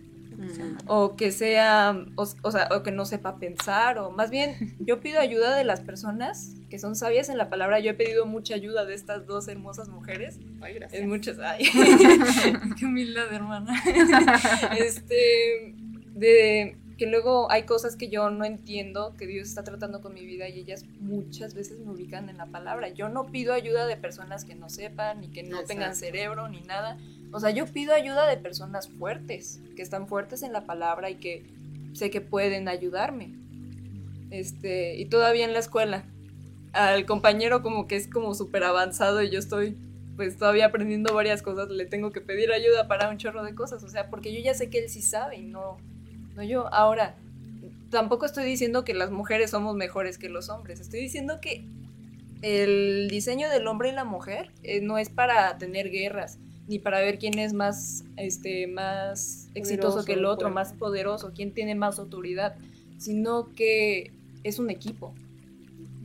O 0.87 1.15
que 1.15 1.31
sea, 1.31 2.05
o, 2.15 2.27
o 2.41 2.51
sea, 2.51 2.69
o 2.71 2.83
que 2.83 2.91
no 2.91 3.05
sepa 3.05 3.37
pensar, 3.37 3.97
o 3.99 4.11
más 4.11 4.29
bien, 4.29 4.75
yo 4.79 4.99
pido 4.99 5.19
ayuda 5.19 5.55
de 5.55 5.63
las 5.63 5.81
personas 5.81 6.55
que 6.69 6.79
son 6.79 6.95
sabias 6.95 7.29
en 7.29 7.37
la 7.37 7.49
palabra. 7.49 7.79
Yo 7.79 7.91
he 7.91 7.93
pedido 7.93 8.25
mucha 8.25 8.55
ayuda 8.55 8.85
de 8.85 8.93
estas 8.93 9.25
dos 9.25 9.47
hermosas 9.47 9.89
mujeres. 9.89 10.39
Ay, 10.61 10.75
gracias. 10.75 11.05
Muchas, 11.05 11.39
ay, 11.39 11.65
qué 12.79 12.85
humildad, 12.85 13.31
hermana. 13.31 13.81
este, 14.77 15.75
de 16.13 16.77
que 16.97 17.07
luego 17.07 17.51
hay 17.51 17.63
cosas 17.63 17.95
que 17.95 18.09
yo 18.09 18.29
no 18.29 18.45
entiendo 18.45 19.15
que 19.17 19.27
Dios 19.27 19.49
está 19.49 19.63
tratando 19.63 20.01
con 20.01 20.13
mi 20.13 20.25
vida 20.25 20.47
y 20.47 20.59
ellas 20.59 20.85
muchas 20.99 21.53
veces 21.53 21.79
me 21.79 21.91
ubican 21.91 22.29
en 22.29 22.37
la 22.37 22.45
palabra. 22.45 22.89
Yo 22.89 23.09
no 23.09 23.25
pido 23.25 23.53
ayuda 23.53 23.85
de 23.85 23.97
personas 23.97 24.45
que 24.45 24.55
no 24.55 24.69
sepan 24.69 25.21
ni 25.21 25.29
que 25.29 25.43
no 25.43 25.63
tengan 25.63 25.95
cerebro 25.95 26.47
ni 26.47 26.61
nada. 26.61 26.97
O 27.31 27.39
sea, 27.39 27.49
yo 27.51 27.65
pido 27.65 27.93
ayuda 27.93 28.27
de 28.27 28.37
personas 28.37 28.89
fuertes, 28.89 29.61
que 29.75 29.81
están 29.81 30.07
fuertes 30.07 30.43
en 30.43 30.53
la 30.53 30.65
palabra 30.65 31.09
y 31.09 31.15
que 31.15 31.45
sé 31.93 32.09
que 32.09 32.21
pueden 32.21 32.67
ayudarme. 32.67 33.33
Este, 34.31 34.95
y 34.97 35.05
todavía 35.05 35.45
en 35.45 35.53
la 35.53 35.59
escuela, 35.59 36.05
al 36.73 37.05
compañero 37.05 37.61
como 37.61 37.87
que 37.87 37.95
es 37.95 38.07
como 38.07 38.33
súper 38.33 38.63
avanzado 38.63 39.23
y 39.23 39.29
yo 39.29 39.39
estoy 39.39 39.77
pues 40.15 40.37
todavía 40.37 40.67
aprendiendo 40.67 41.13
varias 41.13 41.41
cosas, 41.41 41.69
le 41.69 41.85
tengo 41.85 42.11
que 42.11 42.21
pedir 42.21 42.51
ayuda 42.51 42.87
para 42.87 43.09
un 43.09 43.17
chorro 43.17 43.43
de 43.43 43.53
cosas, 43.53 43.83
o 43.83 43.89
sea, 43.89 44.09
porque 44.09 44.33
yo 44.33 44.39
ya 44.39 44.53
sé 44.53 44.69
que 44.69 44.79
él 44.79 44.89
sí 44.89 45.01
sabe 45.01 45.37
y 45.37 45.41
no, 45.41 45.77
no 46.35 46.43
yo. 46.43 46.73
Ahora, 46.73 47.15
tampoco 47.89 48.25
estoy 48.25 48.45
diciendo 48.45 48.85
que 48.85 48.93
las 48.93 49.11
mujeres 49.11 49.51
somos 49.51 49.75
mejores 49.75 50.17
que 50.17 50.29
los 50.29 50.49
hombres, 50.49 50.79
estoy 50.79 51.01
diciendo 51.01 51.39
que 51.41 51.65
el 52.41 53.07
diseño 53.09 53.49
del 53.49 53.67
hombre 53.67 53.89
y 53.89 53.91
la 53.91 54.05
mujer 54.05 54.51
eh, 54.63 54.81
no 54.81 54.97
es 54.97 55.09
para 55.09 55.57
tener 55.57 55.89
guerras, 55.89 56.39
ni 56.67 56.79
para 56.79 56.99
ver 56.99 57.19
quién 57.19 57.37
es 57.39 57.53
más, 57.53 58.03
este, 58.17 58.67
más 58.67 59.49
exitoso 59.53 59.97
Poderoso, 59.97 60.05
que 60.05 60.13
el 60.13 60.25
otro, 60.25 60.49
fuerte. 60.49 60.55
más 60.55 60.73
poderoso, 60.73 61.31
quién 61.35 61.53
tiene 61.53 61.75
más 61.75 61.99
autoridad, 61.99 62.55
sino 62.97 63.49
que 63.53 64.11
es 64.43 64.59
un 64.59 64.69
equipo. 64.69 65.13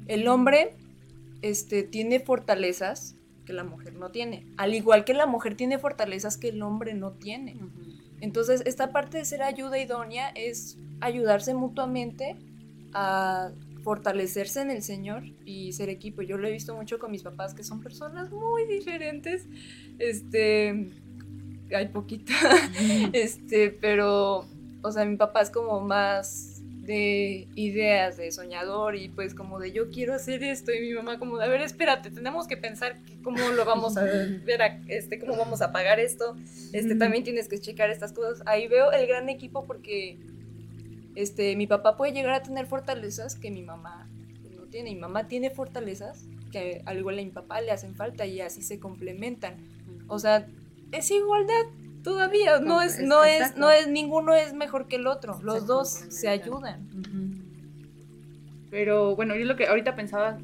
El 0.06 0.28
hombre 0.28 0.74
este, 1.42 1.82
tiene 1.82 2.20
fortalezas 2.20 3.16
que 3.46 3.52
la 3.52 3.64
mujer 3.64 3.94
no 3.94 4.10
tiene, 4.10 4.46
al 4.56 4.74
igual 4.74 5.04
que 5.04 5.14
la 5.14 5.26
mujer 5.26 5.56
tiene 5.56 5.78
fortalezas 5.78 6.36
que 6.36 6.48
el 6.48 6.62
hombre 6.62 6.94
no 6.94 7.12
tiene. 7.12 7.56
Entonces, 8.20 8.62
esta 8.66 8.92
parte 8.92 9.18
de 9.18 9.24
ser 9.24 9.42
ayuda 9.42 9.78
idónea 9.78 10.28
es 10.28 10.78
ayudarse 11.00 11.54
mutuamente 11.54 12.36
a 12.92 13.50
fortalecerse 13.82 14.60
en 14.62 14.70
el 14.70 14.82
Señor 14.82 15.24
y 15.44 15.72
ser 15.72 15.88
equipo. 15.88 16.22
Yo 16.22 16.36
lo 16.38 16.46
he 16.48 16.52
visto 16.52 16.74
mucho 16.74 16.98
con 16.98 17.10
mis 17.10 17.22
papás, 17.22 17.54
que 17.54 17.64
son 17.64 17.80
personas 17.82 18.30
muy 18.30 18.66
diferentes. 18.66 19.46
Este, 19.98 20.90
hay 21.74 21.88
poquita, 21.88 22.34
este, 23.12 23.70
pero, 23.70 24.46
o 24.82 24.92
sea, 24.92 25.04
mi 25.04 25.16
papá 25.16 25.42
es 25.42 25.50
como 25.50 25.80
más 25.80 26.46
de 26.82 27.46
ideas, 27.54 28.16
de 28.16 28.32
soñador 28.32 28.96
y 28.96 29.08
pues 29.10 29.34
como 29.34 29.60
de 29.60 29.70
yo 29.70 29.90
quiero 29.90 30.14
hacer 30.14 30.42
esto 30.42 30.72
y 30.72 30.80
mi 30.80 30.92
mamá 30.94 31.18
como 31.20 31.36
de, 31.38 31.44
a 31.44 31.48
ver, 31.48 31.60
espérate, 31.60 32.10
tenemos 32.10 32.48
que 32.48 32.56
pensar 32.56 32.96
cómo 33.22 33.38
lo 33.50 33.64
vamos 33.64 33.96
a 33.96 34.02
ver, 34.02 34.62
a- 34.62 34.80
este, 34.88 35.18
cómo 35.20 35.36
vamos 35.36 35.60
a 35.62 35.70
pagar 35.70 36.00
esto, 36.00 36.36
este, 36.72 36.96
también 36.96 37.22
tienes 37.22 37.46
que 37.48 37.58
checar 37.60 37.90
estas 37.90 38.12
cosas. 38.12 38.42
Ahí 38.46 38.66
veo 38.66 38.90
el 38.90 39.06
gran 39.06 39.28
equipo 39.28 39.66
porque 39.66 40.18
este, 41.14 41.56
mi 41.56 41.66
papá 41.66 41.96
puede 41.96 42.12
llegar 42.12 42.34
a 42.34 42.42
tener 42.42 42.66
fortalezas 42.66 43.34
que 43.34 43.50
mi 43.50 43.62
mamá 43.62 44.08
no 44.56 44.62
tiene. 44.64 44.90
Mi 44.94 45.00
mamá 45.00 45.28
tiene 45.28 45.50
fortalezas 45.50 46.26
que 46.50 46.82
al 46.86 46.98
igual 46.98 47.18
a 47.18 47.22
mi 47.22 47.30
papá 47.30 47.60
le 47.60 47.70
hacen 47.70 47.94
falta 47.94 48.26
y 48.26 48.40
así 48.40 48.62
se 48.62 48.78
complementan. 48.78 49.56
O 50.08 50.18
sea, 50.18 50.46
es 50.92 51.10
igualdad 51.10 51.66
todavía. 52.02 52.60
No 52.60 52.82
es, 52.82 53.00
no 53.00 53.24
es, 53.24 53.56
no 53.56 53.70
es, 53.70 53.88
ninguno 53.88 54.34
es 54.34 54.54
mejor 54.54 54.88
que 54.88 54.96
el 54.96 55.06
otro. 55.06 55.40
Los 55.42 55.60
Se 55.60 55.66
dos 55.66 55.88
se 55.90 56.28
ayudan. 56.28 56.88
Pero 58.70 59.16
bueno, 59.16 59.34
yo 59.36 59.44
lo 59.44 59.56
que 59.56 59.66
ahorita 59.66 59.96
pensaba, 59.96 60.38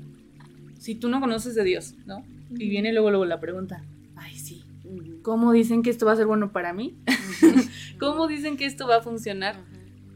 si 0.79 0.95
tú 0.95 1.09
no 1.09 1.21
conoces 1.21 1.55
de 1.55 1.65
Dios, 1.65 1.95
¿no? 2.07 2.25
Y 2.51 2.69
viene 2.69 2.93
luego, 2.93 3.11
luego 3.11 3.25
la 3.25 3.41
pregunta, 3.41 3.85
ay, 4.17 4.37
sí. 4.37 4.65
¿cómo 5.23 5.53
dicen 5.53 5.83
que 5.83 5.91
esto 5.91 6.07
va 6.07 6.13
a 6.13 6.17
ser 6.17 6.27
bueno 6.27 6.53
para 6.53 6.73
mí? 6.73 6.97
¿Cómo 8.01 8.27
dicen 8.27 8.57
que 8.57 8.67
esto 8.67 8.87
va 8.87 8.97
a 8.97 9.03
funcionar? 9.03 9.57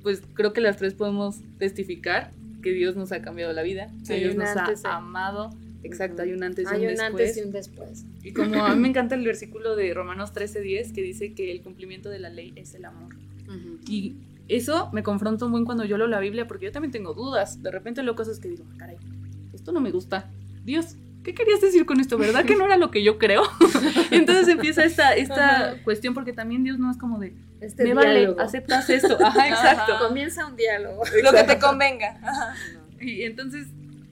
Pues 0.03 0.23
creo 0.35 0.53
que 0.53 0.61
las 0.61 0.77
tres 0.77 0.95
podemos 0.95 1.41
testificar 1.59 2.31
que 2.63 2.73
Dios 2.73 2.97
nos 2.97 3.13
ha 3.13 3.23
cambiado 3.23 3.53
la 3.53 3.63
vida, 3.63 3.89
que 4.07 4.17
Dios 4.19 4.33
un 4.35 4.41
nos 4.41 4.49
ha 4.57 4.65
antes, 4.65 4.85
amado. 4.85 5.51
Exacto, 5.83 6.23
hay 6.23 6.33
un 6.33 6.43
antes 6.43 6.67
y 6.71 6.75
Hay 6.75 6.83
un 6.85 6.91
un 6.91 6.97
después. 6.97 7.11
antes 7.11 7.37
y 7.37 7.41
un 7.41 7.53
después. 7.53 8.05
Y 8.23 8.33
como 8.33 8.65
a 8.65 8.75
mí 8.75 8.81
me 8.81 8.89
encanta 8.89 9.15
el 9.15 9.25
versículo 9.25 9.77
de 9.77 9.95
Romanos 9.95 10.33
13:10 10.35 10.93
que 10.93 11.03
dice 11.03 11.33
que 11.33 11.53
el 11.53 11.63
cumplimiento 11.63 12.11
de 12.11 12.19
la 12.19 12.29
ley 12.29 12.53
es 12.57 12.75
el 12.75 12.85
amor. 12.85 13.15
Y 13.89 14.15
eso 14.49 14.91
me 14.93 15.03
confronta 15.03 15.47
un 15.47 15.53
buen 15.53 15.65
cuando 15.65 15.85
yo 15.85 15.97
leo 15.97 16.07
la 16.07 16.21
Biblia 16.21 16.47
porque 16.47 16.67
yo 16.67 16.73
también 16.73 16.93
tengo 16.93 17.15
dudas. 17.15 17.63
De 17.63 17.71
repente 17.71 18.03
leo 18.03 18.15
cosas 18.15 18.39
que 18.41 18.49
digo, 18.49 18.65
"Ah, 18.73 18.75
caray, 18.79 18.97
esto 19.55 19.73
no 19.73 19.81
me 19.81 19.91
gusta. 19.91 20.31
Dios, 20.65 20.97
¿qué 21.25 21.35
querías 21.35 21.61
decir 21.61 21.87
con 21.87 21.99
esto? 22.01 22.19
¿Verdad 22.19 22.45
que 22.45 22.57
no 22.57 22.65
era 22.67 22.77
lo 22.77 22.91
que 22.91 23.03
yo 23.03 23.19
creo? 23.19 23.43
Entonces 24.11 24.49
empieza 24.49 24.85
esta, 24.85 25.15
esta 25.15 25.77
cuestión 25.83 26.13
porque 26.15 26.33
también 26.33 26.63
Dios 26.63 26.79
no 26.79 26.91
es 26.91 26.97
como 26.99 27.19
de, 27.19 27.33
Este 27.61 27.85
me 27.85 27.95
vale, 27.95 28.19
diálogo. 28.21 28.41
aceptas 28.41 28.89
esto. 28.91 29.19
Ajá, 29.25 29.49
exacto. 29.49 29.95
Ajá. 29.95 30.09
Comienza 30.09 30.47
un 30.47 30.57
diálogo. 30.57 31.03
Lo 31.23 31.33
que 31.33 31.45
te 31.45 31.59
convenga. 31.59 32.19
Ajá. 32.23 32.55
Y 33.01 33.23
entonces 33.23 33.69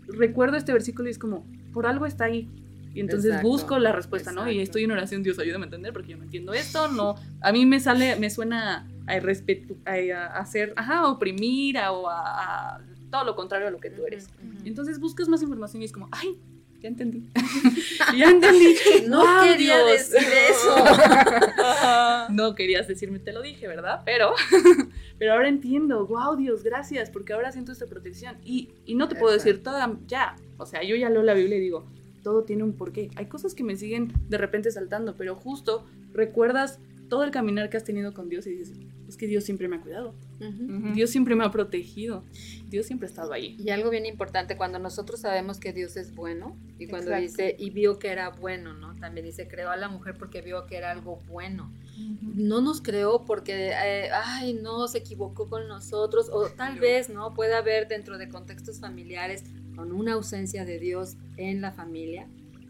recuerdo 0.07 0.57
este 0.57 0.73
versículo 0.73 1.09
y 1.09 1.13
es 1.13 1.19
como, 1.19 1.47
por 1.73 1.87
algo 1.87 2.07
está 2.07 2.25
ahí. 2.25 2.49
Y 2.95 3.01
entonces 3.01 3.27
Exacto, 3.31 3.49
busco 3.49 3.79
la 3.79 3.93
respuesta, 3.93 4.33
¿no? 4.33 4.43
Y 4.47 4.53
exacto. 4.53 4.63
estoy 4.63 4.85
en 4.85 4.91
oración, 4.93 5.23
Dios, 5.23 5.39
ayúdame 5.39 5.65
a 5.65 5.67
entender 5.67 5.93
porque 5.93 6.13
yo 6.13 6.17
no 6.17 6.25
entiendo 6.25 6.53
esto, 6.55 6.89
no. 6.89 7.15
A 7.43 7.53
mí 7.53 7.65
me 7.67 7.79
sale, 7.81 8.17
me 8.17 8.29
suena 8.31 8.89
a, 9.07 9.17
irrespetu- 9.17 9.77
a, 9.87 10.27
a 10.27 10.39
hacer, 10.41 10.73
ajá, 10.77 11.01
a 11.01 11.07
oprimir 11.09 11.79
a- 11.79 11.93
o 11.93 12.09
a, 12.09 12.75
a 12.77 12.81
todo 13.11 13.25
lo 13.25 13.37
contrario 13.37 13.69
a 13.69 13.71
lo 13.71 13.79
que 13.79 13.91
tú 13.91 14.05
eres. 14.07 14.29
Ujú. 14.43 14.67
Entonces 14.67 14.99
buscas 14.99 15.29
más 15.29 15.43
información 15.43 15.83
y 15.83 15.85
es 15.85 15.93
como, 15.93 16.09
ay, 16.13 16.41
ya 16.81 16.88
entendí. 16.88 17.25
ya 18.17 18.31
entendí. 18.31 18.75
No 19.09 19.23
¡Guau, 19.23 19.45
quería 19.45 19.85
Dios! 19.85 20.11
decir 20.11 20.29
eso. 20.51 20.75
No 22.31 22.55
querías 22.55 22.87
decirme, 22.87 23.19
te 23.19 23.33
lo 23.33 23.41
dije, 23.43 23.67
¿verdad? 23.67 24.03
Pero, 24.05 24.35
pero 25.19 25.33
ahora 25.33 25.49
entiendo, 25.49 26.07
wow, 26.07 26.37
Dios, 26.37 26.62
gracias, 26.62 27.11
porque 27.11 27.33
ahora 27.33 27.53
siento 27.53 27.73
esta 27.73 27.87
protección. 27.87 28.37
Y, 28.45 28.69
y 28.85 28.95
no 28.95 29.09
te 29.09 29.14
puedo 29.14 29.33
decir 29.33 29.62
toda, 29.62 29.97
ya, 30.07 30.37
o 30.59 30.67
sea, 30.67 30.83
yo 30.83 30.95
ya 30.95 31.09
leo 31.09 31.23
la 31.23 31.35
Biblia 31.35 31.57
y 31.57 31.61
digo, 31.61 31.87
todo 32.23 32.45
tiene 32.45 32.64
un 32.64 32.75
porqué. 32.75 33.11
Hay 33.17 33.27
cosas 33.27 33.55
que 33.55 33.64
me 33.64 33.77
siguen 33.77 34.12
de 34.29 34.37
repente 34.37 34.71
saltando, 34.71 35.17
pero 35.17 35.35
justo 35.35 35.87
recuerdas 36.12 36.79
todo 37.09 37.25
el 37.25 37.31
caminar 37.31 37.71
que 37.71 37.77
has 37.77 37.85
tenido 37.85 38.12
con 38.14 38.29
Dios 38.29 38.47
y 38.47 38.51
dices, 38.51 38.79
es 39.09 39.16
que 39.16 39.27
Dios 39.27 39.44
siempre 39.44 39.68
me 39.68 39.77
ha 39.77 39.81
cuidado, 39.81 40.14
Ujú. 40.40 40.92
Dios 40.94 41.11
siempre 41.11 41.35
me 41.35 41.44
ha 41.44 41.51
protegido, 41.51 42.25
Dios 42.68 42.87
siempre 42.87 43.07
ha 43.07 43.11
estado 43.11 43.33
ahí. 43.33 43.57
Y 43.59 43.71
algo 43.71 43.90
bien 43.90 44.05
importante, 44.07 44.57
cuando 44.57 44.79
nosotros 44.79 45.21
sabemos 45.21 45.59
que 45.59 45.73
Dios 45.73 45.97
es 45.97 46.14
bueno, 46.14 46.57
y 46.79 46.87
cuando 46.87 47.11
Exacto. 47.12 47.23
dice, 47.42 47.57
y 47.59 47.71
vio 47.71 47.99
que 47.99 48.09
era 48.09 48.29
bueno, 48.31 48.75
¿no? 48.75 48.94
También 48.97 49.25
dice, 49.27 49.49
creó 49.49 49.71
a 49.71 49.77
la 49.77 49.88
mujer 49.88 50.16
porque 50.18 50.42
vio 50.42 50.66
que 50.66 50.77
era 50.77 50.90
algo 50.90 51.16
bueno. 51.27 51.73
No 52.21 52.61
nos 52.61 52.81
creó 52.81 53.25
porque, 53.25 53.71
eh, 53.71 54.11
ay, 54.12 54.53
no, 54.55 54.87
se 54.87 54.99
equivocó 54.99 55.49
con 55.49 55.66
nosotros, 55.66 56.29
o 56.31 56.47
tal 56.51 56.77
No. 56.77 56.81
vez, 56.83 57.09
¿no? 57.09 57.35
Puede 57.35 57.55
haber 57.55 57.88
dentro 57.88 58.18
de 58.18 58.29
contextos 58.29 58.79
familiares, 58.79 59.42
con 59.75 59.92
una 59.92 60.12
ausencia 60.14 60.64
de 60.64 60.79
Dios 60.79 61.16
en 61.37 61.61
la 61.61 61.73
familia, 61.73 62.29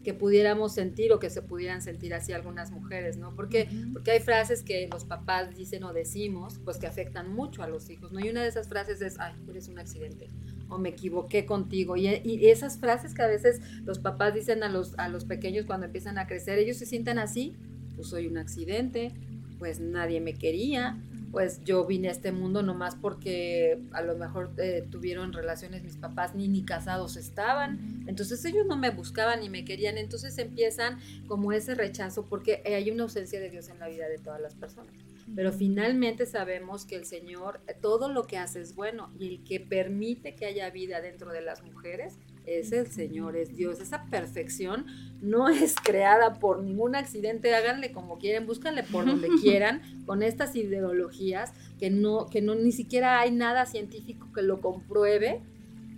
que 0.09 0.15
pudiéramos 0.15 0.73
sentir 0.73 1.11
o 1.11 1.19
que 1.19 1.29
se 1.29 1.43
pudieran 1.43 1.83
sentir 1.83 2.15
así 2.15 2.33
algunas 2.33 2.71
mujeres, 2.71 3.17
¿no? 3.17 3.35
Porque 3.35 3.69
porque 3.93 4.09
hay 4.09 4.19
frases 4.19 4.63
que 4.63 4.89
los 4.91 5.05
papás 5.05 5.55
dicen 5.55 5.83
o 5.83 5.93
decimos, 5.93 6.59
pues 6.65 6.77
que 6.77 6.87
afectan 6.87 7.31
mucho 7.31 7.61
a 7.61 7.67
los 7.67 7.91
hijos, 7.91 8.11
¿no? 8.11 8.19
Y 8.19 8.27
una 8.27 8.41
de 8.41 8.49
esas 8.49 8.67
frases 8.67 9.03
es, 9.03 9.19
ay, 9.19 9.35
eres 9.47 9.67
un 9.67 9.77
accidente, 9.77 10.27
o 10.67 10.79
me 10.79 10.89
equivoqué 10.89 11.45
contigo. 11.45 11.95
Y, 11.95 12.07
y 12.07 12.47
esas 12.47 12.79
frases 12.79 13.13
que 13.13 13.21
a 13.21 13.27
veces 13.27 13.61
los 13.85 13.99
papás 13.99 14.33
dicen 14.33 14.63
a 14.63 14.69
los, 14.69 14.97
a 14.97 15.09
los 15.09 15.25
pequeños 15.25 15.67
cuando 15.67 15.85
empiezan 15.85 16.17
a 16.17 16.25
crecer, 16.25 16.57
ellos 16.57 16.77
se 16.77 16.87
sientan 16.87 17.19
así, 17.19 17.55
pues 17.95 18.07
soy 18.07 18.25
un 18.25 18.39
accidente, 18.39 19.13
pues 19.59 19.79
nadie 19.79 20.21
me 20.21 20.33
quería, 20.33 20.97
pues 21.31 21.63
yo 21.63 21.85
vine 21.85 22.07
a 22.07 22.11
este 22.11 22.31
mundo 22.31 22.63
nomás 22.63 22.95
porque 22.95 23.81
a 23.91 24.01
lo 24.01 24.17
mejor 24.17 24.51
eh, 24.57 24.85
tuvieron 24.89 25.33
relaciones 25.33 25.83
mis 25.83 25.97
papás 25.97 26.35
ni 26.35 26.47
ni 26.47 26.63
casados 26.63 27.17
estaban, 27.17 28.03
entonces 28.07 28.43
ellos 28.45 28.65
no 28.65 28.77
me 28.77 28.89
buscaban 28.89 29.41
ni 29.41 29.49
me 29.49 29.65
querían, 29.65 29.97
entonces 29.97 30.37
empiezan 30.37 30.99
como 31.27 31.51
ese 31.51 31.75
rechazo 31.75 32.25
porque 32.25 32.63
hay 32.65 32.89
una 32.91 33.03
ausencia 33.03 33.39
de 33.39 33.49
Dios 33.49 33.69
en 33.69 33.79
la 33.79 33.87
vida 33.87 34.07
de 34.07 34.17
todas 34.17 34.41
las 34.41 34.55
personas. 34.55 34.93
Pero 35.35 35.51
finalmente 35.51 36.25
sabemos 36.25 36.85
que 36.85 36.95
el 36.95 37.05
Señor 37.05 37.61
todo 37.81 38.09
lo 38.09 38.25
que 38.25 38.37
hace 38.37 38.61
es 38.61 38.73
bueno 38.73 39.11
y 39.19 39.27
el 39.27 39.43
que 39.43 39.59
permite 39.59 40.35
que 40.35 40.45
haya 40.45 40.69
vida 40.71 41.01
dentro 41.01 41.31
de 41.31 41.41
las 41.41 41.63
mujeres 41.63 42.17
es 42.57 42.71
el 42.71 42.87
Señor, 42.87 43.35
es 43.35 43.55
Dios. 43.55 43.79
Esa 43.79 44.05
perfección 44.05 44.85
no 45.21 45.49
es 45.49 45.75
creada 45.83 46.35
por 46.39 46.61
ningún 46.63 46.95
accidente, 46.95 47.53
háganle 47.53 47.91
como 47.91 48.17
quieren, 48.17 48.47
búscanle 48.47 48.83
por 48.83 49.05
donde 49.05 49.27
quieran, 49.41 49.81
con 50.05 50.23
estas 50.23 50.55
ideologías 50.55 51.53
que 51.79 51.89
no, 51.89 52.27
que 52.27 52.41
no 52.41 52.55
ni 52.55 52.71
siquiera 52.71 53.19
hay 53.19 53.31
nada 53.31 53.65
científico 53.65 54.27
que 54.33 54.41
lo 54.41 54.61
compruebe, 54.61 55.41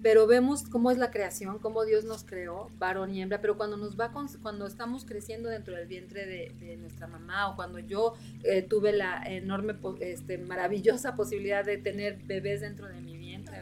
pero 0.04 0.26
vemos 0.26 0.64
cómo 0.64 0.90
es 0.90 0.98
la 0.98 1.12
creación, 1.12 1.60
cómo 1.60 1.86
Dios 1.86 2.06
nos 2.06 2.24
creó, 2.24 2.72
varón 2.80 3.14
y 3.14 3.22
hembra, 3.22 3.40
pero 3.40 3.56
cuando 3.56 3.78
nos 3.78 4.00
va 4.00 4.12
con- 4.12 4.28
cuando 4.42 4.66
estamos 4.66 5.06
creciendo 5.06 5.48
dentro 5.48 5.76
del 5.76 5.88
vientre 5.88 6.26
de, 6.26 6.52
de 6.60 6.76
nuestra 6.78 7.06
mamá 7.06 7.50
o 7.52 7.56
cuando 7.56 7.78
yo 7.78 8.16
eh, 8.44 8.64
tuve 8.64 8.94
la 8.94 9.22
enorme, 9.28 9.76
este, 10.00 10.40
maravillosa 10.40 11.16
posibilidad 11.16 11.64
de 11.64 11.78
tener 11.78 12.18
bebés 12.26 12.62
dentro 12.62 12.88
de 12.88 12.94
vientre, 12.96 13.11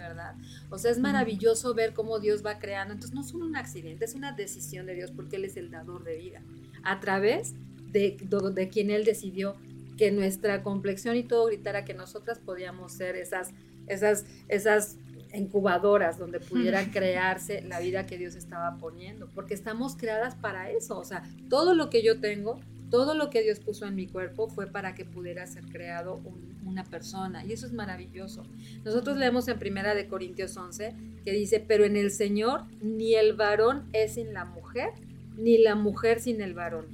¿verdad? 0.09 0.35
O 0.69 0.77
sea, 0.77 0.91
es 0.91 0.99
maravilloso 0.99 1.73
ver 1.73 1.93
cómo 1.93 2.19
Dios 2.19 2.45
va 2.45 2.59
creando. 2.59 2.93
Entonces 2.93 3.15
no 3.15 3.21
es 3.21 3.33
un 3.33 3.55
accidente, 3.55 4.05
es 4.05 4.15
una 4.15 4.31
decisión 4.33 4.85
de 4.85 4.95
Dios 4.95 5.11
porque 5.11 5.37
Él 5.37 5.45
es 5.45 5.57
el 5.57 5.71
dador 5.71 6.03
de 6.03 6.17
vida. 6.17 6.41
A 6.83 6.99
través 6.99 7.53
de, 7.91 8.17
de, 8.21 8.51
de 8.51 8.69
quien 8.69 8.89
Él 8.89 9.05
decidió 9.05 9.55
que 9.97 10.11
nuestra 10.11 10.63
complexión 10.63 11.15
y 11.17 11.23
todo 11.23 11.47
gritara 11.47 11.83
que 11.83 11.93
nosotras 11.93 12.39
podíamos 12.39 12.93
ser 12.93 13.15
esas, 13.17 13.49
esas, 13.87 14.25
esas 14.47 14.97
incubadoras 15.33 16.17
donde 16.17 16.39
pudiera 16.39 16.89
crearse 16.91 17.61
la 17.63 17.79
vida 17.79 18.05
que 18.05 18.17
Dios 18.17 18.35
estaba 18.35 18.77
poniendo, 18.77 19.27
porque 19.35 19.53
estamos 19.53 19.95
creadas 19.95 20.35
para 20.35 20.71
eso, 20.71 20.97
o 20.97 21.03
sea, 21.03 21.23
todo 21.49 21.75
lo 21.75 21.89
que 21.89 22.01
yo 22.01 22.19
tengo, 22.19 22.59
todo 22.89 23.13
lo 23.15 23.29
que 23.29 23.41
Dios 23.43 23.59
puso 23.59 23.85
en 23.85 23.95
mi 23.95 24.07
cuerpo 24.07 24.47
fue 24.47 24.67
para 24.67 24.95
que 24.95 25.05
pudiera 25.05 25.45
ser 25.47 25.63
creado 25.65 26.15
un- 26.23 26.57
una 26.65 26.83
persona, 26.83 27.43
y 27.45 27.53
eso 27.53 27.65
es 27.65 27.73
maravilloso. 27.73 28.43
Nosotros 28.83 29.17
leemos 29.17 29.47
en 29.47 29.57
Primera 29.59 29.95
de 29.95 30.07
Corintios 30.07 30.55
11 30.57 30.93
que 31.23 31.31
dice, 31.31 31.63
pero 31.65 31.83
en 31.85 31.95
el 31.97 32.11
Señor 32.11 32.63
ni 32.81 33.15
el 33.15 33.33
varón 33.33 33.85
es 33.93 34.13
sin 34.15 34.33
la 34.33 34.45
mujer, 34.45 34.89
ni 35.37 35.57
la 35.57 35.75
mujer 35.75 36.19
sin 36.19 36.41
el 36.41 36.53
varón. 36.53 36.85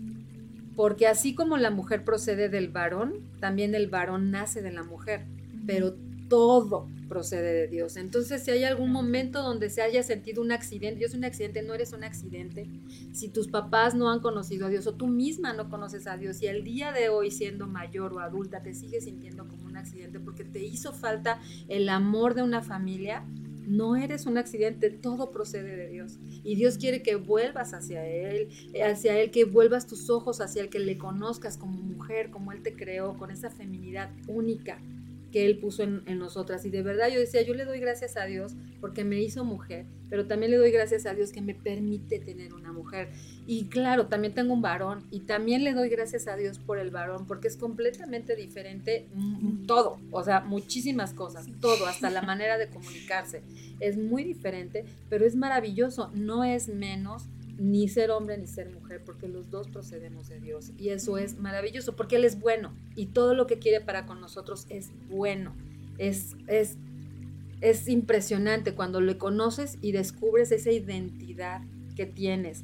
Porque 0.76 1.08
así 1.08 1.34
como 1.36 1.58
la 1.58 1.72
mujer 1.72 2.04
procede 2.04 2.50
del 2.50 2.70
varón, 2.70 3.14
también 3.40 3.76
el 3.76 3.88
varón 3.88 4.32
nace 4.32 4.62
de 4.62 4.72
la 4.72 4.84
mujer, 4.84 5.22
pero 5.66 5.96
todo 6.28 6.90
procede 7.08 7.54
de 7.54 7.68
Dios. 7.68 7.98
Entonces, 7.98 8.44
si 8.44 8.52
hay 8.52 8.64
algún 8.64 8.92
momento 8.92 9.42
donde 9.42 9.70
se 9.70 9.82
haya 9.82 10.04
sentido 10.04 10.42
un 10.42 10.52
accidente, 10.52 11.02
yo 11.02 11.08
soy 11.08 11.20
un 11.20 11.26
accidente, 11.26 11.62
no 11.62 11.74
eres 11.74 11.94
un 11.94 12.04
accidente. 12.04 12.68
Si 13.14 13.30
tus 13.30 13.48
papás 13.48 13.96
no 13.96 14.10
han 14.12 14.20
conocido 14.20 14.66
a 14.66 14.70
Dios 14.70 14.88
o 14.88 14.96
tú 14.96 15.08
misma 15.08 15.54
no 15.54 15.70
conoces 15.70 16.08
a 16.08 16.18
Dios 16.18 16.42
y 16.42 16.48
al 16.48 16.64
día 16.64 16.92
de 16.92 17.10
hoy 17.10 17.32
siendo 17.32 17.68
mayor 17.68 18.14
o 18.14 18.20
adulta 18.20 18.64
te 18.64 18.74
sigues 18.74 19.06
sintiendo 19.06 19.48
como 19.48 19.66
un 19.66 19.78
accidente 19.78 20.20
porque 20.20 20.44
te 20.44 20.64
hizo 20.64 20.94
falta 20.94 21.40
el 21.68 21.90
amor 21.90 22.34
de 22.34 22.44
una 22.44 22.62
familia, 22.62 23.24
no 23.68 23.96
eres 23.96 24.26
un 24.26 24.38
accidente, 24.38 24.90
todo 24.90 25.32
procede 25.32 25.76
de 25.76 25.90
Dios. 25.90 26.20
Y 26.44 26.56
Dios 26.56 26.78
quiere 26.78 27.02
que 27.02 27.16
vuelvas 27.16 27.74
hacia 27.74 28.06
Él, 28.06 28.50
hacia 28.84 29.20
Él, 29.20 29.32
que 29.32 29.46
vuelvas 29.46 29.88
tus 29.88 30.10
ojos 30.10 30.42
hacia 30.42 30.62
Él, 30.62 30.70
que 30.70 30.80
le 30.80 30.98
conozcas 30.98 31.58
como 31.58 31.78
mujer, 31.80 32.30
como 32.30 32.52
Él 32.52 32.62
te 32.62 32.76
creó, 32.76 33.18
con 33.18 33.32
esa 33.32 33.50
feminidad 33.50 34.12
única 34.28 34.80
que 35.32 35.46
Él 35.46 35.60
puso 35.60 35.84
en, 35.84 36.04
en 36.06 36.20
nosotras. 36.20 36.66
Y 36.66 36.70
de 36.70 36.82
verdad 36.82 37.10
yo 37.10 37.20
decía, 37.20 37.42
yo 37.42 37.54
le 37.54 37.66
doy 37.66 37.80
gracias 37.80 38.18
a 38.18 38.26
Dios 38.26 38.56
porque 38.80 39.04
me 39.04 39.22
hizo 39.22 39.44
mujer, 39.44 39.86
pero 40.10 40.28
también 40.28 40.52
le 40.52 40.58
doy 40.58 40.72
gracias 40.72 41.06
a 41.06 41.14
Dios 41.14 41.32
que 41.32 41.42
me 41.42 41.56
permite 41.56 42.20
tener 42.20 42.54
una 42.54 42.72
mujer. 42.72 43.10
Y 43.48 43.66
claro, 43.66 44.08
también 44.08 44.34
tengo 44.34 44.54
un 44.54 44.62
varón 44.62 45.04
y 45.12 45.22
también 45.22 45.64
le 45.64 45.74
doy 45.74 45.90
gracias 45.90 46.28
a 46.28 46.36
Dios 46.36 46.60
por 46.60 46.80
el 46.80 46.92
varón 46.92 47.28
porque 47.28 47.48
es 47.48 47.58
completamente 47.58 48.36
diferente 48.36 49.08
mm, 49.14 49.66
todo, 49.66 50.00
o 50.12 50.24
sea, 50.24 50.42
muchísimas 50.42 51.14
cosas, 51.14 51.48
todo, 51.60 51.86
hasta 51.86 52.10
la 52.10 52.22
manera 52.22 52.58
de 52.58 52.70
comunicarse. 52.70 53.44
Es 53.80 53.98
muy 53.98 54.24
diferente, 54.24 54.86
pero 55.10 55.26
es 55.26 55.36
maravilloso, 55.36 56.12
no 56.14 56.44
es 56.44 56.68
menos 56.68 57.24
ni 57.58 57.88
ser 57.88 58.12
hombre 58.12 58.38
ni 58.38 58.48
ser 58.48 58.72
mujer, 58.72 59.04
porque 59.06 59.28
los 59.28 59.50
dos 59.50 59.68
procedemos 59.70 60.28
de 60.28 60.40
Dios. 60.40 60.72
Y 60.78 60.90
eso 60.90 61.18
es 61.18 61.38
maravilloso, 61.38 61.96
porque 61.96 62.18
Él 62.18 62.26
es 62.26 62.40
bueno 62.40 62.74
y 62.96 63.08
todo 63.08 63.34
lo 63.34 63.48
que 63.48 63.60
quiere 63.60 63.82
para 63.82 64.06
con 64.06 64.22
nosotros 64.22 64.66
es 64.70 64.92
bueno. 65.10 65.56
Es, 65.98 66.36
es, 66.48 66.78
es 67.62 67.88
impresionante 67.88 68.74
cuando 68.74 69.02
le 69.02 69.18
conoces 69.18 69.78
y 69.82 69.92
descubres 69.92 70.52
esa 70.52 70.72
identidad 70.72 71.62
que 71.96 72.06
tienes 72.06 72.64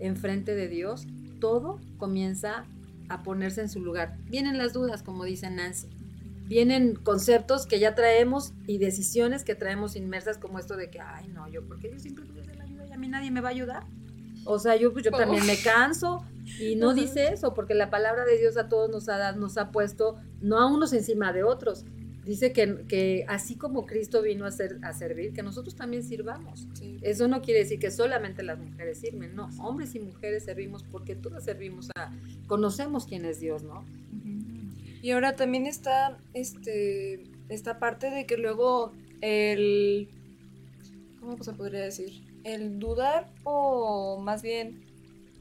enfrente 0.00 0.54
de 0.54 0.68
Dios, 0.68 1.06
todo 1.40 1.80
comienza 1.98 2.64
a 3.08 3.22
ponerse 3.22 3.60
en 3.60 3.68
su 3.68 3.80
lugar. 3.80 4.16
Vienen 4.28 4.58
las 4.58 4.72
dudas, 4.72 5.02
como 5.02 5.24
dice 5.24 5.48
Nancy. 5.50 5.88
Vienen 6.46 6.96
conceptos 6.96 7.66
que 7.66 7.78
ya 7.78 7.94
traemos 7.94 8.52
y 8.66 8.78
decisiones 8.78 9.44
que 9.44 9.54
traemos 9.54 9.96
inmersas 9.96 10.38
como 10.38 10.58
esto 10.58 10.76
de 10.76 10.90
que, 10.90 11.00
ay, 11.00 11.28
no, 11.28 11.48
yo, 11.48 11.64
porque 11.66 11.90
yo 11.90 11.98
siempre 11.98 12.24
hacer 12.40 12.56
la 12.56 12.64
ayuda 12.64 12.86
y 12.86 12.92
a 12.92 12.98
mí 12.98 13.08
nadie 13.08 13.30
me 13.30 13.40
va 13.40 13.48
a 13.48 13.52
ayudar? 13.52 13.86
O 14.44 14.58
sea, 14.58 14.76
yo, 14.76 14.92
pues, 14.92 15.04
yo 15.04 15.10
también 15.10 15.46
me 15.46 15.56
canso 15.56 16.24
y 16.58 16.76
no 16.76 16.94
dice 16.94 17.32
eso, 17.32 17.54
porque 17.54 17.74
la 17.74 17.90
palabra 17.90 18.24
de 18.24 18.38
Dios 18.38 18.56
a 18.56 18.68
todos 18.68 18.90
nos 18.90 19.08
ha, 19.08 19.32
nos 19.32 19.56
ha 19.56 19.70
puesto, 19.70 20.16
no 20.40 20.58
a 20.58 20.66
unos 20.66 20.92
encima 20.92 21.32
de 21.32 21.44
otros. 21.44 21.84
Dice 22.24 22.52
que, 22.52 22.84
que 22.86 23.24
así 23.28 23.56
como 23.56 23.84
Cristo 23.84 24.22
vino 24.22 24.46
a, 24.46 24.52
ser, 24.52 24.78
a 24.82 24.92
servir, 24.92 25.32
que 25.32 25.42
nosotros 25.42 25.74
también 25.74 26.04
sirvamos. 26.04 26.68
Sí. 26.74 26.98
Eso 27.02 27.26
no 27.26 27.42
quiere 27.42 27.60
decir 27.60 27.80
que 27.80 27.90
solamente 27.90 28.44
las 28.44 28.60
mujeres 28.60 28.98
sirven, 28.98 29.34
no, 29.34 29.48
hombres 29.58 29.94
y 29.96 30.00
mujeres 30.00 30.44
servimos 30.44 30.84
porque 30.84 31.16
todas 31.16 31.44
servimos 31.44 31.88
a, 31.96 32.12
conocemos 32.46 33.06
quién 33.06 33.24
es 33.24 33.40
Dios, 33.40 33.64
¿no? 33.64 33.84
Y 35.02 35.10
ahora 35.10 35.34
también 35.34 35.66
está 35.66 36.16
este 36.32 37.24
esta 37.48 37.80
parte 37.80 38.08
de 38.08 38.24
que 38.24 38.36
luego 38.36 38.92
el 39.20 40.08
¿cómo 41.20 41.42
se 41.42 41.52
podría 41.52 41.80
decir? 41.80 42.31
El 42.44 42.78
dudar 42.78 43.28
o 43.44 44.18
más 44.20 44.42
bien 44.42 44.84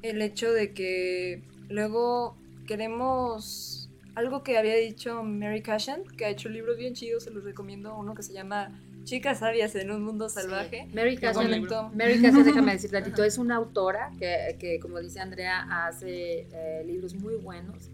el 0.02 0.22
hecho 0.22 0.52
de 0.52 0.74
que 0.74 1.42
luego 1.70 2.36
queremos 2.68 3.90
algo 4.16 4.44
que 4.44 4.58
había 4.58 4.76
dicho 4.76 5.24
Mary 5.24 5.62
Cashan, 5.62 6.04
que 6.18 6.26
ha 6.26 6.30
hecho 6.30 6.50
libros 6.50 6.78
bien 6.78 6.94
chidos, 6.94 7.24
se 7.24 7.32
los 7.32 7.44
recomiendo, 7.44 7.96
uno 7.98 8.14
que 8.14 8.24
se 8.24 8.34
llama 8.34 8.72
Chicas 9.04 9.40
sabias 9.40 9.74
en 9.76 9.92
un 9.92 10.04
mundo 10.04 10.30
salvaje. 10.30 10.86
Sí. 10.88 10.96
Mary 10.96 11.18
libro. 11.48 11.90
Mary 11.96 12.22
Castle, 12.22 12.44
déjame 12.44 12.72
decir 12.74 12.92
tantito, 12.92 13.24
es 13.24 13.38
una 13.38 13.56
autora 13.56 14.12
que, 14.20 14.56
que, 14.60 14.80
como 14.80 15.00
dice 15.00 15.20
Andrea, 15.20 15.88
hace 15.88 16.48
eh, 16.52 16.84
libros 16.86 17.16
muy 17.16 17.36
buenos 17.36 17.90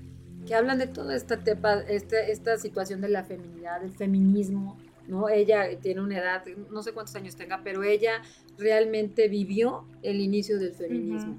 que 0.48 0.56
hablan 0.56 0.80
de 0.80 0.88
toda 0.88 1.16
esta, 1.16 1.38
tepa, 1.38 1.82
este, 1.82 2.32
esta 2.32 2.58
situación 2.58 3.02
de 3.02 3.10
la 3.10 3.24
feminidad, 3.24 3.82
del 3.82 3.92
feminismo, 3.92 4.78
¿no? 5.08 5.30
Ella 5.30 5.80
tiene 5.80 6.02
una 6.02 6.18
edad, 6.20 6.44
no 6.70 6.84
sé 6.84 6.92
cuántos 6.94 7.16
años 7.16 7.36
tenga, 7.36 7.62
pero 7.64 7.84
ella 7.84 8.22
realmente 8.58 9.28
vivió 9.28 9.86
el 10.02 10.20
inicio 10.20 10.60
del 10.60 10.74
feminismo. 10.74 11.38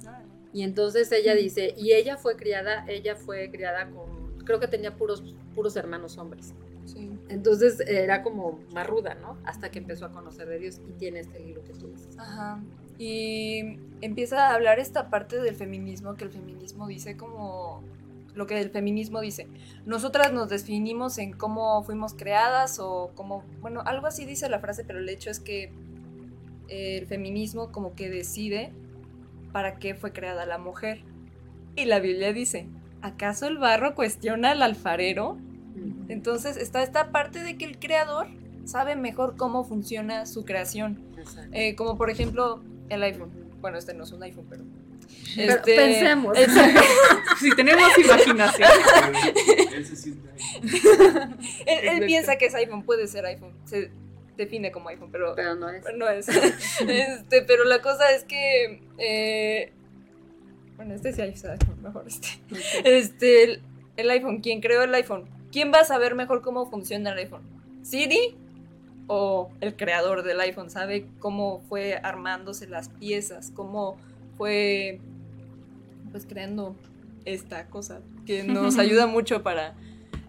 Y 0.53 0.63
entonces 0.63 1.13
ella 1.13 1.35
dice, 1.35 1.75
y 1.77 1.93
ella 1.93 2.17
fue 2.17 2.37
criada, 2.37 2.85
ella 2.89 3.17
fue 3.17 3.51
criada 3.51 3.91
con, 3.91 4.39
creo 4.45 4.59
que 4.59 4.69
tenía 4.69 4.97
puros, 4.97 5.23
puros 5.55 5.77
hermanos 5.77 6.17
hombres. 6.19 6.55
Sí. 6.87 7.11
Entonces 7.29 7.81
era 7.81 8.23
como 8.23 8.61
más 8.73 8.87
ruda, 8.87 9.15
¿no? 9.15 9.37
Hasta 9.45 9.71
que 9.71 9.79
empezó 9.79 10.07
a 10.07 10.11
conocer 10.11 10.49
de 10.49 10.59
Dios 10.59 10.81
y 10.89 10.93
tiene 10.93 11.21
este 11.21 11.39
libro 11.39 11.63
que 11.65 11.75
tú 11.75 11.89
dices. 11.89 12.19
Ajá. 12.19 12.63
Y 12.99 13.79
empieza 14.01 14.49
a 14.49 14.55
hablar 14.55 14.79
esta 14.79 15.11
parte 15.11 15.41
del 15.41 15.55
feminismo, 15.55 16.15
que 16.15 16.25
el 16.25 16.31
feminismo 16.31 16.89
dice 16.89 17.17
como 17.17 17.85
lo 18.39 18.47
que 18.47 18.59
el 18.61 18.71
feminismo 18.71 19.21
dice. 19.21 19.49
Nosotras 19.85 20.33
nos 20.33 20.49
definimos 20.49 21.19
en 21.19 21.33
cómo 21.33 21.83
fuimos 21.83 22.15
creadas 22.15 22.79
o 22.79 23.11
cómo, 23.17 23.43
bueno, 23.61 23.83
algo 23.85 24.07
así 24.07 24.25
dice 24.25 24.49
la 24.49 24.61
frase, 24.61 24.85
pero 24.85 25.01
el 25.01 25.09
hecho 25.09 25.29
es 25.29 25.41
que 25.41 25.73
el 26.69 27.07
feminismo 27.07 27.73
como 27.73 27.97
que 27.97 28.09
decide 28.09 28.73
para 29.51 29.81
qué 29.81 29.97
fue 29.97 30.13
creada 30.13 30.47
la 30.47 30.57
mujer. 30.57 31.03
Y 31.75 31.87
la 31.87 31.99
Biblia 31.99 32.33
dice, 32.33 32.69
¿acaso 33.03 33.49
el 33.49 33.59
barro 33.59 33.97
cuestiona 33.97 34.53
al 34.53 34.63
alfarero? 34.63 35.37
Entonces 36.09 36.57
está 36.57 36.85
esta 36.85 37.11
parte 37.11 37.43
de 37.43 37.57
que 37.57 37.65
el 37.65 37.81
creador 37.81 38.29
sabe 38.65 38.95
mejor 38.95 39.37
cómo 39.37 39.65
funciona 39.65 40.27
su 40.27 40.45
creación. 40.45 41.03
Eh, 41.51 41.75
como 41.75 41.99
por 41.99 42.09
ejemplo 42.09 42.63
el 42.89 43.03
iPhone. 43.03 43.31
Bueno, 43.61 43.79
este 43.79 43.95
no 43.95 44.05
es 44.05 44.13
un 44.13 44.23
iPhone, 44.23 44.47
pero. 44.49 44.63
Pero 45.37 45.53
este- 45.55 45.77
pensemos. 45.77 46.37
el- 46.39 46.51
Si 47.41 47.51
tenemos 47.55 47.97
imaginación. 47.99 48.69
Él 49.75 49.87
se 49.87 49.97
siente 49.97 50.29
ahí. 50.31 50.39
él, 50.63 50.79
él 51.67 51.79
Exacto. 51.85 52.07
piensa 52.07 52.37
que 52.37 52.47
es 52.47 52.55
iPhone, 52.55 52.83
puede 52.83 53.07
ser 53.07 53.25
iPhone. 53.27 53.53
Se 53.65 53.91
define 54.37 54.73
como 54.73 54.89
iPhone, 54.89 55.11
pero, 55.13 55.35
Pero 55.37 55.55
no 55.55 55.69
es. 55.71 55.83
pero 55.85 55.97
no 55.97 56.09
es. 56.09 56.29
este, 56.81 57.43
pero 57.43 57.65
la 57.65 57.81
cosa 57.81 58.11
es 58.13 58.25
que. 58.25 58.83
eh, 58.99 59.73
bueno, 60.77 60.95
este 60.95 61.13
sí 61.13 61.23
es 61.23 61.45
iPhone, 61.45 61.83
mejor 61.83 62.05
este. 62.07 62.29
Este, 62.85 63.43
el, 63.45 63.63
el 63.97 64.11
iPhone, 64.11 64.41
¿quién 64.41 64.61
creó 64.61 64.83
el 64.83 64.95
iPhone? 64.95 65.29
¿Quién 65.53 65.73
va 65.73 65.81
a 65.81 65.85
saber 65.85 66.15
mejor 66.15 66.43
cómo 66.43 66.69
funciona 66.71 67.13
el 67.13 67.19
iPhone? 67.19 67.43
¿Siri? 67.83 68.37
¿O 69.07 69.51
el 69.61 69.75
creador 69.77 70.23
del 70.23 70.39
iPhone 70.41 70.71
sabe 70.71 71.07
cómo 71.19 71.63
fue 71.69 71.99
armándose 72.03 72.67
las 72.69 72.91
piezas? 72.91 73.51
¿Cómo 73.55 73.99
fue 74.39 75.01
pues 76.11 76.25
creando 76.25 76.75
esta 77.27 77.67
cosa 77.67 78.01
que 78.25 78.45
nos 78.45 78.79
ayuda 78.79 79.07
mucho 79.07 79.43
para 79.43 79.75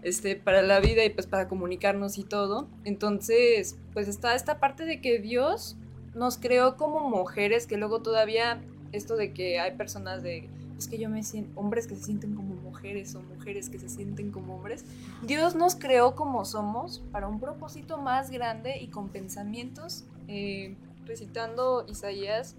este 0.02 0.36
para 0.36 0.62
la 0.62 0.80
vida 0.80 1.04
y 1.04 1.10
pues 1.10 1.26
para 1.26 1.48
comunicarnos 1.48 2.18
y 2.18 2.24
todo. 2.24 2.68
Entonces, 2.84 3.78
pues 3.94 4.08
está 4.08 4.34
esta 4.34 4.60
parte 4.60 4.84
de 4.84 5.00
que 5.00 5.18
Dios 5.18 5.76
nos 6.14 6.36
creó 6.36 6.76
como 6.76 7.08
mujeres 7.08 7.66
que 7.66 7.76
luego 7.76 8.02
todavía 8.02 8.60
esto 8.92 9.16
de 9.16 9.32
que 9.32 9.60
hay 9.60 9.76
personas 9.76 10.22
de 10.22 10.48
es 10.76 10.88
que 10.88 10.98
yo 10.98 11.10
me 11.10 11.22
siento 11.22 11.60
hombres 11.60 11.86
que 11.86 11.94
se 11.94 12.04
sienten 12.04 12.34
como 12.34 12.54
mujeres 12.54 13.14
o 13.14 13.20
mujeres 13.20 13.68
que 13.68 13.78
se 13.78 13.90
sienten 13.90 14.30
como 14.30 14.56
hombres. 14.56 14.84
Dios 15.22 15.54
nos 15.54 15.76
creó 15.76 16.14
como 16.14 16.46
somos 16.46 17.02
para 17.12 17.28
un 17.28 17.38
propósito 17.38 17.98
más 17.98 18.30
grande 18.30 18.78
y 18.80 18.88
con 18.88 19.10
pensamientos 19.10 20.04
eh, 20.26 20.74
recitando 21.04 21.84
Isaías 21.86 22.56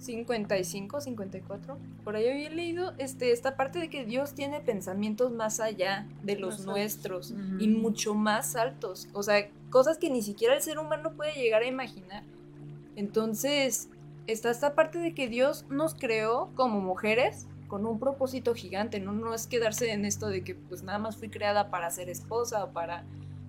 55, 0.00 1.00
54. 1.00 1.78
Por 2.02 2.16
ahí 2.16 2.28
había 2.28 2.50
leído 2.50 2.94
este, 2.98 3.32
esta 3.32 3.56
parte 3.56 3.78
de 3.78 3.90
que 3.90 4.04
Dios 4.04 4.34
tiene 4.34 4.60
pensamientos 4.60 5.30
más 5.30 5.60
allá 5.60 6.06
de 6.22 6.36
los 6.36 6.58
Más 6.58 6.66
nuestros 6.66 7.34
y 7.58 7.68
mucho 7.68 8.14
más 8.14 8.56
altos. 8.56 9.08
O 9.12 9.22
sea, 9.22 9.48
cosas 9.70 9.98
que 9.98 10.10
ni 10.10 10.22
siquiera 10.22 10.54
el 10.54 10.62
ser 10.62 10.78
humano 10.78 11.12
puede 11.12 11.34
llegar 11.34 11.62
a 11.62 11.66
imaginar. 11.66 12.22
Entonces, 12.96 13.88
está 14.26 14.50
esta 14.50 14.74
parte 14.74 14.98
de 14.98 15.14
que 15.14 15.28
Dios 15.28 15.64
nos 15.68 15.94
creó 15.94 16.50
como 16.54 16.80
mujeres 16.80 17.46
con 17.68 17.86
un 17.86 18.00
propósito 18.00 18.54
gigante, 18.54 18.98
no, 18.98 19.12
no 19.12 19.32
es 19.32 19.46
quedarse 19.46 19.92
en 19.92 20.04
esto 20.04 20.28
de 20.28 20.42
que 20.42 20.56
pues 20.56 20.82
nada 20.82 20.98
más 20.98 21.16
fui 21.16 21.28
creada 21.28 21.70
para 21.70 21.88
ser 21.90 22.10
esposa 22.10 22.64
o 22.64 22.72
para 22.72 23.04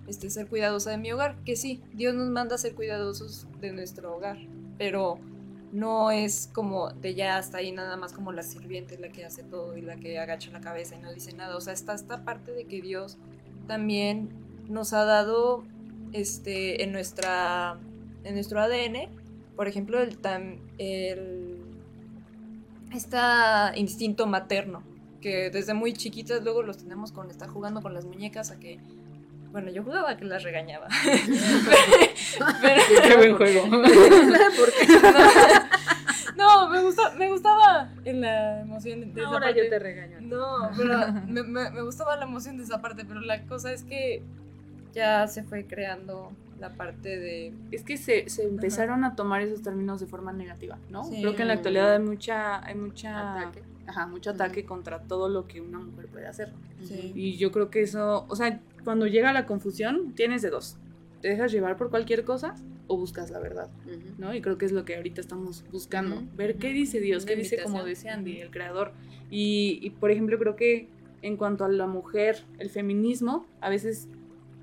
este, 0.06 0.30
ser 0.30 0.46
cuidadosa 0.46 0.90
de 0.90 0.98
mi 0.98 1.12
hogar, 1.12 1.36
que 1.44 1.56
sí, 1.56 1.82
Dios 1.92 2.14
nos 2.14 2.28
manda 2.28 2.54
a 2.54 2.58
ser 2.58 2.74
cuidadosos 2.74 3.48
de 3.60 3.72
nuestro 3.72 4.14
hogar, 4.14 4.38
pero 4.78 5.18
no 5.72 6.10
es 6.10 6.48
como 6.52 6.90
de 6.90 7.14
ya 7.14 7.38
hasta 7.38 7.58
ahí 7.58 7.72
nada 7.72 7.96
más 7.96 8.12
como 8.12 8.30
la 8.32 8.42
sirviente 8.42 8.98
la 8.98 9.08
que 9.08 9.24
hace 9.24 9.42
todo 9.42 9.76
y 9.76 9.80
la 9.80 9.96
que 9.96 10.18
agacha 10.18 10.50
la 10.50 10.60
cabeza 10.60 10.94
y 10.96 10.98
no 11.00 11.12
dice 11.12 11.32
nada, 11.32 11.56
o 11.56 11.60
sea, 11.60 11.72
está 11.72 11.94
esta 11.94 12.24
parte 12.24 12.52
de 12.52 12.64
que 12.66 12.80
Dios 12.82 13.16
también 13.66 14.28
nos 14.68 14.92
ha 14.92 15.04
dado 15.04 15.64
este 16.12 16.82
en 16.84 16.92
nuestra 16.92 17.78
en 18.24 18.34
nuestro 18.34 18.60
ADN, 18.60 19.08
por 19.56 19.66
ejemplo, 19.66 20.00
el 20.00 20.20
tam- 20.20 20.58
el 20.78 21.56
este 22.94 23.16
instinto 23.76 24.26
materno 24.26 24.82
que 25.20 25.50
desde 25.50 25.72
muy 25.72 25.92
chiquitas 25.92 26.42
luego 26.42 26.62
los 26.62 26.78
tenemos 26.78 27.12
con 27.12 27.30
estar 27.30 27.48
jugando 27.48 27.80
con 27.80 27.94
las 27.94 28.04
muñecas 28.04 28.50
a 28.50 28.58
que 28.58 28.78
bueno, 29.52 29.70
yo 29.70 29.82
jugaba 29.84 30.16
que 30.16 30.24
las 30.24 30.42
regañaba. 30.42 30.88
Pero- 32.62 32.82
Qué 33.02 33.16
buen 33.16 33.36
juego. 33.36 33.66
no, 36.36 36.68
me 36.70 36.82
gustaba, 36.82 37.14
me 37.14 37.28
gustaba 37.30 37.88
en 38.04 38.20
la 38.22 38.60
emoción 38.62 39.12
de 39.14 39.20
esa 39.20 39.28
Ahora 39.30 39.46
parte. 39.46 39.64
yo 39.64 39.70
te 39.70 39.78
regaño. 39.78 40.18
No, 40.20 40.70
pero 40.76 41.12
me, 41.26 41.42
me- 41.42 41.70
me 41.70 41.82
gustaba 41.82 42.16
la 42.16 42.24
emoción 42.24 42.56
de 42.56 42.64
esa 42.64 42.80
parte, 42.80 43.04
pero 43.04 43.20
la 43.20 43.42
cosa 43.42 43.72
es 43.72 43.82
que 43.84 44.22
ya 44.94 45.26
se 45.28 45.42
fue 45.42 45.66
creando 45.66 46.32
la 46.58 46.70
parte 46.70 47.18
de... 47.18 47.52
Es 47.72 47.82
que 47.82 47.96
se, 47.96 48.28
se 48.30 48.44
empezaron 48.44 49.04
a 49.04 49.16
tomar 49.16 49.42
esos 49.42 49.62
términos 49.62 50.00
de 50.00 50.06
forma 50.06 50.32
negativa, 50.32 50.78
¿no? 50.90 51.04
Sí. 51.04 51.20
Creo 51.20 51.34
que 51.34 51.42
en 51.42 51.48
la 51.48 51.54
actualidad 51.54 51.94
hay 51.94 51.98
mucha, 52.00 52.64
hay 52.64 52.74
mucha, 52.74 53.40
Ataque. 53.42 53.62
Ajá, 53.86 54.06
mucho 54.06 54.30
ataque 54.30 54.64
contra 54.64 55.00
todo 55.00 55.28
lo 55.28 55.48
que 55.48 55.60
una 55.60 55.78
mujer 55.80 56.06
puede 56.06 56.28
hacer. 56.28 56.52
Sí. 56.84 57.12
Y 57.16 57.36
yo 57.36 57.50
creo 57.50 57.68
que 57.68 57.82
eso, 57.82 58.26
o 58.28 58.36
sea, 58.36 58.60
cuando 58.84 59.06
llega 59.06 59.32
la 59.32 59.46
confusión, 59.46 60.12
tienes 60.14 60.42
de 60.42 60.50
dos. 60.50 60.76
Te 61.20 61.28
dejas 61.28 61.52
llevar 61.52 61.76
por 61.76 61.90
cualquier 61.90 62.24
cosa 62.24 62.54
o 62.88 62.96
buscas 62.96 63.30
la 63.30 63.38
verdad. 63.38 63.70
¿no? 64.18 64.34
Y 64.34 64.40
creo 64.40 64.58
que 64.58 64.66
es 64.66 64.72
lo 64.72 64.84
que 64.84 64.96
ahorita 64.96 65.20
estamos 65.20 65.64
buscando. 65.70 66.22
Ver 66.36 66.56
qué 66.56 66.72
dice 66.72 67.00
Dios, 67.00 67.24
qué 67.24 67.36
dice, 67.36 67.62
como 67.62 67.84
dice 67.84 68.08
Andy, 68.10 68.40
el 68.40 68.50
creador. 68.50 68.92
Y, 69.30 69.78
y, 69.82 69.90
por 69.90 70.10
ejemplo, 70.10 70.38
creo 70.38 70.56
que 70.56 70.88
en 71.22 71.36
cuanto 71.36 71.64
a 71.64 71.68
la 71.68 71.86
mujer, 71.86 72.42
el 72.58 72.68
feminismo 72.70 73.46
a 73.60 73.70
veces 73.70 74.08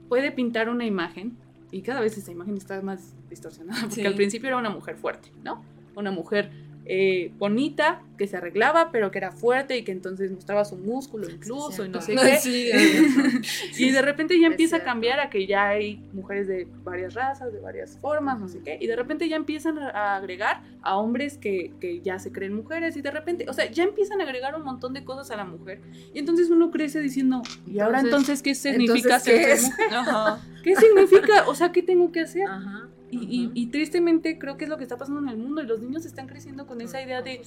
puede 0.10 0.32
pintar 0.32 0.70
una 0.70 0.86
imagen 0.86 1.38
y 1.72 1.82
cada 1.82 2.02
vez 2.02 2.18
esa 2.18 2.32
imagen 2.32 2.58
está 2.58 2.82
más 2.82 3.14
distorsionada, 3.30 3.80
porque 3.82 3.96
Sí. 3.96 4.06
al 4.06 4.16
principio 4.16 4.48
era 4.50 4.58
una 4.58 4.70
mujer 4.70 4.98
fuerte, 4.98 5.32
¿no? 5.44 5.64
Una 5.96 6.12
mujer 6.12 6.52
eh, 6.92 7.32
bonita, 7.38 8.02
que 8.18 8.26
se 8.26 8.36
arreglaba, 8.36 8.90
pero 8.92 9.12
que 9.12 9.20
era 9.20 9.32
fuerte 9.32 9.78
y 9.78 9.84
que 9.84 9.92
entonces 9.92 10.32
mostraba 10.32 10.66
su 10.66 10.76
músculo 10.76 11.30
incluso 11.30 11.86
y 11.86 11.90
no 11.90 12.02
sé 12.02 12.16
qué. 12.16 12.38
Sí, 12.42 13.84
Y 13.86 13.92
de 13.92 14.02
repente 14.02 14.40
ya 14.40 14.48
empieza 14.48 14.78
a 14.78 14.84
cambiar 14.84 15.20
a 15.20 15.30
que 15.30 15.46
ya 15.46 15.70
hay 15.70 16.04
mujeres 16.14 16.48
de 16.48 16.68
varias 16.84 17.14
razas, 17.14 17.54
de 17.54 17.60
varias 17.60 17.96
formas, 18.00 18.40
no 18.40 18.48
sé 18.48 18.60
qué. 18.66 18.80
Y 18.82 18.88
de 18.88 18.96
repente 18.96 19.30
ya 19.30 19.36
empiezan 19.36 19.78
a 19.78 20.16
agregar 20.16 20.64
a 20.82 20.98
hombres 20.98 21.38
que, 21.38 21.72
que 21.80 22.02
ya 22.02 22.18
se 22.18 22.32
creen 22.32 22.56
mujeres. 22.56 22.98
Y 22.98 23.02
de 23.02 23.12
repente, 23.12 23.46
o 23.48 23.54
sea, 23.54 23.70
ya 23.70 23.84
empiezan 23.84 24.20
a 24.20 24.24
agregar 24.24 24.56
un 24.56 24.64
montón 24.64 24.94
de 24.94 25.04
cosas 25.06 25.30
a 25.30 25.38
la 25.38 25.46
mujer. 25.46 25.80
Y 26.14 26.18
entonces 26.20 26.50
uno 26.50 26.72
crece 26.72 27.02
diciendo, 27.02 27.44
¿y 27.68 27.80
ahora 27.80 28.00
Entonces- 28.00 28.42
qué 28.42 28.56
significa 28.56 29.18
entonces, 29.18 29.24
¿qué 29.24 29.58
ser 29.58 29.62
mujer? 29.70 29.88
Ajá. 29.96 30.42
¿Qué 30.64 30.76
significa? 30.76 31.48
O 31.48 31.56
sea, 31.56 31.72
¿qué 31.72 31.82
tengo 31.82 32.12
que 32.12 32.22
hacer? 32.22 32.48
Ajá. 32.48 32.88
Y, 33.12 33.50
y 33.56 33.66
tristemente 33.68 34.38
creo 34.38 34.58
que 34.58 34.66
es 34.66 34.70
lo 34.70 34.78
que 34.78 34.84
está 34.84 34.98
pasando 34.98 35.20
en 35.22 35.30
el 35.30 35.38
mundo. 35.38 35.64
Y 35.64 35.66
los 35.66 35.82
niños 35.82 36.06
están 36.06 36.28
creciendo 36.28 36.68
con 36.68 36.80
esa 36.82 37.02
idea 37.02 37.22
de, 37.22 37.42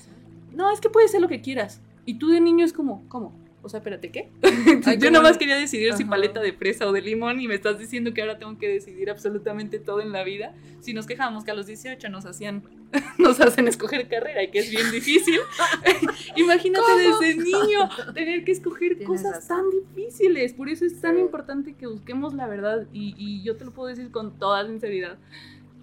no, 0.52 0.70
es 0.70 0.80
que 0.80 0.90
puedes 0.90 1.10
ser 1.10 1.20
lo 1.20 1.28
que 1.28 1.40
quieras. 1.40 1.80
Y 2.04 2.14
tú 2.14 2.28
de 2.28 2.40
niño 2.40 2.64
es 2.64 2.72
como, 2.72 3.04
¿cómo? 3.08 3.32
O 3.62 3.68
sea, 3.68 3.78
espérate, 3.78 4.10
¿qué? 4.10 4.28
Ay, 4.84 4.98
Yo 4.98 5.10
nada 5.10 5.22
más 5.22 5.38
quería 5.38 5.56
decidir 5.56 5.92
si 5.94 6.04
paleta 6.04 6.40
de 6.40 6.52
fresa 6.52 6.86
o 6.86 6.92
de 6.92 7.00
limón 7.00 7.40
y 7.40 7.46
me 7.46 7.54
estás 7.54 7.78
diciendo 7.78 8.12
que 8.12 8.20
ahora 8.20 8.38
tengo 8.38 8.58
que 8.58 8.68
decidir 8.68 9.08
absolutamente 9.08 9.78
todo 9.78 10.00
en 10.00 10.10
la 10.10 10.24
vida. 10.24 10.54
Si 10.80 10.92
nos 10.92 11.06
quejamos 11.06 11.44
que 11.44 11.52
a 11.52 11.54
los 11.54 11.66
18 11.66 12.08
nos 12.08 12.26
hacían, 12.26 12.64
nos 13.18 13.40
hacen 13.40 13.68
escoger 13.68 14.08
carrera 14.08 14.42
y 14.42 14.50
que 14.50 14.58
es 14.58 14.70
bien 14.70 14.90
difícil. 14.90 15.38
Imagínate 16.36 16.86
desde 16.98 17.36
niño 17.36 17.88
tener 18.14 18.44
que 18.44 18.52
escoger 18.52 19.02
cosas 19.04 19.32
razón. 19.34 19.70
tan 19.70 19.70
difíciles. 19.70 20.52
Por 20.54 20.68
eso 20.68 20.84
es 20.84 21.00
tan 21.00 21.18
importante 21.18 21.74
que 21.74 21.86
busquemos 21.86 22.34
la 22.34 22.48
verdad 22.48 22.86
y, 22.92 23.14
y 23.16 23.42
yo 23.44 23.56
te 23.56 23.64
lo 23.64 23.70
puedo 23.70 23.88
decir 23.88 24.10
con 24.10 24.38
toda 24.38 24.66
sinceridad. 24.66 25.18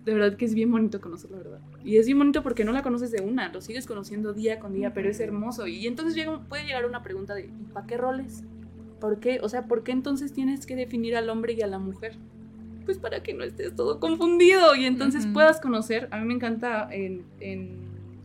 De 0.05 0.13
verdad 0.13 0.37
que 0.37 0.45
es 0.45 0.53
bien 0.53 0.71
bonito 0.71 1.01
conocer 1.01 1.31
la 1.31 1.37
verdad. 1.37 1.59
Y 1.83 1.97
es 1.97 2.05
bien 2.05 2.17
bonito 2.17 2.41
porque 2.41 2.63
no 2.63 2.71
la 2.71 2.81
conoces 2.81 3.11
de 3.11 3.21
una, 3.21 3.51
lo 3.51 3.61
sigues 3.61 3.85
conociendo 3.85 4.33
día 4.33 4.59
con 4.59 4.73
día, 4.73 4.93
pero 4.93 5.09
es 5.09 5.19
hermoso. 5.19 5.67
Y 5.67 5.87
entonces 5.87 6.15
llega, 6.15 6.39
puede 6.47 6.65
llegar 6.65 6.85
una 6.85 7.03
pregunta 7.03 7.35
de, 7.35 7.45
¿y 7.45 7.71
para 7.73 7.85
qué 7.85 7.97
roles? 7.97 8.43
¿Por 8.99 9.19
qué? 9.19 9.39
O 9.41 9.49
sea, 9.49 9.65
¿por 9.65 9.83
qué 9.83 9.91
entonces 9.91 10.33
tienes 10.33 10.65
que 10.65 10.75
definir 10.75 11.15
al 11.15 11.29
hombre 11.29 11.53
y 11.53 11.61
a 11.61 11.67
la 11.67 11.79
mujer? 11.79 12.15
Pues 12.85 12.97
para 12.97 13.21
que 13.21 13.33
no 13.33 13.43
estés 13.43 13.75
todo 13.75 13.99
confundido 13.99 14.75
y 14.75 14.85
entonces 14.85 15.25
Ujú. 15.25 15.33
puedas 15.33 15.61
conocer. 15.61 16.07
A 16.11 16.19
mí 16.19 16.25
me 16.25 16.33
encanta 16.33 16.89
en, 16.91 17.23
en, 17.39 17.77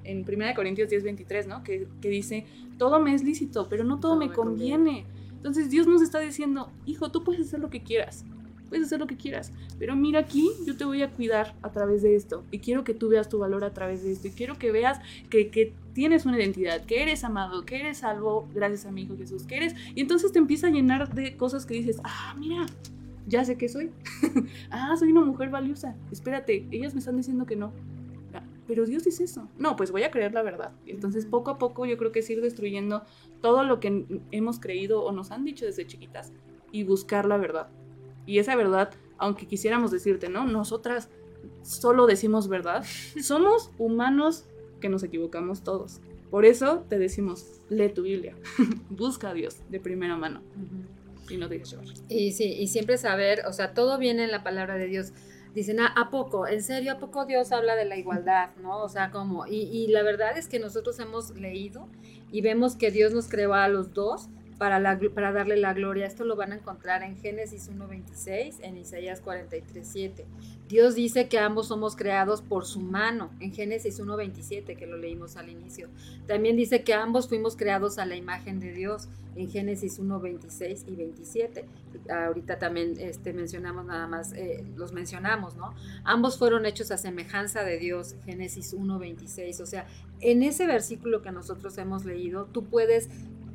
en 0.04 0.24
1 0.26 0.54
Corintios 0.54 0.88
10, 0.88 1.04
23, 1.04 1.46
¿no? 1.46 1.62
Que, 1.62 1.86
que 2.00 2.08
dice, 2.08 2.46
todo 2.78 2.98
me 2.98 3.14
es 3.14 3.22
lícito, 3.22 3.68
pero 3.68 3.84
no 3.84 4.00
todo, 4.00 4.12
Todo 4.12 4.20
me, 4.20 4.28
me 4.28 4.34
conviene. 4.34 5.06
Entonces 5.36 5.70
Dios 5.70 5.86
nos 5.86 6.00
está 6.00 6.20
diciendo, 6.20 6.70
hijo, 6.86 7.10
tú 7.10 7.22
puedes 7.22 7.46
hacer 7.46 7.60
lo 7.60 7.68
que 7.68 7.82
quieras. 7.82 8.24
Puedes 8.74 8.88
hacer 8.88 8.98
lo 8.98 9.06
que 9.06 9.16
quieras. 9.16 9.52
Pero 9.78 9.94
mira 9.94 10.18
aquí, 10.18 10.50
yo 10.66 10.76
te 10.76 10.84
voy 10.84 11.00
a 11.02 11.08
cuidar 11.08 11.54
a 11.62 11.70
través 11.70 12.02
de 12.02 12.16
esto. 12.16 12.42
Y 12.50 12.58
quiero 12.58 12.82
que 12.82 12.92
tú 12.92 13.08
veas 13.08 13.28
tu 13.28 13.38
valor 13.38 13.62
a 13.62 13.72
través 13.72 14.02
de 14.02 14.10
esto. 14.10 14.26
Y 14.26 14.32
quiero 14.32 14.58
que 14.58 14.72
veas 14.72 14.98
que, 15.30 15.48
que 15.48 15.72
tienes 15.92 16.26
una 16.26 16.36
identidad, 16.38 16.84
que 16.84 17.00
eres 17.00 17.22
amado, 17.22 17.64
que 17.64 17.78
eres 17.78 17.98
salvo 17.98 18.48
gracias 18.52 18.84
a 18.84 18.90
mi 18.90 19.02
Hijo 19.02 19.16
Jesús, 19.16 19.44
que 19.44 19.58
eres... 19.58 19.76
Y 19.94 20.00
entonces 20.00 20.32
te 20.32 20.40
empieza 20.40 20.66
a 20.66 20.70
llenar 20.70 21.14
de 21.14 21.36
cosas 21.36 21.66
que 21.66 21.74
dices, 21.74 22.00
ah, 22.02 22.34
mira, 22.36 22.66
ya 23.28 23.44
sé 23.44 23.56
qué 23.56 23.68
soy. 23.68 23.92
ah, 24.72 24.96
soy 24.98 25.12
una 25.12 25.20
mujer 25.20 25.50
valiosa. 25.50 25.94
Espérate, 26.10 26.66
ellas 26.72 26.94
me 26.94 26.98
están 26.98 27.16
diciendo 27.16 27.46
que 27.46 27.54
no. 27.54 27.70
Ah, 28.34 28.42
Pero 28.66 28.86
Dios 28.86 29.04
dice 29.04 29.22
eso. 29.22 29.48
No, 29.56 29.76
pues 29.76 29.92
voy 29.92 30.02
a 30.02 30.10
creer 30.10 30.34
la 30.34 30.42
verdad. 30.42 30.72
Entonces 30.84 31.26
poco 31.26 31.52
a 31.52 31.58
poco 31.58 31.86
yo 31.86 31.96
creo 31.96 32.10
que 32.10 32.18
es 32.18 32.28
ir 32.28 32.40
destruyendo 32.40 33.04
todo 33.40 33.62
lo 33.62 33.78
que 33.78 34.04
hemos 34.32 34.58
creído 34.58 35.04
o 35.04 35.12
nos 35.12 35.30
han 35.30 35.44
dicho 35.44 35.64
desde 35.64 35.86
chiquitas 35.86 36.32
y 36.72 36.82
buscar 36.82 37.24
la 37.24 37.36
verdad. 37.36 37.68
Y 38.26 38.38
esa 38.38 38.56
verdad, 38.56 38.90
aunque 39.18 39.46
quisiéramos 39.46 39.90
decirte, 39.90 40.28
¿no? 40.28 40.44
Nosotras 40.46 41.08
solo 41.62 42.06
decimos 42.06 42.48
verdad. 42.48 42.84
Somos 43.22 43.70
humanos 43.78 44.44
que 44.80 44.88
nos 44.88 45.02
equivocamos 45.02 45.62
todos. 45.62 46.00
Por 46.30 46.44
eso 46.44 46.84
te 46.88 46.98
decimos, 46.98 47.60
lee 47.68 47.90
tu 47.90 48.02
Biblia. 48.02 48.34
Busca 48.90 49.30
a 49.30 49.34
Dios 49.34 49.58
de 49.70 49.80
primera 49.80 50.16
mano 50.16 50.42
y 51.30 51.36
no 51.36 51.48
te 51.48 51.54
dejes. 51.54 51.76
Y 52.08 52.32
sí, 52.32 52.44
y 52.44 52.66
siempre 52.68 52.98
saber, 52.98 53.42
o 53.46 53.52
sea, 53.52 53.72
todo 53.72 53.98
viene 53.98 54.24
en 54.24 54.30
la 54.30 54.42
palabra 54.42 54.74
de 54.76 54.86
Dios. 54.86 55.12
Dicen, 55.54 55.78
"Ah, 55.78 55.92
¿a 55.96 56.10
poco? 56.10 56.48
¿En 56.48 56.62
serio? 56.62 56.92
¿A 56.92 56.98
poco 56.98 57.26
Dios 57.26 57.52
habla 57.52 57.76
de 57.76 57.84
la 57.84 57.96
igualdad? 57.96 58.50
¿No? 58.60 58.82
O 58.82 58.88
sea, 58.88 59.12
como, 59.12 59.46
y, 59.46 59.60
y 59.62 59.86
la 59.86 60.02
verdad 60.02 60.36
es 60.36 60.48
que 60.48 60.58
nosotros 60.58 60.98
hemos 60.98 61.30
leído 61.38 61.88
y 62.32 62.40
vemos 62.40 62.74
que 62.74 62.90
Dios 62.90 63.14
nos 63.14 63.28
creó 63.28 63.54
a 63.54 63.68
los 63.68 63.94
dos 63.94 64.28
para, 64.58 64.80
darle 64.80 65.56
la 65.56 65.72
gloria. 65.74 66.06
Esto 66.06 66.24
lo 66.24 66.36
van 66.36 66.52
a 66.52 66.56
encontrar 66.56 67.02
en 67.02 67.16
Génesis 67.16 67.70
1.26, 67.70 68.56
en 68.62 68.76
Isaías 68.76 69.22
43.7. 69.22 70.24
Dios 70.68 70.94
dice 70.94 71.28
que 71.28 71.38
ambos 71.38 71.68
somos 71.68 71.96
creados 71.96 72.40
por 72.40 72.64
su 72.64 72.80
mano, 72.80 73.30
en 73.40 73.52
Génesis 73.52 74.00
1.27, 74.00 74.76
que 74.76 74.86
lo 74.86 74.96
leímos 74.96 75.36
al 75.36 75.50
inicio. 75.50 75.88
También 76.26 76.56
dice 76.56 76.82
que 76.82 76.94
ambos 76.94 77.28
fuimos 77.28 77.56
creados 77.56 77.98
a 77.98 78.06
la 78.06 78.16
imagen 78.16 78.60
de 78.60 78.72
Dios, 78.72 79.08
en 79.36 79.50
Génesis 79.50 80.00
1.26 80.00 80.84
y 80.86 80.94
27 80.94 81.64
ahorita 82.10 82.58
también 82.58 82.94
este, 82.98 83.32
mencionamos 83.32 83.84
nada 83.86 84.06
más, 84.06 84.32
eh, 84.32 84.64
los 84.76 84.92
mencionamos, 84.92 85.56
¿no? 85.56 85.74
Ambos 86.04 86.38
fueron 86.38 86.66
hechos 86.66 86.90
a 86.90 86.98
semejanza 86.98 87.64
de 87.64 87.78
Dios, 87.78 88.16
Génesis 88.24 88.74
1.26. 88.74 89.60
O 89.60 89.66
sea, 89.66 89.86
en 90.20 90.42
ese 90.42 90.66
versículo 90.66 91.22
que 91.22 91.32
nosotros 91.32 91.76
hemos 91.78 92.04
leído, 92.04 92.46
tú 92.46 92.64
puedes 92.64 93.08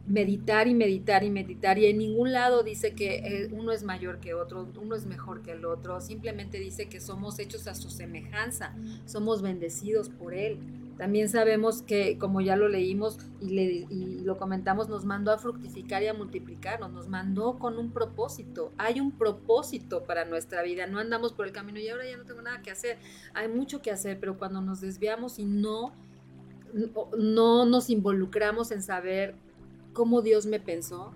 meditar 0.10 0.68
y 0.68 0.74
meditar 0.74 1.24
y 1.24 1.30
meditar 1.30 1.78
y 1.78 1.86
en 1.86 2.00
ningún 2.00 2.34
lado 2.34 2.64
dice 2.64 2.94
que 2.94 3.18
eh, 3.18 3.50
uno 3.52 3.72
es 3.72 3.84
mayor 3.84 4.20
que 4.20 4.34
otro, 4.34 4.68
uno 4.82 4.96
es 4.96 5.06
mejor 5.06 5.44
que 5.44 5.52
el 5.52 5.66
otro, 5.66 6.02
simplemente 6.02 6.60
dice 6.60 6.90
que 6.90 7.00
somos 7.00 7.38
hechos 7.38 7.68
a 7.68 7.76
su 7.76 7.92
semejanza, 7.92 8.76
somos 9.06 9.42
bendecidos 9.44 10.10
por 10.10 10.34
Él. 10.34 10.58
También 10.98 11.30
sabemos 11.30 11.82
que, 11.82 12.18
como 12.18 12.42
ya 12.42 12.58
lo 12.58 12.68
leímos 12.68 13.20
y, 13.40 14.20
lo 14.26 14.38
comentamos, 14.38 14.90
nos 14.90 15.06
mandó 15.06 15.32
a 15.32 15.38
fructificar 15.38 16.04
y 16.04 16.08
a 16.08 16.14
multiplicarnos, 16.14 16.92
nos 16.92 17.08
mandó 17.08 17.58
con 17.58 17.78
un 17.78 17.92
propósito. 17.92 18.74
Hay 18.78 19.00
un 19.00 19.14
propósito 19.14 20.04
para 20.04 20.26
nuestra 20.26 20.62
vida, 20.62 20.88
no 20.88 21.00
andamos 21.00 21.32
por 21.32 21.46
el 21.48 21.54
camino 21.54 21.80
y 21.80 21.88
ahora 21.88 22.06
ya 22.06 22.18
no 22.18 22.26
tengo 22.26 22.42
nada 22.42 22.62
que 22.62 22.72
hacer. 22.72 22.98
Hay 23.34 23.48
mucho 23.48 23.82
que 23.82 23.92
hacer, 23.92 24.20
pero 24.20 24.38
cuando 24.38 24.60
nos 24.60 24.82
desviamos 24.82 25.40
y 25.40 25.46
no, 25.46 25.94
no 27.18 27.66
nos 27.66 27.90
involucramos 27.90 28.72
en 28.72 28.82
saber 28.82 29.36
cómo 29.94 30.22
Dios 30.22 30.46
me 30.46 30.60
pensó, 30.60 31.14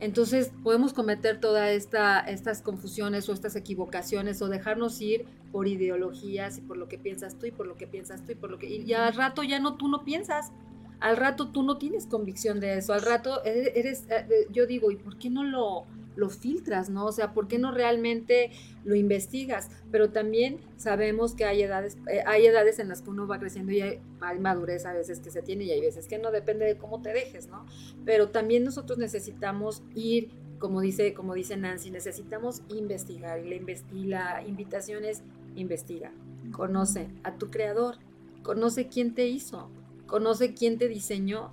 entonces 0.00 0.52
podemos 0.62 0.92
cometer 0.92 1.40
todas 1.40 1.70
esta, 1.70 2.20
estas 2.20 2.62
confusiones 2.62 3.28
o 3.28 3.32
estas 3.32 3.56
equivocaciones 3.56 4.40
o 4.42 4.48
dejarnos 4.48 5.00
ir 5.00 5.26
por 5.50 5.66
ideologías 5.66 6.58
y 6.58 6.60
por 6.60 6.76
lo 6.76 6.88
que 6.88 6.98
piensas 6.98 7.36
tú 7.36 7.46
y 7.46 7.50
por 7.50 7.66
lo 7.66 7.76
que 7.76 7.88
piensas 7.88 8.24
tú 8.24 8.32
y 8.32 8.34
por 8.36 8.50
lo 8.50 8.58
que... 8.58 8.68
Y 8.68 8.92
al 8.92 9.14
rato 9.14 9.42
ya 9.42 9.58
no 9.58 9.76
tú 9.76 9.88
no 9.88 10.04
piensas, 10.04 10.52
al 11.00 11.16
rato 11.16 11.48
tú 11.48 11.64
no 11.64 11.78
tienes 11.78 12.06
convicción 12.06 12.60
de 12.60 12.78
eso, 12.78 12.92
al 12.92 13.02
rato 13.02 13.44
e- 13.44 13.72
eres, 13.74 14.04
eh, 14.08 14.46
yo 14.50 14.66
digo, 14.66 14.92
¿y 14.92 14.96
por 14.96 15.18
qué 15.18 15.30
no 15.30 15.42
lo, 15.42 15.86
lo 16.18 16.28
filtras, 16.28 16.90
no? 16.90 17.06
O 17.06 17.12
sea, 17.12 17.32
¿por 17.32 17.46
qué 17.46 17.58
no 17.58 17.70
realmente 17.70 18.50
lo 18.84 18.96
investigas? 18.96 19.70
Pero 19.92 20.10
también 20.10 20.58
sabemos 20.76 21.34
que 21.34 21.44
hay 21.44 21.62
edades, 21.62 21.96
eh, 22.10 22.22
hay 22.26 22.44
edades 22.44 22.80
en 22.80 22.88
las 22.88 23.02
que 23.02 23.10
uno 23.10 23.28
va 23.28 23.38
creciendo 23.38 23.70
y 23.70 23.80
hay, 23.80 24.00
hay 24.20 24.40
madurez 24.40 24.84
a 24.84 24.92
veces 24.92 25.20
que 25.20 25.30
se 25.30 25.42
tiene 25.42 25.64
y 25.64 25.70
hay 25.70 25.80
veces 25.80 26.08
que 26.08 26.18
no, 26.18 26.32
depende 26.32 26.66
de 26.66 26.76
cómo 26.76 27.00
te 27.02 27.12
dejes, 27.12 27.46
¿no? 27.46 27.64
Pero 28.04 28.30
también 28.30 28.64
nosotros 28.64 28.98
necesitamos 28.98 29.84
ir, 29.94 30.30
como 30.58 30.80
dice, 30.80 31.14
como 31.14 31.34
dice 31.34 31.56
Nancy, 31.56 31.92
necesitamos 31.92 32.62
investigar 32.68 33.38
y 33.38 33.48
la, 33.48 33.72
y 33.92 34.06
la 34.06 34.42
invitación 34.44 35.04
es 35.04 35.22
investiga, 35.54 36.10
conoce 36.50 37.08
a 37.22 37.36
tu 37.36 37.48
creador, 37.48 37.94
conoce 38.42 38.88
quién 38.88 39.14
te 39.14 39.28
hizo, 39.28 39.70
conoce 40.08 40.52
quién 40.52 40.78
te 40.78 40.88
diseñó 40.88 41.52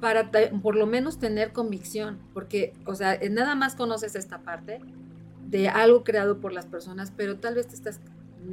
para 0.00 0.30
por 0.62 0.76
lo 0.76 0.86
menos 0.86 1.18
tener 1.18 1.52
convicción, 1.52 2.18
porque, 2.32 2.72
o 2.86 2.94
sea, 2.94 3.14
eh, 3.14 3.28
nada 3.28 3.54
más 3.54 3.74
conoces 3.74 4.14
esta 4.14 4.38
parte 4.38 4.80
de 5.48 5.68
algo 5.68 6.04
creado 6.04 6.40
por 6.40 6.52
las 6.52 6.66
personas, 6.66 7.12
pero 7.14 7.36
tal 7.36 7.54
vez 7.54 7.68
te 7.68 7.74
estás, 7.74 8.00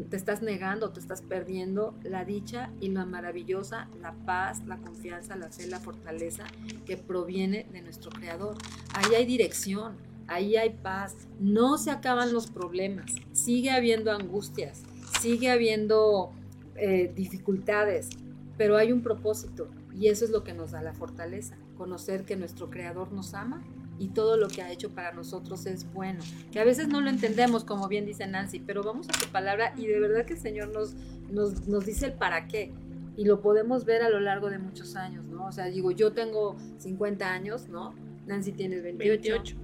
te 0.10 0.18
estás 0.18 0.41
negando, 0.41 0.89
te 0.89 1.00
estás 1.00 1.22
perdiendo 1.22 1.93
la 2.04 2.26
dicha 2.26 2.70
y 2.82 2.89
la 2.89 3.06
maravillosa, 3.06 3.88
la 4.02 4.14
paz, 4.26 4.66
la 4.66 4.78
confianza, 4.78 5.36
la 5.36 5.50
fe, 5.50 5.68
la 5.68 5.80
fortaleza 5.80 6.45
que 6.86 6.98
proviene 6.98 7.66
de 7.72 7.82
nuestro 7.82 8.12
Creador. 8.12 8.58
Ahí 8.93 9.16
hay 9.16 9.26
dirección, 9.26 9.95
ahí 10.28 10.58
hay 10.58 10.72
paz, 10.72 11.16
no 11.39 11.78
se 11.78 11.91
acaban 11.91 12.34
los 12.34 12.48
problemas, 12.48 13.12
sigue 13.32 13.72
habiendo 13.72 14.12
angustias, 14.12 14.84
sigue 15.22 15.50
habiendo 15.50 16.34
eh, 16.76 17.12
dificultades, 17.16 18.10
pero 18.58 18.76
hay 18.76 18.91
un 18.91 19.02
propósito 19.02 19.70
y 20.00 20.08
eso 20.08 20.26
es 20.26 20.32
lo 20.32 20.43
que 20.43 20.54
nos 20.54 20.72
da 20.72 20.82
la 20.82 20.93
fortaleza, 20.93 21.58
conocer 21.76 22.24
que 22.24 22.36
nuestro 22.36 22.70
Creador 22.70 23.12
nos 23.12 23.34
ama 23.34 23.64
y 24.00 24.10
todo 24.10 24.38
lo 24.38 24.48
que 24.48 24.62
ha 24.62 24.72
hecho 24.72 24.91
para 24.91 25.12
nosotros 25.12 25.66
es 25.66 25.91
bueno, 25.91 26.20
que 26.52 26.60
a 26.60 26.64
veces 26.64 26.88
no 26.88 27.02
lo 27.02 27.10
entendemos, 27.10 27.64
como 27.64 27.88
bien 27.88 28.06
dice 28.06 28.28
Nancy, 28.28 28.60
pero 28.60 28.84
vamos 28.84 29.08
a 29.10 29.20
su 29.20 29.28
palabra 29.32 29.74
y 29.76 29.88
de 29.88 30.00
verdad 30.00 30.26
que 30.26 30.34
el 30.34 30.39
Señor 30.39 30.70
nos, 30.70 30.95
nos, 31.32 31.68
nos 31.68 31.86
dice 31.86 32.08
el 32.08 32.14
para 32.14 32.48
qué. 32.48 32.74
Y 33.16 33.26
lo 33.26 33.41
podemos 33.41 33.84
ver 33.84 34.04
a 34.04 34.10
lo 34.10 34.20
largo 34.20 34.52
de 34.52 34.60
muchos 34.60 34.95
años, 34.95 35.26
¿no? 35.26 35.48
O 35.48 35.52
sea, 35.52 35.66
digo, 35.66 35.89
yo 35.89 36.14
tengo 36.14 36.56
50 36.78 37.28
años, 37.28 37.68
¿no? 37.68 37.95
Nancy 38.28 38.52
tiene 38.52 38.80
28, 38.80 39.22
28. 39.24 39.58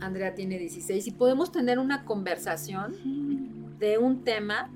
Andrea 0.00 0.34
tiene 0.34 0.58
16 0.58 1.06
y 1.06 1.10
podemos 1.10 1.52
tener 1.52 1.78
una 1.78 2.06
conversación 2.06 2.96
de 3.78 3.98
un 3.98 4.24
tema 4.24 4.70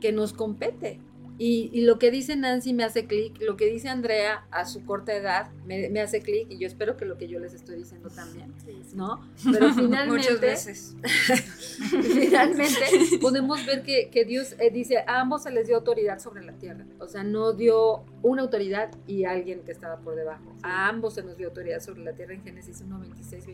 que 0.00 0.12
nos 0.12 0.32
compete. 0.32 1.00
Y, 1.38 1.70
y 1.72 1.82
lo 1.82 1.98
que 1.98 2.10
dice 2.10 2.34
Nancy 2.36 2.72
me 2.72 2.84
hace 2.84 3.06
clic, 3.06 3.40
lo 3.40 3.56
que 3.56 3.66
dice 3.66 3.88
Andrea 3.88 4.46
a 4.50 4.64
su 4.64 4.84
corta 4.84 5.14
edad 5.14 5.50
me, 5.66 5.90
me 5.90 6.00
hace 6.00 6.20
clic 6.20 6.46
y 6.50 6.58
yo 6.58 6.66
espero 6.66 6.96
que 6.96 7.04
lo 7.04 7.18
que 7.18 7.28
yo 7.28 7.38
les 7.38 7.52
estoy 7.52 7.76
diciendo 7.76 8.08
también, 8.08 8.54
¿no? 8.94 9.20
Pero 9.52 9.68
finalmente, 9.74 10.08
Muchas 10.08 10.40
veces. 10.40 10.96
finalmente 12.00 13.18
podemos 13.20 13.64
ver 13.66 13.82
que, 13.82 14.08
que 14.10 14.24
Dios 14.24 14.54
eh, 14.58 14.70
dice, 14.70 14.98
a 14.98 15.20
ambos 15.20 15.42
se 15.42 15.50
les 15.50 15.66
dio 15.66 15.76
autoridad 15.76 16.18
sobre 16.18 16.44
la 16.44 16.52
tierra. 16.52 16.86
O 17.00 17.06
sea, 17.06 17.22
no 17.22 17.52
dio 17.52 18.04
una 18.28 18.42
autoridad 18.42 18.90
y 19.06 19.24
alguien 19.24 19.60
que 19.60 19.70
estaba 19.72 19.98
por 19.98 20.16
debajo. 20.16 20.42
A 20.62 20.88
ambos 20.88 21.14
se 21.14 21.22
nos 21.22 21.36
dio 21.36 21.48
autoridad 21.48 21.80
sobre 21.80 22.02
la 22.02 22.12
tierra 22.12 22.34
en 22.34 22.42
Génesis 22.42 22.80
1, 22.84 22.98
26, 22.98 23.46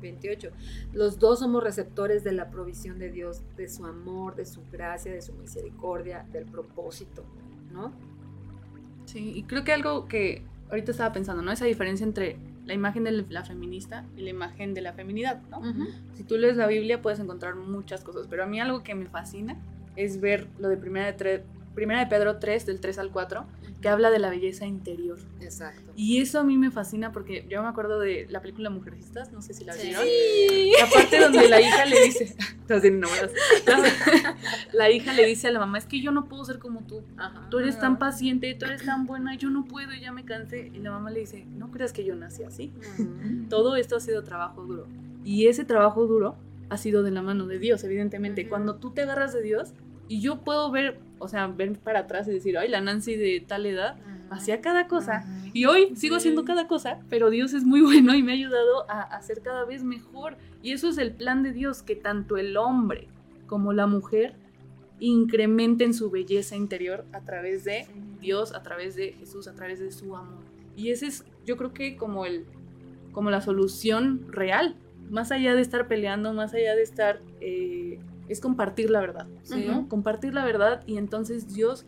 28. 0.00 0.50
Los 0.92 1.18
dos 1.18 1.40
somos 1.40 1.62
receptores 1.64 2.22
de 2.22 2.32
la 2.32 2.48
provisión 2.50 2.98
de 2.98 3.10
Dios, 3.10 3.42
de 3.56 3.68
su 3.68 3.84
amor, 3.86 4.36
de 4.36 4.46
su 4.46 4.60
gracia, 4.70 5.12
de 5.12 5.20
su 5.22 5.32
misericordia, 5.32 6.24
del 6.32 6.44
propósito, 6.46 7.24
¿no? 7.72 7.92
Sí, 9.06 9.32
y 9.34 9.42
creo 9.44 9.64
que 9.64 9.72
algo 9.72 10.06
que 10.06 10.42
ahorita 10.68 10.92
estaba 10.92 11.12
pensando, 11.12 11.42
¿no? 11.42 11.50
Esa 11.50 11.64
diferencia 11.64 12.04
entre 12.04 12.36
la 12.66 12.74
imagen 12.74 13.02
de 13.02 13.10
la 13.28 13.44
feminista 13.44 14.04
y 14.16 14.20
la 14.22 14.30
imagen 14.30 14.74
de 14.74 14.80
la 14.82 14.92
feminidad, 14.92 15.42
¿no? 15.50 15.60
Si 16.14 16.22
tú 16.22 16.36
lees 16.36 16.56
la 16.56 16.68
Biblia 16.68 17.02
puedes 17.02 17.18
encontrar 17.18 17.56
muchas 17.56 18.04
cosas, 18.04 18.26
pero 18.30 18.44
a 18.44 18.46
mí 18.46 18.60
algo 18.60 18.84
que 18.84 18.94
me 18.94 19.06
fascina 19.06 19.56
es 19.96 20.20
ver 20.20 20.46
lo 20.60 20.68
de 20.68 20.76
primera 20.76 21.06
de, 21.06 21.16
Tre- 21.16 21.42
Primera 21.74 22.00
de 22.00 22.06
Pedro 22.06 22.38
3, 22.38 22.66
del 22.66 22.80
3 22.80 22.98
al 22.98 23.10
4, 23.10 23.44
que 23.80 23.88
habla 23.88 24.10
de 24.10 24.18
la 24.18 24.28
belleza 24.28 24.66
interior. 24.66 25.18
Exacto. 25.40 25.92
Y 25.96 26.18
eso 26.20 26.38
a 26.38 26.44
mí 26.44 26.58
me 26.58 26.70
fascina 26.70 27.12
porque 27.12 27.46
yo 27.48 27.62
me 27.62 27.68
acuerdo 27.68 27.98
de 27.98 28.26
la 28.28 28.40
película 28.42 28.68
Mujercistas, 28.68 29.32
no 29.32 29.40
sé 29.40 29.54
si 29.54 29.64
la 29.64 29.72
Sí. 29.72 29.88
vieron. 29.88 30.04
La 30.80 30.86
parte 30.94 31.18
donde 31.18 31.48
la 31.48 31.60
hija 31.60 31.86
le 31.86 32.04
dice, 32.04 32.24
Estás 32.60 32.82
bien 32.82 33.00
la, 33.00 33.08
la 34.72 34.90
hija 34.90 35.12
le 35.12 35.26
dice 35.26 35.48
a 35.48 35.50
la 35.52 35.58
mamá, 35.60 35.78
es 35.78 35.86
que 35.86 36.00
yo 36.00 36.12
no 36.12 36.26
puedo 36.26 36.44
ser 36.44 36.58
como 36.58 36.80
tú. 36.86 37.02
Ajá. 37.16 37.48
Tú 37.50 37.58
eres 37.58 37.78
tan 37.78 37.98
paciente, 37.98 38.54
tú 38.54 38.66
eres 38.66 38.84
tan 38.84 39.06
buena, 39.06 39.34
yo 39.36 39.50
no 39.50 39.64
puedo, 39.66 39.92
ya 39.94 40.12
me 40.12 40.24
cansé. 40.24 40.70
Y 40.74 40.78
la 40.80 40.90
mamá 40.90 41.10
le 41.10 41.20
dice, 41.20 41.46
no 41.56 41.70
creas 41.70 41.92
que 41.92 42.04
yo 42.04 42.14
nací 42.14 42.42
así. 42.44 42.72
Todo 43.48 43.76
esto 43.76 43.96
ha 43.96 44.00
sido 44.00 44.22
trabajo 44.24 44.62
duro. 44.64 44.86
Y 45.24 45.46
ese 45.46 45.64
trabajo 45.64 46.06
duro 46.06 46.36
ha 46.68 46.76
sido 46.76 47.02
de 47.02 47.10
la 47.10 47.22
mano 47.22 47.46
de 47.46 47.58
Dios, 47.58 47.82
evidentemente. 47.84 48.48
Cuando 48.48 48.76
tú 48.76 48.90
te 48.92 49.02
agarras 49.02 49.32
de 49.32 49.42
Dios 49.42 49.72
y 50.08 50.20
yo 50.20 50.42
puedo 50.42 50.70
ver, 50.70 50.98
o 51.20 51.28
sea, 51.28 51.46
ver 51.46 51.78
para 51.78 52.00
atrás 52.00 52.26
y 52.26 52.32
decir, 52.32 52.58
ay, 52.58 52.68
la 52.68 52.80
Nancy 52.80 53.14
de 53.14 53.44
tal 53.46 53.66
edad 53.66 53.96
hacía 54.30 54.60
cada 54.60 54.88
cosa. 54.88 55.24
Y 55.52 55.66
hoy 55.66 55.94
sigo 55.96 56.16
haciendo 56.16 56.44
cada 56.44 56.66
cosa, 56.66 57.00
pero 57.08 57.30
Dios 57.30 57.52
es 57.52 57.64
muy 57.64 57.80
bueno 57.82 58.14
y 58.14 58.22
me 58.22 58.32
ha 58.32 58.34
ayudado 58.34 58.88
a, 58.88 59.20
ser 59.22 59.42
cada 59.42 59.64
vez 59.64 59.84
mejor. 59.84 60.36
Y 60.62 60.72
eso 60.72 60.88
es 60.88 60.98
el 60.98 61.12
plan 61.12 61.42
de 61.42 61.52
Dios, 61.52 61.82
que 61.82 61.96
tanto 61.96 62.36
el 62.36 62.56
hombre 62.56 63.08
como 63.46 63.72
la 63.72 63.86
mujer 63.86 64.34
incrementen 64.98 65.94
su 65.94 66.10
belleza 66.10 66.56
interior 66.56 67.04
a 67.12 67.20
través 67.20 67.64
de 67.64 67.86
Dios, 68.20 68.54
a 68.54 68.62
través 68.62 68.94
de 68.96 69.12
Jesús, 69.12 69.48
a 69.48 69.54
través 69.54 69.78
de 69.78 69.90
su 69.92 70.16
amor. 70.16 70.42
Y 70.76 70.90
ese 70.90 71.06
es, 71.06 71.24
yo 71.44 71.56
creo 71.56 71.72
que 71.72 71.96
como 71.96 72.26
el, 72.26 72.44
como 73.12 73.30
la 73.30 73.40
solución 73.40 74.26
real, 74.28 74.76
más 75.10 75.32
allá 75.32 75.54
de 75.54 75.62
estar 75.62 75.88
peleando, 75.88 76.32
más 76.32 76.54
allá 76.54 76.76
de 76.76 76.82
estar, 76.82 77.20
eh, 77.40 77.98
es 78.30 78.40
compartir 78.40 78.90
la 78.90 79.00
verdad, 79.00 79.26
Sí. 79.42 79.64
¿no? 79.66 79.88
Compartir 79.88 80.32
la 80.34 80.44
verdad 80.44 80.82
y 80.86 80.96
entonces 80.96 81.52
Dios 81.52 81.84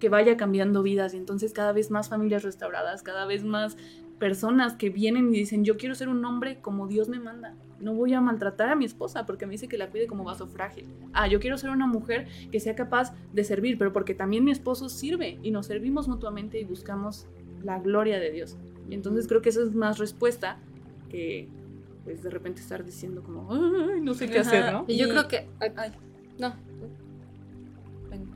que 0.00 0.08
vaya 0.08 0.36
cambiando 0.36 0.82
vidas 0.82 1.14
y 1.14 1.16
entonces 1.16 1.52
cada 1.52 1.72
vez 1.72 1.90
más 1.90 2.08
familias 2.08 2.42
restauradas, 2.42 3.02
cada 3.02 3.26
vez 3.26 3.44
más 3.44 3.76
personas 4.18 4.74
que 4.74 4.90
vienen 4.90 5.32
y 5.34 5.38
dicen, 5.38 5.64
yo 5.64 5.76
quiero 5.76 5.94
ser 5.94 6.08
un 6.08 6.24
hombre 6.24 6.60
como 6.60 6.88
Dios 6.88 7.08
me 7.08 7.20
manda. 7.20 7.54
No 7.80 7.94
voy 7.94 8.12
a 8.14 8.20
maltratar 8.20 8.68
a 8.70 8.76
mi 8.76 8.84
esposa 8.84 9.26
porque 9.26 9.46
me 9.46 9.52
dice 9.52 9.68
que 9.68 9.78
la 9.78 9.90
cuide 9.90 10.06
como 10.08 10.24
vaso 10.24 10.46
frágil. 10.48 10.86
Ah, 11.12 11.28
yo 11.28 11.38
quiero 11.38 11.56
ser 11.58 11.70
una 11.70 11.86
mujer 11.86 12.26
que 12.50 12.58
sea 12.58 12.74
capaz 12.74 13.12
de 13.32 13.44
servir, 13.44 13.78
pero 13.78 13.92
porque 13.92 14.14
también 14.14 14.44
mi 14.44 14.50
esposo 14.50 14.88
sirve 14.88 15.38
y 15.42 15.50
nos 15.52 15.66
servimos 15.66 16.08
mutuamente 16.08 16.58
y 16.60 16.64
buscamos 16.64 17.26
la 17.62 17.78
gloria 17.78 18.18
de 18.18 18.32
Dios. 18.32 18.56
Y 18.90 18.94
entonces 18.94 19.28
creo 19.28 19.42
que 19.42 19.50
eso 19.50 19.62
es 19.62 19.74
más 19.74 19.98
respuesta 19.98 20.58
que 21.08 21.48
pues 22.08 22.22
de 22.22 22.30
repente 22.30 22.62
estar 22.62 22.86
diciendo 22.86 23.22
como, 23.22 23.52
"Ay, 23.52 24.00
no 24.00 24.14
sé 24.14 24.30
qué 24.30 24.38
Ajá. 24.38 24.48
hacer, 24.48 24.72
¿no? 24.72 24.86
Y 24.88 24.96
yo 24.96 25.10
creo 25.10 25.28
que. 25.28 25.46
ay, 25.60 25.72
Ay. 25.76 25.92
No. 26.38 26.54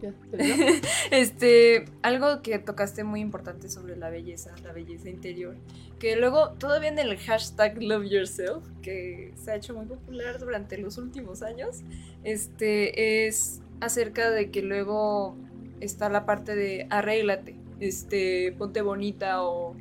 Ya, 0.02 0.12
¿te 0.30 0.36
veo? 0.36 0.56
Este, 1.10 1.86
algo 2.02 2.42
que 2.42 2.58
tocaste 2.58 3.02
muy 3.02 3.20
importante 3.20 3.70
sobre 3.70 3.96
la 3.96 4.10
belleza, 4.10 4.54
la 4.62 4.72
belleza 4.72 5.08
interior, 5.08 5.56
que 5.98 6.16
luego 6.16 6.50
todavía 6.50 6.90
en 6.90 6.98
el 6.98 7.16
hashtag 7.16 7.82
Love 7.82 8.10
Yourself, 8.10 8.62
que 8.82 9.32
se 9.42 9.52
ha 9.52 9.54
hecho 9.56 9.72
muy 9.74 9.86
popular 9.86 10.38
durante 10.38 10.76
los 10.76 10.98
últimos 10.98 11.42
años, 11.42 11.80
este, 12.24 13.26
es 13.26 13.62
acerca 13.80 14.30
de 14.30 14.50
que 14.50 14.60
luego 14.60 15.34
está 15.80 16.10
la 16.10 16.26
parte 16.26 16.54
de 16.54 16.86
arréglate, 16.90 17.56
este, 17.80 18.54
ponte 18.58 18.82
bonita 18.82 19.42
o 19.42 19.74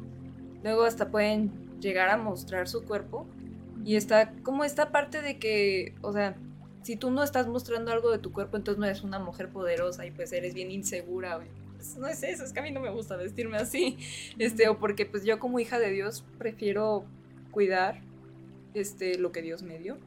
luego 0.63 0.83
hasta 0.83 1.09
pueden 1.09 1.51
llegar 1.81 2.09
a 2.09 2.15
mostrar 2.17 2.69
su 2.69 2.85
cuerpo 2.85 3.27
y 3.85 3.95
está 3.95 4.31
como 4.43 4.63
esta 4.63 4.91
parte 4.91 5.21
de 5.21 5.37
que, 5.37 5.95
o 6.01 6.13
sea, 6.13 6.35
si 6.83 6.95
tú 6.95 7.11
no 7.11 7.23
estás 7.23 7.47
mostrando 7.47 7.91
algo 7.91 8.11
de 8.11 8.17
tu 8.17 8.31
cuerpo, 8.31 8.57
entonces 8.57 8.79
no 8.79 8.85
eres 8.85 9.03
una 9.03 9.19
mujer 9.19 9.49
poderosa 9.49 10.05
y 10.05 10.11
pues 10.11 10.31
eres 10.31 10.53
bien 10.53 10.71
insegura. 10.71 11.39
Pues, 11.75 11.95
no 11.97 12.07
es 12.07 12.23
eso, 12.23 12.43
es 12.43 12.53
que 12.53 12.59
a 12.59 12.63
mí 12.63 12.71
no 12.71 12.79
me 12.79 12.91
gusta 12.91 13.15
vestirme 13.15 13.57
así. 13.57 13.97
Este, 14.39 14.67
o 14.69 14.77
porque 14.79 15.05
pues 15.05 15.23
yo 15.23 15.39
como 15.39 15.59
hija 15.59 15.79
de 15.79 15.91
Dios 15.91 16.23
prefiero 16.37 17.05
cuidar 17.51 18.01
este 18.73 19.17
lo 19.17 19.31
que 19.31 19.41
Dios 19.41 19.63
me 19.63 19.77
dio. 19.77 19.97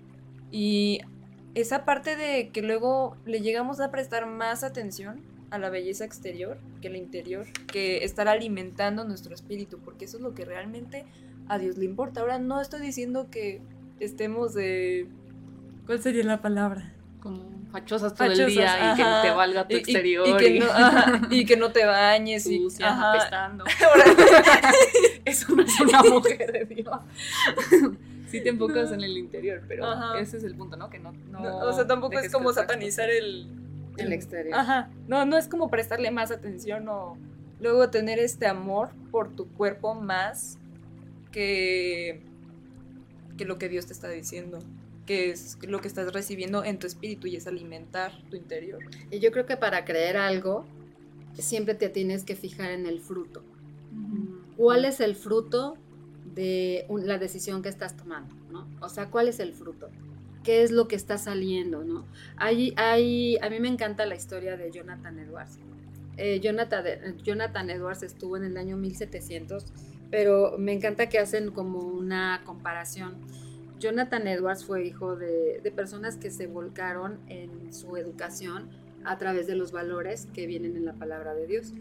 Y 0.51 1.01
esa 1.55 1.85
parte 1.85 2.17
de 2.17 2.51
que 2.51 2.63
luego 2.63 3.17
le 3.25 3.41
llegamos 3.41 3.81
a 3.81 3.91
prestar 3.91 4.27
más 4.27 4.65
atención 4.65 5.21
a 5.51 5.59
la 5.59 5.71
belleza 5.71 6.05
exterior 6.05 6.59
que 6.81 6.91
la 6.91 6.99
interior, 6.99 7.47
que 7.69 8.05
estar 8.05 8.27
alimentando 8.27 9.05
nuestro 9.05 9.35
espíritu, 9.35 9.79
porque 9.79 10.07
eso 10.07 10.17
es 10.17 10.23
lo 10.23 10.35
que 10.35 10.45
realmente 10.45 11.05
a 11.49 11.59
Dios 11.59 11.77
le 11.79 11.85
importa. 11.85 12.21
Ahora 12.21 12.39
no 12.39 12.61
estoy 12.61 12.81
diciendo 12.81 13.29
que 13.31 13.61
estemos 14.01 14.55
de 14.55 15.09
¿Cuál 15.87 16.01
sería 16.01 16.25
la 16.25 16.41
palabra? 16.41 16.93
como 17.21 17.43
fachosas 17.73 18.15
todo 18.15 18.29
el 18.31 18.47
día 18.47 18.93
y 18.93 18.97
que 18.97 19.05
te 19.23 19.31
valga 19.35 19.67
tu 19.67 19.73
Y- 19.75 19.77
y- 19.77 19.81
exterior 19.81 20.29
y, 20.29 20.37
que 20.37 20.59
no, 20.61 20.67
ajá, 20.67 21.21
y 21.31 21.45
que 21.47 21.57
no 21.57 21.71
te 21.73 21.85
bañes 21.87 22.47
y 22.47 22.59
sucia, 22.59 23.11
apestando. 23.11 23.65
Ahora- 23.89 24.05
Eso 25.25 25.55
no 25.57 25.63
es 25.63 25.81
una 25.81 26.03
mujer 26.03 26.53
de 26.53 26.65
Dios. 26.75 26.89
Sí 28.31 28.41
te 28.43 28.49
enfocas 28.49 28.91
en 28.91 29.01
el 29.03 29.17
interior, 29.17 29.63
pero 29.69 29.87
Ajá. 29.87 30.19
ese 30.19 30.39
es 30.39 30.43
el 30.45 30.57
punto, 30.57 30.77
¿no? 30.77 30.91
Que 30.91 30.99
no, 30.99 31.13
no 31.31 31.39
No, 31.41 31.57
o 31.59 31.73
sea, 31.73 31.87
tampoco 31.87 32.19
es 32.19 32.33
como 32.33 32.53
satanizar 32.53 33.09
el, 33.09 33.47
El 33.97 34.13
exterior. 34.13 34.59
Ajá. 34.59 34.89
No, 35.07 35.25
no 35.25 35.37
es 35.39 35.47
como 35.47 35.71
prestarle 35.71 36.11
más 36.11 36.33
atención 36.33 36.89
o 36.89 37.17
luego 37.61 37.91
tener 37.91 38.19
este 38.19 38.49
amor 38.49 38.89
por 39.13 39.29
tu 39.31 39.47
cuerpo 39.53 39.95
más 39.95 40.59
que, 41.35 42.21
que 43.37 43.45
lo 43.45 43.59
que 43.59 43.69
Dios 43.69 43.87
te 43.87 43.93
está 43.93 44.09
diciendo, 44.09 44.61
que 45.05 45.31
es 45.31 45.59
lo 45.67 45.81
que 45.81 45.89
estás 45.89 46.13
recibiendo 46.13 46.65
en 46.65 46.79
tu 46.79 46.87
espíritu 46.87 47.27
y 47.27 47.35
es 47.37 47.47
alimentar 47.49 48.13
tu 48.31 48.37
interior. 48.37 48.79
Y 49.11 49.19
yo 49.19 49.33
creo 49.33 49.45
que 49.45 49.57
para 49.57 49.85
creer 49.85 50.17
algo, 50.17 50.65
siempre 51.37 51.75
te 51.75 51.89
tienes 51.89 52.23
que 52.25 52.37
fijar 52.37 52.71
en 52.71 52.87
el 52.87 53.01
fruto. 53.01 53.43
cosas. 53.43 54.57
¿Cuál 54.57 54.85
es 54.85 55.01
el 55.01 55.15
fruto 55.17 55.77
de 56.35 56.85
un- 56.89 57.07
la 57.09 57.19
decisión 57.19 57.61
que 57.63 57.69
estás 57.69 57.97
tomando? 57.97 58.33
¿no? 58.53 58.69
O 58.81 58.89
sea, 58.89 59.11
¿cuál 59.11 59.27
es 59.29 59.41
el 59.41 59.53
fruto? 59.53 59.89
¿Qué 60.45 60.63
es 60.63 60.71
lo 60.71 60.87
que 60.89 60.95
está 60.95 61.19
saliendo? 61.19 61.83
¿no? 61.85 62.07
Hay, 62.37 62.73
hay, 62.77 63.37
a 63.43 63.51
mí 63.51 63.59
me 63.59 63.69
encanta 63.69 64.07
la 64.07 64.15
historia 64.15 64.57
de 64.57 64.71
Jonathan 64.71 65.19
Edwards. 65.19 65.59
Eh, 66.17 66.39
Jonathan, 66.41 66.85
Jonathan 67.25 67.71
Edwards 67.71 68.05
estuvo 68.05 68.37
en 68.37 68.45
el 68.45 68.57
año 68.57 68.77
1700, 68.77 69.65
pero 70.11 70.57
me 70.59 70.73
encanta 70.73 71.09
que 71.09 71.19
hacen 71.19 71.51
como 71.51 71.81
una 71.81 72.43
comparación. 72.45 73.17
Jonathan 73.79 74.27
Edwards 74.29 74.65
fue 74.65 74.87
hijo 74.87 75.17
de, 75.17 75.61
de 75.63 75.71
personas 75.71 76.17
que 76.17 76.31
se 76.31 76.47
volcaron 76.47 77.19
en 77.29 77.73
su 77.73 77.97
educación 77.97 78.71
a 79.05 79.19
través 79.19 79.47
de 79.47 79.55
los 79.55 79.73
valores 79.73 80.29
que 80.33 80.47
vienen 80.47 80.77
en 80.77 80.85
la 80.85 80.95
palabra 80.95 81.35
de 81.35 81.47
Dios. 81.47 81.73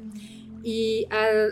Y, 0.65 1.07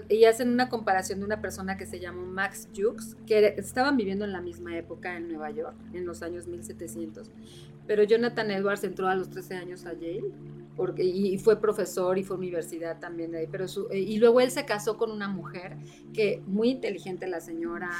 y 0.07 0.23
hacen 0.25 0.49
una 0.49 0.69
comparación 0.69 1.19
de 1.19 1.25
una 1.25 1.41
persona 1.41 1.75
que 1.77 1.85
se 1.85 1.99
llamó 1.99 2.25
Max 2.25 2.69
Jukes, 2.75 3.17
que 3.27 3.55
estaban 3.57 3.97
viviendo 3.97 4.23
en 4.23 4.31
la 4.31 4.41
misma 4.41 4.77
época 4.77 5.17
en 5.17 5.27
Nueva 5.27 5.51
York, 5.51 5.75
en 5.93 6.05
los 6.05 6.21
años 6.21 6.47
1700. 6.47 7.29
Pero 7.87 8.03
Jonathan 8.03 8.51
Edwards 8.51 8.83
entró 8.85 9.07
a 9.07 9.15
los 9.15 9.29
13 9.29 9.55
años 9.55 9.85
a 9.85 9.93
Yale 9.93 10.31
y, 10.97 11.37
fue 11.37 11.59
profesor 11.59 12.17
y 12.17 12.23
fue 12.23 12.37
universidad 12.37 12.99
también 12.99 13.31
de 13.31 13.39
ahí. 13.39 13.47
Pero 13.51 13.65
eh, 13.91 13.99
y 13.99 14.17
luego 14.17 14.41
él 14.41 14.51
se 14.51 14.65
casó 14.65 14.97
con 14.97 15.11
una 15.11 15.27
mujer 15.27 15.77
que 16.13 16.41
muy 16.47 16.69
inteligente 16.69 17.27
la 17.27 17.41
señora, 17.41 17.91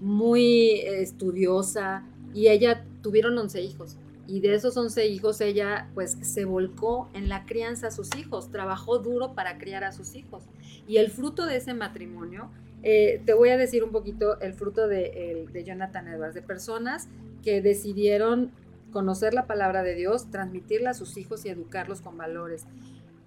muy 0.00 0.80
estudiosa, 0.80 2.04
y 2.32 2.48
ella 2.48 2.84
tuvieron 3.02 3.36
11 3.38 3.62
hijos. 3.62 3.96
Y 4.26 4.40
de 4.40 4.54
esos 4.54 4.76
11 4.76 5.06
hijos 5.06 5.40
ella 5.40 5.90
pues 5.94 6.16
se 6.22 6.44
volcó 6.44 7.10
en 7.12 7.28
la 7.28 7.44
crianza 7.44 7.88
a 7.88 7.90
sus 7.90 8.14
hijos, 8.16 8.50
trabajó 8.50 8.98
duro 8.98 9.34
para 9.34 9.58
criar 9.58 9.84
a 9.84 9.92
sus 9.92 10.14
hijos. 10.14 10.42
Y 10.88 10.96
el 10.96 11.10
fruto 11.10 11.46
de 11.46 11.56
ese 11.56 11.74
matrimonio, 11.74 12.48
eh, 12.82 13.22
te 13.24 13.34
voy 13.34 13.50
a 13.50 13.56
decir 13.56 13.84
un 13.84 13.92
poquito 13.92 14.40
el 14.40 14.54
fruto 14.54 14.88
de, 14.88 15.46
de 15.52 15.64
Jonathan 15.64 16.08
Edwards, 16.08 16.34
de 16.34 16.42
personas 16.42 17.08
que 17.42 17.60
decidieron 17.60 18.50
conocer 18.94 19.34
la 19.34 19.48
palabra 19.48 19.82
de 19.82 19.96
Dios, 19.96 20.30
transmitirla 20.30 20.90
a 20.90 20.94
sus 20.94 21.16
hijos 21.16 21.44
y 21.44 21.48
educarlos 21.48 22.00
con 22.00 22.16
valores. 22.16 22.64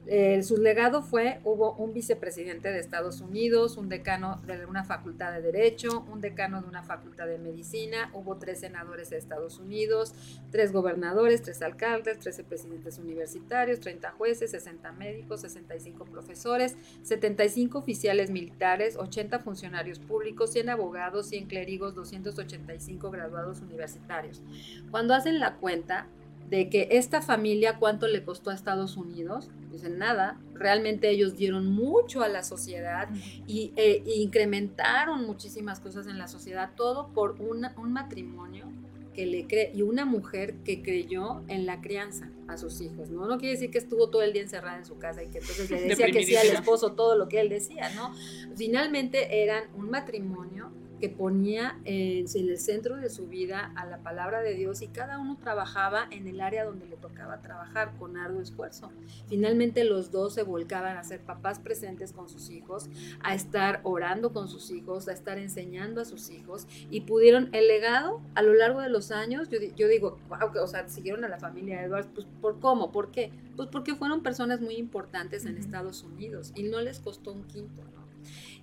Eh, 0.10 0.42
su 0.42 0.56
legado 0.56 1.02
fue, 1.02 1.42
hubo 1.44 1.74
un 1.74 1.94
vicepresidente 1.94 2.72
de 2.72 2.80
Estados 2.80 3.20
Unidos, 3.20 3.76
un 3.76 3.90
decano 3.90 4.42
de 4.48 4.66
una 4.66 4.86
facultad 4.86 5.34
de 5.34 5.42
Derecho, 5.42 6.06
un 6.10 6.22
decano 6.22 6.62
de 6.62 6.68
una 6.70 6.82
facultad 6.82 7.28
de 7.28 7.38
Medicina, 7.38 8.10
hubo 8.14 8.38
tres 8.38 8.62
senadores 8.62 9.10
de 9.10 9.18
Estados 9.18 9.60
Unidos, 9.60 10.14
tres 10.50 10.72
gobernadores, 10.72 11.42
tres 11.42 11.62
alcaldes, 11.62 12.20
13 12.20 12.46
presidentes 12.46 12.98
universitarios, 13.00 13.82
30 13.82 14.12
jueces, 14.12 14.52
60 14.52 14.94
médicos, 14.94 15.42
65 15.42 16.06
profesores, 16.06 16.78
75 17.04 17.78
oficiales 17.78 18.30
militares, 18.30 18.96
80 18.96 19.40
funcionarios 19.40 20.00
públicos, 20.00 20.52
100 20.52 20.70
abogados, 20.70 21.28
100 21.28 21.48
clérigos, 21.48 21.96
285 21.96 23.12
graduados 23.12 23.60
universitarios. 23.60 24.42
Cuando 24.90 25.14
hacen 25.14 25.40
la 25.40 25.56
cuenta 25.56 26.08
de 26.50 26.70
que 26.70 26.88
esta 26.92 27.22
familia 27.22 27.78
cuánto 27.78 28.08
le 28.08 28.24
costó 28.24 28.52
a 28.52 28.54
Estados 28.54 28.96
Unidos, 28.98 29.50
dicen 29.72 29.98
nada, 29.98 30.40
realmente 30.54 31.10
ellos 31.10 31.36
dieron 31.36 31.68
mucho 31.72 32.22
a 32.24 32.30
la 32.30 32.44
sociedad 32.44 33.10
y 33.48 33.74
eh, 33.76 34.02
e 34.06 34.16
incrementaron 34.20 35.26
muchísimas 35.26 35.80
cosas 35.80 36.08
en 36.08 36.18
la 36.18 36.28
sociedad, 36.28 36.72
todo 36.76 37.10
por 37.14 37.42
una- 37.42 37.74
un 37.78 37.92
matrimonio 37.94 38.66
que 39.14 39.26
le 39.26 39.48
cree 39.48 39.72
y 39.74 39.82
una 39.82 40.06
mujer 40.06 40.54
que 40.64 40.84
creyó 40.84 41.42
en 41.48 41.66
la 41.66 41.82
crianza 41.82 42.30
a 42.48 42.56
sus 42.56 42.80
hijos, 42.82 43.10
¿no? 43.10 43.26
No 43.28 43.40
quiere 43.40 43.54
decir 43.56 43.72
que 43.72 43.80
estuvo 43.80 44.10
todo 44.10 44.22
el 44.22 44.32
día 44.32 44.44
encerrada 44.44 44.78
en 44.78 44.86
su 44.86 44.98
casa 45.00 45.24
y 45.24 45.28
que 45.30 45.40
entonces 45.40 45.70
le 45.72 45.78
decía 45.90 46.06
que 46.12 46.24
sí 46.24 46.36
al 46.36 46.48
esposo 46.62 46.94
todo 46.94 47.18
lo 47.18 47.28
que 47.28 47.40
él 47.42 47.50
decía, 47.50 47.90
¿no? 47.96 48.14
Finalmente 48.56 49.44
eran 49.44 49.64
un 49.76 49.90
matrimonio 49.90 50.72
que 51.00 51.10
ponía 51.10 51.80
en, 51.86 52.26
el 52.34 52.58
centro 52.58 52.98
de 52.98 53.10
su 53.10 53.28
vida 53.28 53.72
a 53.76 53.86
la 53.86 53.98
palabra 54.00 54.42
de 54.42 54.54
Dios 54.54 54.82
y 54.82 54.88
cada 54.88 55.20
uno 55.20 55.38
trabajaba 55.38 56.08
en 56.12 56.28
el 56.28 56.42
área 56.42 56.66
donde 56.66 56.86
le 56.86 56.98
tocaba 56.98 57.42
trabajar 57.42 57.94
con 57.98 58.18
arduo 58.18 58.42
esfuerzo. 58.42 58.92
Finalmente 59.28 59.84
los 59.84 60.12
dos 60.12 60.34
se 60.34 60.44
volcaban 60.44 60.98
a 60.98 61.04
ser 61.04 61.22
papás 61.22 61.60
presentes 61.60 62.14
con 62.14 62.30
sus 62.30 62.50
hijos, 62.50 62.90
a 63.22 63.36
estar 63.36 63.82
orando 63.84 64.34
con 64.34 64.48
sus 64.48 64.72
hijos, 64.72 65.08
a 65.08 65.14
estar 65.14 65.38
enseñando 65.38 66.02
a 66.02 66.06
sus 66.06 66.30
hijos 66.30 66.68
y 66.90 67.02
pudieron 67.02 67.50
el 67.54 67.68
legado 67.68 68.22
a 68.36 68.42
lo 68.42 68.54
largo 68.54 68.82
de 68.82 68.90
los 68.90 69.12
años, 69.12 69.50
yo, 69.50 69.60
yo 69.76 69.88
digo, 69.88 70.18
o 70.30 70.68
sea, 70.68 70.88
siguieron 70.88 71.24
a 71.24 71.28
la 71.28 71.38
familia 71.38 71.84
Edwards, 71.84 72.10
pues 72.14 72.28
¿por 72.42 72.60
cómo? 72.60 72.92
¿Por 72.92 73.12
qué? 73.12 73.32
Pues 73.56 73.70
porque 73.70 73.96
fueron 73.96 74.22
personas 74.22 74.62
muy 74.62 74.76
importantes 74.76 75.46
en 75.46 75.58
Estados 75.58 76.04
Unidos 76.04 76.52
y 76.56 76.64
no 76.64 76.82
les 76.82 77.00
costó 77.00 77.34
un 77.34 77.44
quinto. 77.44 77.84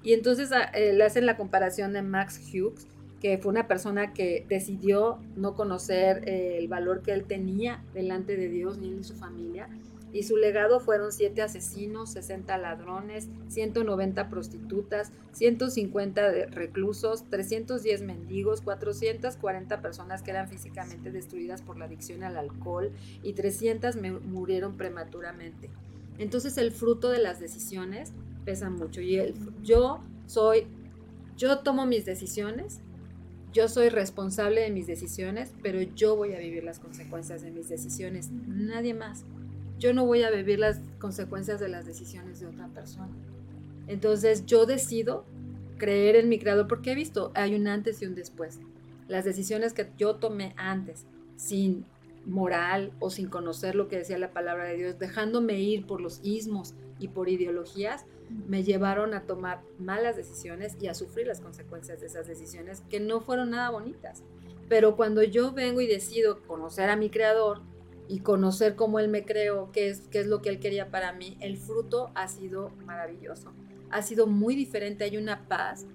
Y 0.04 0.12
entonces 0.12 0.52
ah, 0.52 0.64
eh, 0.74 0.92
le 0.92 1.02
hacen 1.02 1.26
la 1.26 1.36
comparación 1.36 1.94
de 1.94 2.02
Max 2.02 2.40
Hughes, 2.52 2.86
que 3.20 3.38
fue 3.38 3.50
una 3.50 3.66
persona 3.66 4.12
que 4.12 4.44
decidió 4.48 5.18
no 5.34 5.54
conocer 5.54 6.28
eh, 6.28 6.58
el 6.58 6.68
valor 6.68 7.00
que 7.00 7.12
él 7.12 7.24
tenía 7.24 7.82
delante 7.94 8.36
de 8.36 8.50
Dios 8.50 8.76
ni 8.76 8.92
de 8.92 9.02
su 9.02 9.14
familia. 9.14 9.68
Y 10.12 10.22
su 10.22 10.36
legado 10.36 10.78
fueron 10.78 11.10
siete 11.10 11.42
asesinos, 11.42 12.10
60 12.10 12.56
ladrones, 12.58 13.28
190 13.48 14.28
prostitutas, 14.28 15.10
150 15.32 16.30
reclusos, 16.50 17.24
310 17.30 18.02
mendigos, 18.02 18.60
440 18.60 19.80
personas 19.80 20.22
que 20.22 20.30
eran 20.30 20.48
físicamente 20.48 21.10
destruidas 21.10 21.62
por 21.62 21.78
la 21.78 21.86
adicción 21.86 22.22
al 22.22 22.36
alcohol 22.36 22.92
y 23.24 23.32
300 23.32 23.96
murieron 24.22 24.76
prematuramente. 24.76 25.70
Entonces 26.18 26.58
el 26.58 26.70
fruto 26.70 27.10
de 27.10 27.18
las 27.18 27.40
decisiones 27.40 28.12
pesa 28.44 28.70
mucho. 28.70 29.00
Y 29.00 29.16
el, 29.16 29.34
yo 29.62 30.00
soy, 30.26 30.66
yo 31.36 31.58
tomo 31.60 31.86
mis 31.86 32.04
decisiones, 32.04 32.80
yo 33.52 33.68
soy 33.68 33.88
responsable 33.88 34.62
de 34.62 34.70
mis 34.70 34.86
decisiones, 34.86 35.52
pero 35.62 35.80
yo 35.80 36.16
voy 36.16 36.34
a 36.34 36.38
vivir 36.38 36.64
las 36.64 36.80
consecuencias 36.80 37.42
de 37.42 37.50
mis 37.50 37.68
decisiones, 37.68 38.30
nadie 38.30 38.94
más. 38.94 39.24
Yo 39.78 39.92
no 39.92 40.06
voy 40.06 40.22
a 40.22 40.30
vivir 40.30 40.58
las 40.58 40.80
consecuencias 40.98 41.60
de 41.60 41.68
las 41.68 41.86
decisiones 41.86 42.40
de 42.40 42.46
otra 42.46 42.68
persona. 42.68 43.10
Entonces 43.86 44.46
yo 44.46 44.66
decido 44.66 45.24
creer 45.78 46.16
en 46.16 46.28
mi 46.28 46.38
creador 46.38 46.68
porque 46.68 46.92
he 46.92 46.94
visto, 46.94 47.32
hay 47.34 47.54
un 47.54 47.68
antes 47.68 48.00
y 48.02 48.06
un 48.06 48.14
después. 48.14 48.58
Las 49.08 49.24
decisiones 49.24 49.72
que 49.72 49.88
yo 49.98 50.16
tomé 50.16 50.54
antes, 50.56 51.04
sin 51.36 51.84
moral 52.26 52.92
o 53.00 53.10
sin 53.10 53.28
conocer 53.28 53.74
lo 53.74 53.88
que 53.88 53.98
decía 53.98 54.18
la 54.18 54.32
palabra 54.32 54.64
de 54.64 54.76
Dios, 54.76 54.98
dejándome 54.98 55.60
ir 55.60 55.86
por 55.86 56.00
los 56.00 56.20
ismos 56.22 56.74
y 56.98 57.08
por 57.08 57.28
ideologías, 57.28 58.06
me 58.46 58.62
llevaron 58.62 59.14
a 59.14 59.22
tomar 59.22 59.62
malas 59.78 60.16
decisiones 60.16 60.76
y 60.80 60.88
a 60.88 60.94
sufrir 60.94 61.26
las 61.26 61.40
consecuencias 61.40 62.00
de 62.00 62.06
esas 62.06 62.26
decisiones 62.26 62.82
que 62.88 63.00
no 63.00 63.20
fueron 63.20 63.50
nada 63.50 63.70
bonitas. 63.70 64.22
Pero 64.68 64.96
cuando 64.96 65.22
yo 65.22 65.52
vengo 65.52 65.80
y 65.80 65.86
decido 65.86 66.42
conocer 66.42 66.88
a 66.88 66.96
mi 66.96 67.10
creador 67.10 67.60
y 68.08 68.20
conocer 68.20 68.76
cómo 68.76 68.98
él 68.98 69.08
me 69.08 69.24
creó, 69.24 69.70
qué 69.72 69.88
es, 69.88 70.08
qué 70.08 70.20
es 70.20 70.26
lo 70.26 70.40
que 70.40 70.48
él 70.48 70.58
quería 70.58 70.90
para 70.90 71.12
mí, 71.12 71.36
el 71.40 71.58
fruto 71.58 72.10
ha 72.14 72.28
sido 72.28 72.70
maravilloso. 72.86 73.52
Ha 73.90 74.02
sido 74.02 74.26
muy 74.26 74.54
diferente, 74.54 75.04
hay 75.04 75.16
una 75.16 75.46
paz 75.46 75.86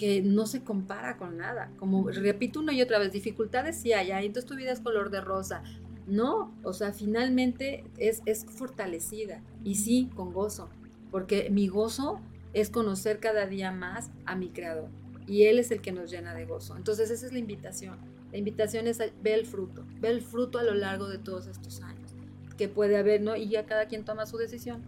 que 0.00 0.22
no 0.22 0.46
se 0.46 0.64
compara 0.64 1.18
con 1.18 1.36
nada. 1.36 1.70
Como 1.76 2.08
repito 2.08 2.60
una 2.60 2.72
y 2.72 2.80
otra 2.80 2.98
vez, 2.98 3.12
dificultades 3.12 3.76
sí 3.76 3.92
hay, 3.92 4.10
entonces 4.24 4.48
tu 4.48 4.56
vida 4.56 4.72
es 4.72 4.80
color 4.80 5.10
de 5.10 5.20
rosa. 5.20 5.62
No, 6.06 6.54
o 6.64 6.72
sea, 6.72 6.92
finalmente 6.94 7.84
es, 7.98 8.22
es 8.24 8.46
fortalecida 8.46 9.42
y 9.62 9.74
sí, 9.74 10.08
con 10.16 10.32
gozo 10.32 10.70
porque 11.10 11.50
mi 11.50 11.68
gozo 11.68 12.20
es 12.52 12.70
conocer 12.70 13.20
cada 13.20 13.46
día 13.46 13.72
más 13.72 14.10
a 14.26 14.36
mi 14.36 14.48
creador 14.48 14.88
y 15.26 15.44
Él 15.44 15.58
es 15.58 15.70
el 15.70 15.80
que 15.80 15.92
nos 15.92 16.10
llena 16.10 16.34
de 16.34 16.46
gozo. 16.46 16.76
Entonces 16.76 17.10
esa 17.10 17.26
es 17.26 17.32
la 17.32 17.38
invitación. 17.38 17.98
La 18.32 18.38
invitación 18.38 18.86
es 18.86 18.98
ver 18.98 19.38
el 19.38 19.46
fruto, 19.46 19.84
ver 20.00 20.12
el 20.12 20.22
fruto 20.22 20.58
a 20.58 20.62
lo 20.62 20.74
largo 20.74 21.08
de 21.08 21.18
todos 21.18 21.46
estos 21.46 21.80
años 21.82 22.14
que 22.56 22.68
puede 22.68 22.98
haber, 22.98 23.22
¿no? 23.22 23.36
Y 23.36 23.48
ya 23.48 23.64
cada 23.64 23.86
quien 23.86 24.04
toma 24.04 24.26
su 24.26 24.36
decisión 24.36 24.82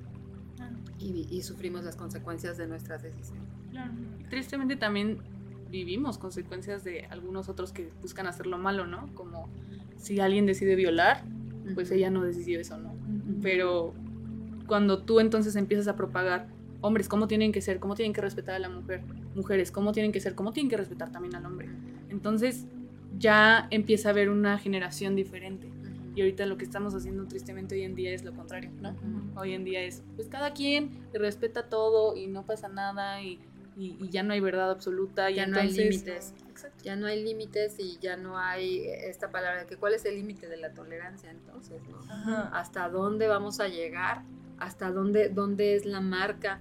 y, 1.03 1.43
sufrimos 1.43 1.85
las 1.85 1.97
consecuencias 1.97 2.57
de 2.57 2.67
nuestras 2.67 3.03
decisiones. 3.03 3.49
Tristemente 4.31 4.77
también 4.77 5.19
vivimos 5.71 6.19
consecuencias 6.19 6.85
de 6.85 7.07
algunos 7.07 7.49
otros 7.49 7.73
que 7.73 7.91
buscan 8.01 8.27
hacer 8.27 8.47
lo 8.47 8.59
malo, 8.59 8.87
¿no? 8.87 9.13
Como 9.15 9.49
si 9.97 10.21
alguien 10.21 10.47
decide 10.47 10.77
violar, 10.77 11.25
pues 11.75 11.91
ella 11.91 12.11
no 12.11 12.23
decidió 12.23 12.61
eso, 12.61 12.79
¿no? 12.79 12.95
Pero 13.41 13.95
cuando 14.67 15.03
tú 15.03 15.21
entonces 15.21 15.57
empiezas 15.57 15.89
a 15.89 15.97
propagar 15.97 16.49
hombres, 16.81 17.09
cómo 17.09 17.27
tienen 17.27 17.53
que 17.53 17.61
ser, 17.61 17.79
cómo 17.79 17.95
tienen 17.95 18.13
que 18.13 18.21
respetar 18.21 18.55
a 18.55 18.59
la 18.59 18.69
mujer, 18.69 19.03
mujeres, 19.35 19.73
cómo 19.73 19.93
tienen 19.93 20.13
que 20.13 20.21
ser, 20.21 20.35
cómo 20.35 20.53
tienen 20.53 20.69
que 20.69 20.77
respetar 20.77 21.11
también 21.11 21.35
al 21.35 21.47
hombre. 21.47 21.69
Entonces 22.11 22.67
ya 23.19 23.67
empieza 23.71 24.09
a 24.09 24.13
haber 24.13 24.29
una 24.29 24.59
generación 24.59 25.17
diferente. 25.17 25.72
Y 26.15 26.21
ahorita 26.21 26.47
lo 26.47 26.57
que 26.57 26.65
estamos 26.65 26.95
haciendo 26.95 27.27
tristemente 27.27 27.75
hoy 27.75 27.83
en 27.83 27.95
día 27.95 28.13
es 28.13 28.25
lo 28.25 28.35
contrario, 28.35 28.71
¿no? 28.81 28.95
Hoy 29.37 29.55
en 29.55 29.65
día 29.65 29.83
es, 29.83 30.03
pues 30.17 30.29
cada 30.29 30.53
quien 30.53 30.91
respeta 31.13 31.69
todo 31.69 32.17
y 32.17 32.27
no 32.27 32.45
pasa 32.45 32.69
nada 32.69 33.23
y, 33.23 33.41
y, 33.77 34.09
ya 34.11 34.23
no 34.23 34.35
hay 34.35 34.41
verdad 34.41 34.71
absoluta. 34.71 35.31
Ya 35.31 35.47
y 35.47 35.51
no 35.51 35.59
hay 35.59 35.73
límites. 35.73 36.35
Ya 36.83 36.97
no 36.97 37.07
hay 37.07 37.25
límites 37.25 37.79
y 37.79 37.99
ya 37.99 38.17
no 38.17 38.39
hay 38.39 38.85
esta 38.87 39.31
palabra, 39.31 39.67
que 39.67 39.77
cuál 39.77 39.95
es 39.95 40.05
el 40.05 40.17
límite 40.17 40.49
de 40.49 40.59
la 40.59 40.73
tolerancia 40.73 41.31
entonces, 41.31 41.81
¿no? 41.89 42.01
¿Hasta 42.53 42.89
dónde 42.89 43.27
vamos 43.27 43.59
a 43.61 43.69
llegar 43.69 44.23
hasta 44.63 44.93
dónde, 44.93 45.29
dónde 45.29 45.75
es 45.75 45.85
la 45.85 46.01
marca. 46.01 46.61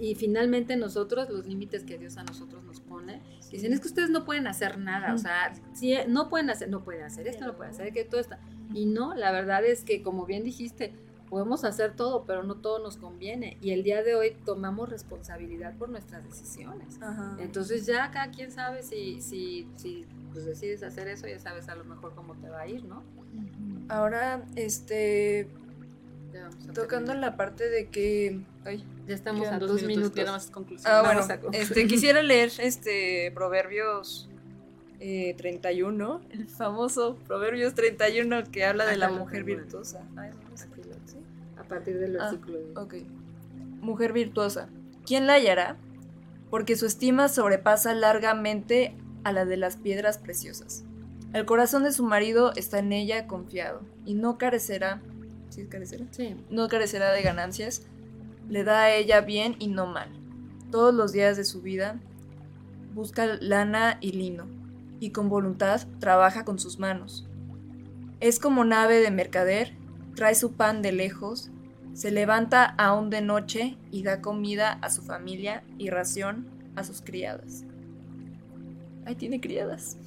Y 0.00 0.14
finalmente 0.14 0.76
nosotros, 0.76 1.28
los 1.28 1.46
límites 1.46 1.84
que 1.84 1.98
Dios 1.98 2.16
a 2.16 2.24
nosotros 2.24 2.64
nos 2.64 2.80
pone, 2.80 3.20
dicen, 3.56 3.72
es 3.72 3.80
que 3.80 3.88
ustedes 3.88 4.10
no 4.10 4.24
pueden 4.24 4.46
hacer 4.46 4.78
nada, 4.78 5.14
o 5.14 5.18
sea, 5.18 5.52
si 5.74 5.94
no 6.08 6.28
pueden 6.28 6.50
hacer, 6.50 6.68
no 6.68 6.82
pueden 6.82 7.04
hacer 7.04 7.26
esto, 7.28 7.46
no 7.46 7.56
pueden 7.56 7.72
hacer 7.72 7.92
que 7.92 8.04
todo 8.04 8.20
está. 8.20 8.38
Y 8.74 8.86
no, 8.86 9.14
la 9.14 9.32
verdad 9.32 9.64
es 9.64 9.84
que, 9.84 10.02
como 10.02 10.24
bien 10.26 10.44
dijiste, 10.44 10.94
podemos 11.32 11.64
hacer 11.64 11.96
todo, 11.96 12.24
pero 12.26 12.42
no 12.42 12.56
todo 12.56 12.78
nos 12.78 12.98
conviene. 12.98 13.56
Y 13.62 13.70
el 13.70 13.82
día 13.82 14.02
de 14.02 14.14
hoy 14.14 14.36
tomamos 14.44 14.90
responsabilidad 14.90 15.74
por 15.78 15.88
nuestras 15.88 16.22
decisiones. 16.24 16.98
Entonces 17.38 17.86
ya 17.86 18.10
cada 18.10 18.30
quien 18.30 18.52
sabe 18.52 18.82
si, 18.82 19.22
si, 19.22 19.66
si 19.76 20.06
pues 20.30 20.44
decides 20.44 20.82
hacer 20.82 21.08
eso, 21.08 21.26
ya 21.26 21.38
sabes 21.38 21.70
a 21.70 21.74
lo 21.74 21.84
mejor 21.84 22.14
cómo 22.14 22.34
te 22.34 22.50
va 22.50 22.60
a 22.60 22.66
ir, 22.66 22.84
¿no? 22.84 23.02
Ahora, 23.88 24.44
este, 24.56 25.48
Tocando 26.74 27.14
la 27.14 27.36
parte 27.36 27.68
de 27.68 27.88
que. 27.88 28.40
Ay, 28.64 28.84
ya 29.06 29.14
estamos 29.14 29.48
a 29.48 29.58
dos, 29.58 29.82
minutos. 29.82 30.50
Ah, 30.84 31.02
bueno, 31.04 31.50
este, 31.52 31.86
quisiera 31.86 32.22
leer 32.22 32.50
este 32.58 33.30
Proverbios 33.32 34.28
31, 34.98 36.20
eh, 36.20 36.34
el 36.34 36.48
famoso 36.48 37.16
Proverbios 37.26 37.74
31 37.74 38.44
que 38.50 38.64
habla 38.64 38.86
de 38.86 38.96
la 38.96 39.10
mujer 39.10 39.44
virtuosa. 39.44 40.02
A 41.58 41.64
partir 41.64 41.98
del 41.98 42.20
ah, 42.20 42.30
versículo. 42.30 42.58
ok. 42.76 42.94
Mujer 43.80 44.12
virtuosa. 44.12 44.68
¿Quién 45.04 45.26
la 45.26 45.34
hallará? 45.34 45.76
Porque 46.50 46.76
su 46.76 46.86
estima 46.86 47.28
sobrepasa 47.28 47.94
largamente 47.94 48.94
a 49.24 49.32
la 49.32 49.44
de 49.44 49.56
las 49.56 49.76
piedras 49.76 50.18
preciosas. 50.18 50.84
El 51.32 51.46
corazón 51.46 51.82
de 51.82 51.92
su 51.92 52.04
marido 52.04 52.52
está 52.54 52.78
en 52.78 52.92
ella 52.92 53.26
confiado 53.26 53.80
y 54.04 54.14
no 54.14 54.38
carecerá 54.38 55.00
¿Sí 55.52 55.66
carecerá? 55.66 56.06
Sí. 56.12 56.34
No 56.48 56.66
carecerá 56.68 57.12
de 57.12 57.20
ganancias. 57.20 57.82
Le 58.48 58.64
da 58.64 58.84
a 58.84 58.94
ella 58.94 59.20
bien 59.20 59.54
y 59.58 59.68
no 59.68 59.86
mal. 59.86 60.08
Todos 60.70 60.94
los 60.94 61.12
días 61.12 61.36
de 61.36 61.44
su 61.44 61.60
vida 61.60 62.00
busca 62.94 63.26
lana 63.26 63.98
y 64.00 64.12
lino, 64.12 64.46
y 64.98 65.10
con 65.10 65.28
voluntad 65.28 65.82
trabaja 65.98 66.46
con 66.46 66.58
sus 66.58 66.78
manos. 66.78 67.28
Es 68.20 68.38
como 68.38 68.64
nave 68.64 69.00
de 69.00 69.10
mercader, 69.10 69.74
trae 70.14 70.34
su 70.34 70.52
pan 70.52 70.80
de 70.80 70.92
lejos, 70.92 71.50
se 71.92 72.10
levanta 72.10 72.64
aún 72.64 73.10
de 73.10 73.20
noche 73.20 73.76
y 73.90 74.04
da 74.04 74.22
comida 74.22 74.78
a 74.80 74.88
su 74.88 75.02
familia 75.02 75.64
y 75.76 75.90
ración 75.90 76.46
a 76.76 76.84
sus 76.84 77.02
criadas. 77.02 77.64
Ahí 79.04 79.16
tiene 79.16 79.38
criadas. 79.38 79.98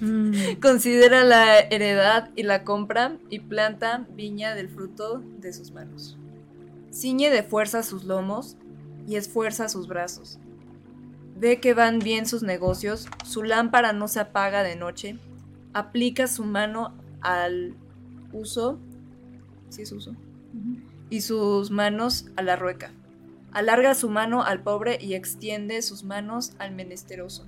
Mm. 0.00 0.60
Considera 0.60 1.24
la 1.24 1.58
heredad 1.58 2.30
y 2.36 2.44
la 2.44 2.64
compra 2.64 3.16
y 3.30 3.40
planta 3.40 4.06
viña 4.14 4.54
del 4.54 4.68
fruto 4.68 5.22
de 5.38 5.52
sus 5.52 5.72
manos. 5.72 6.16
Ciñe 6.92 7.30
de 7.30 7.42
fuerza 7.42 7.82
sus 7.82 8.04
lomos 8.04 8.56
y 9.06 9.16
esfuerza 9.16 9.68
sus 9.68 9.88
brazos. 9.88 10.38
Ve 11.36 11.60
que 11.60 11.74
van 11.74 11.98
bien 11.98 12.26
sus 12.26 12.42
negocios, 12.42 13.06
su 13.24 13.42
lámpara 13.42 13.92
no 13.92 14.08
se 14.08 14.20
apaga 14.20 14.62
de 14.62 14.76
noche, 14.76 15.18
aplica 15.72 16.26
su 16.26 16.44
mano 16.44 16.94
al 17.20 17.74
uso, 18.32 18.78
sí 19.68 19.82
es 19.82 19.92
uso, 19.92 20.14
y 21.10 21.20
sus 21.20 21.70
manos 21.70 22.26
a 22.36 22.42
la 22.42 22.56
rueca. 22.56 22.92
Alarga 23.52 23.94
su 23.94 24.08
mano 24.08 24.42
al 24.42 24.62
pobre 24.62 24.98
y 25.00 25.14
extiende 25.14 25.80
sus 25.82 26.02
manos 26.04 26.52
al 26.58 26.72
menesteroso 26.74 27.46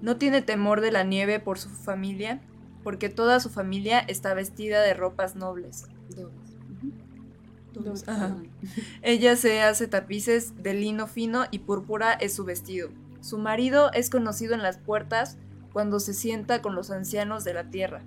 No 0.00 0.16
tiene 0.16 0.42
temor 0.42 0.80
de 0.80 0.92
la 0.92 1.04
nieve 1.04 1.40
por 1.40 1.58
su 1.58 1.68
familia, 1.68 2.40
porque 2.84 3.08
toda 3.08 3.40
su 3.40 3.50
familia 3.50 3.98
está 3.98 4.34
vestida 4.34 4.82
de 4.82 4.94
ropas 4.94 5.36
nobles. 5.36 5.86
Ajá. 8.06 8.36
Ella 9.02 9.36
se 9.36 9.62
hace 9.62 9.88
tapices 9.88 10.62
de 10.62 10.74
lino 10.74 11.06
fino 11.06 11.44
y 11.50 11.60
púrpura 11.60 12.12
es 12.12 12.34
su 12.34 12.44
vestido. 12.44 12.90
Su 13.20 13.38
marido 13.38 13.92
es 13.92 14.10
conocido 14.10 14.54
en 14.54 14.62
las 14.62 14.78
puertas 14.78 15.36
cuando 15.72 16.00
se 16.00 16.14
sienta 16.14 16.62
con 16.62 16.74
los 16.74 16.90
ancianos 16.90 17.44
de 17.44 17.54
la 17.54 17.64
tierra. 17.70 18.02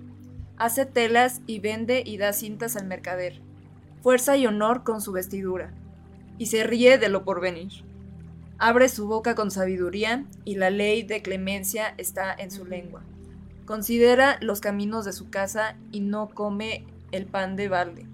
Hace 0.56 0.86
telas 0.86 1.40
y 1.46 1.60
vende 1.60 2.02
y 2.04 2.18
da 2.18 2.32
cintas 2.32 2.76
al 2.76 2.86
mercader. 2.86 3.40
Fuerza 4.02 4.36
y 4.36 4.46
honor 4.46 4.84
con 4.84 5.00
su 5.00 5.12
vestidura. 5.12 5.72
Y 6.38 6.46
se 6.46 6.64
ríe 6.64 6.98
de 6.98 7.08
lo 7.08 7.24
porvenir. 7.24 7.84
Abre 8.64 8.88
su 8.88 9.08
boca 9.08 9.34
con 9.34 9.50
sabiduría 9.50 10.24
y 10.44 10.54
la 10.54 10.70
ley 10.70 11.02
de 11.02 11.20
clemencia 11.20 11.94
está 11.98 12.32
en 12.32 12.52
su 12.52 12.64
lengua. 12.64 13.02
Considera 13.64 14.38
los 14.40 14.60
caminos 14.60 15.04
de 15.04 15.12
su 15.12 15.30
casa 15.30 15.74
y 15.90 15.98
no 15.98 16.28
come 16.28 16.86
el 17.10 17.26
pan 17.26 17.56
de 17.56 17.66
balde. 17.66 18.06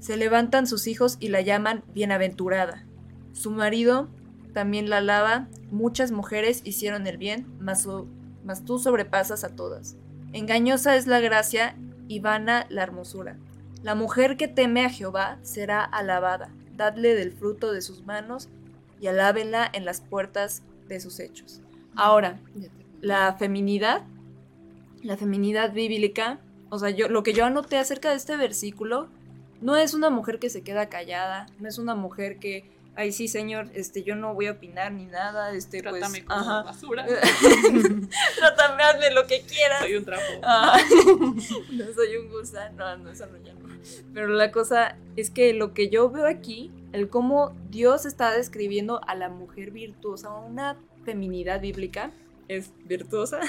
Se 0.00 0.16
levantan 0.16 0.66
sus 0.66 0.86
hijos 0.86 1.18
y 1.20 1.28
la 1.28 1.42
llaman 1.42 1.84
bienaventurada. 1.92 2.86
Su 3.34 3.50
marido 3.50 4.08
también 4.54 4.88
la 4.88 4.98
alaba. 4.98 5.48
Muchas 5.70 6.12
mujeres 6.12 6.62
hicieron 6.64 7.06
el 7.06 7.18
bien, 7.18 7.46
mas, 7.60 7.82
su- 7.82 8.06
mas 8.46 8.64
tú 8.64 8.78
sobrepasas 8.78 9.44
a 9.44 9.50
todas. 9.54 9.96
Engañosa 10.32 10.96
es 10.96 11.06
la 11.06 11.20
gracia 11.20 11.76
y 12.08 12.20
vana 12.20 12.64
la 12.70 12.84
hermosura. 12.84 13.36
La 13.82 13.94
mujer 13.94 14.38
que 14.38 14.48
teme 14.48 14.86
a 14.86 14.88
Jehová 14.88 15.38
será 15.42 15.84
alabada. 15.84 16.48
Dadle 16.74 17.14
del 17.14 17.32
fruto 17.32 17.70
de 17.70 17.82
sus 17.82 18.06
manos 18.06 18.48
y 19.00 19.06
alábenla 19.06 19.68
en 19.72 19.84
las 19.84 20.00
puertas 20.00 20.62
de 20.88 21.00
sus 21.00 21.20
hechos. 21.20 21.60
Ahora, 21.96 22.40
la 23.00 23.34
feminidad, 23.34 24.02
la 25.02 25.16
feminidad 25.16 25.72
bíblica, 25.72 26.40
o 26.70 26.78
sea, 26.78 26.90
yo 26.90 27.08
lo 27.08 27.22
que 27.22 27.32
yo 27.32 27.44
anoté 27.44 27.76
acerca 27.78 28.10
de 28.10 28.16
este 28.16 28.36
versículo 28.36 29.08
no 29.60 29.76
es 29.76 29.94
una 29.94 30.10
mujer 30.10 30.38
que 30.38 30.50
se 30.50 30.62
queda 30.62 30.88
callada, 30.88 31.46
no 31.58 31.68
es 31.68 31.78
una 31.78 31.94
mujer 31.94 32.38
que, 32.38 32.70
ay 32.94 33.12
sí 33.12 33.28
señor, 33.28 33.70
este 33.74 34.02
yo 34.02 34.14
no 34.14 34.34
voy 34.34 34.46
a 34.46 34.52
opinar 34.52 34.92
ni 34.92 35.06
nada, 35.06 35.52
este 35.52 35.80
Trátame 35.80 36.22
pues, 36.22 36.24
como 36.24 36.40
ajá. 36.40 36.62
basura. 36.62 37.06
Trátame, 38.38 38.82
hazme 38.82 39.10
lo 39.12 39.26
que 39.26 39.42
quieras. 39.42 39.80
Soy 39.80 39.96
un 39.96 40.04
trapo. 40.04 40.22
Ah, 40.42 40.78
no 41.72 41.84
soy 41.94 42.16
un 42.16 42.28
gusano, 42.30 42.96
no, 42.98 43.10
eso 43.10 43.26
no 43.26 43.38
ya 43.38 43.54
no. 43.54 43.68
Pero 44.12 44.28
la 44.28 44.50
cosa 44.50 44.96
es 45.16 45.30
que 45.30 45.52
lo 45.52 45.72
que 45.74 45.88
yo 45.88 46.10
veo 46.10 46.26
aquí, 46.26 46.70
el 46.92 47.08
cómo 47.08 47.54
Dios 47.70 48.06
está 48.06 48.32
describiendo 48.32 49.00
a 49.06 49.14
la 49.14 49.28
mujer 49.28 49.70
virtuosa, 49.70 50.30
una 50.34 50.76
feminidad 51.04 51.60
bíblica, 51.60 52.12
es 52.48 52.72
virtuosa, 52.84 53.40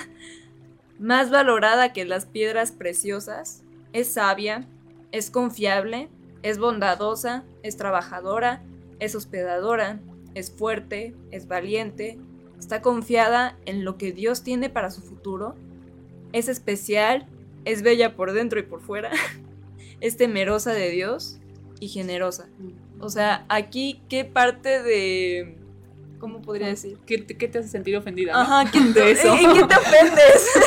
más 1.00 1.30
valorada 1.30 1.94
que 1.94 2.06
las 2.06 2.26
piedras 2.26 2.72
preciosas, 2.72 3.64
es 3.94 4.14
sabia, 4.14 4.68
es 5.12 5.32
confiable, 5.32 6.10
es 6.44 6.60
bondadosa, 6.60 7.44
es 7.64 7.78
trabajadora, 7.78 8.64
es 9.00 9.16
hospedadora, 9.16 10.00
es 10.36 10.52
fuerte, 10.52 11.16
es 11.32 11.48
valiente, 11.48 12.20
está 12.60 12.82
confiada 12.82 13.58
en 13.66 13.86
lo 13.86 13.98
que 13.98 14.12
Dios 14.12 14.44
tiene 14.44 14.70
para 14.70 14.92
su 14.92 15.02
futuro, 15.02 15.56
es 16.34 16.48
especial, 16.48 17.28
es 17.66 17.82
bella 17.82 18.16
por 18.16 18.34
dentro 18.34 18.60
y 18.60 18.64
por 18.64 18.82
fuera, 18.82 19.12
es 20.02 20.18
temerosa 20.18 20.74
de 20.74 20.90
Dios 20.90 21.40
y 21.80 21.88
generosa. 21.88 22.50
O 23.00 23.10
sea, 23.10 23.46
aquí, 23.50 24.02
¿qué 24.10 24.26
parte 24.26 24.82
de... 24.84 25.56
¿Cómo 26.20 26.42
podría 26.42 26.68
decir? 26.68 26.98
¿Qué, 27.06 27.18
te- 27.20 27.38
qué 27.38 27.48
te 27.48 27.60
hace 27.60 27.70
sentir 27.70 27.96
ofendida? 27.96 28.34
no? 28.34 28.40
Ajá, 28.40 28.70
¿qué 28.70 28.80
De 28.82 29.12
eso. 29.12 29.34
¿En 29.34 29.54
qué 29.54 29.64
te 29.66 29.76
ofendes? 29.76 30.50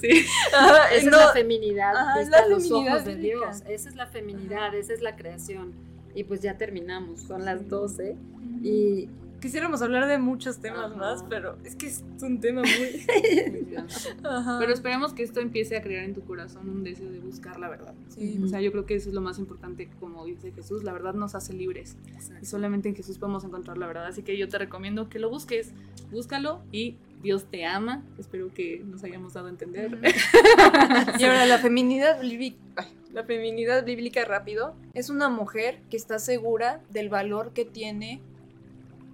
Sí. 0.00 0.26
Ajá, 0.54 0.92
Esa 0.92 1.08
no, 1.10 1.16
es 1.18 1.24
la 1.26 1.32
feminidad 1.32 1.96
Ajá, 1.96 2.20
es 2.20 2.28
la 2.28 2.46
los 2.46 2.64
feminidad 2.68 2.92
ojos 2.96 3.04
de. 3.06 3.14
Dios. 3.16 3.62
Esa 3.66 3.88
es 3.88 3.94
la 3.96 4.06
feminidad, 4.06 4.74
esa 4.74 4.92
es 4.92 5.00
la 5.00 5.16
creación. 5.16 5.72
Y 6.14 6.24
pues 6.24 6.42
ya 6.42 6.58
terminamos, 6.58 7.20
son 7.22 7.46
las 7.46 7.70
12. 7.70 8.14
Y 8.62 9.08
Quisiéramos 9.44 9.82
hablar 9.82 10.06
de 10.08 10.16
muchos 10.16 10.56
temas 10.56 10.86
Ajá. 10.86 10.96
más, 10.96 11.22
pero 11.28 11.58
es 11.64 11.76
que 11.76 11.88
es 11.88 12.02
un 12.22 12.40
tema 12.40 12.62
muy... 12.62 13.04
Pero 14.58 14.72
esperemos 14.72 15.12
que 15.12 15.22
esto 15.22 15.40
empiece 15.40 15.76
a 15.76 15.82
crear 15.82 16.02
en 16.02 16.14
tu 16.14 16.22
corazón 16.22 16.70
un 16.70 16.82
deseo 16.82 17.10
de 17.10 17.18
buscar 17.18 17.60
la 17.60 17.68
verdad. 17.68 17.92
Sí. 18.08 18.40
O 18.42 18.48
sea, 18.48 18.62
yo 18.62 18.72
creo 18.72 18.86
que 18.86 18.94
eso 18.94 19.10
es 19.10 19.14
lo 19.14 19.20
más 19.20 19.38
importante, 19.38 19.90
como 20.00 20.24
dice 20.24 20.50
Jesús, 20.52 20.82
la 20.82 20.94
verdad 20.94 21.12
nos 21.12 21.34
hace 21.34 21.52
libres. 21.52 21.98
Y 22.40 22.46
solamente 22.46 22.88
en 22.88 22.96
Jesús 22.96 23.18
podemos 23.18 23.44
encontrar 23.44 23.76
la 23.76 23.86
verdad. 23.86 24.06
Así 24.06 24.22
que 24.22 24.38
yo 24.38 24.48
te 24.48 24.56
recomiendo 24.56 25.10
que 25.10 25.18
lo 25.18 25.28
busques, 25.28 25.72
búscalo 26.10 26.62
y 26.72 26.96
Dios 27.22 27.44
te 27.44 27.66
ama. 27.66 28.02
Espero 28.18 28.48
que 28.54 28.82
nos 28.82 29.04
hayamos 29.04 29.34
dado 29.34 29.48
a 29.48 29.50
entender. 29.50 30.00
Y 31.18 31.24
ahora 31.24 31.44
la 31.44 31.58
feminidad 31.58 32.18
bíblica, 32.18 32.88
la 33.12 33.24
feminidad 33.24 33.84
bíblica 33.84 34.24
rápido 34.24 34.74
es 34.94 35.10
una 35.10 35.28
mujer 35.28 35.82
que 35.90 35.98
está 35.98 36.18
segura 36.18 36.80
del 36.88 37.10
valor 37.10 37.52
que 37.52 37.66
tiene 37.66 38.22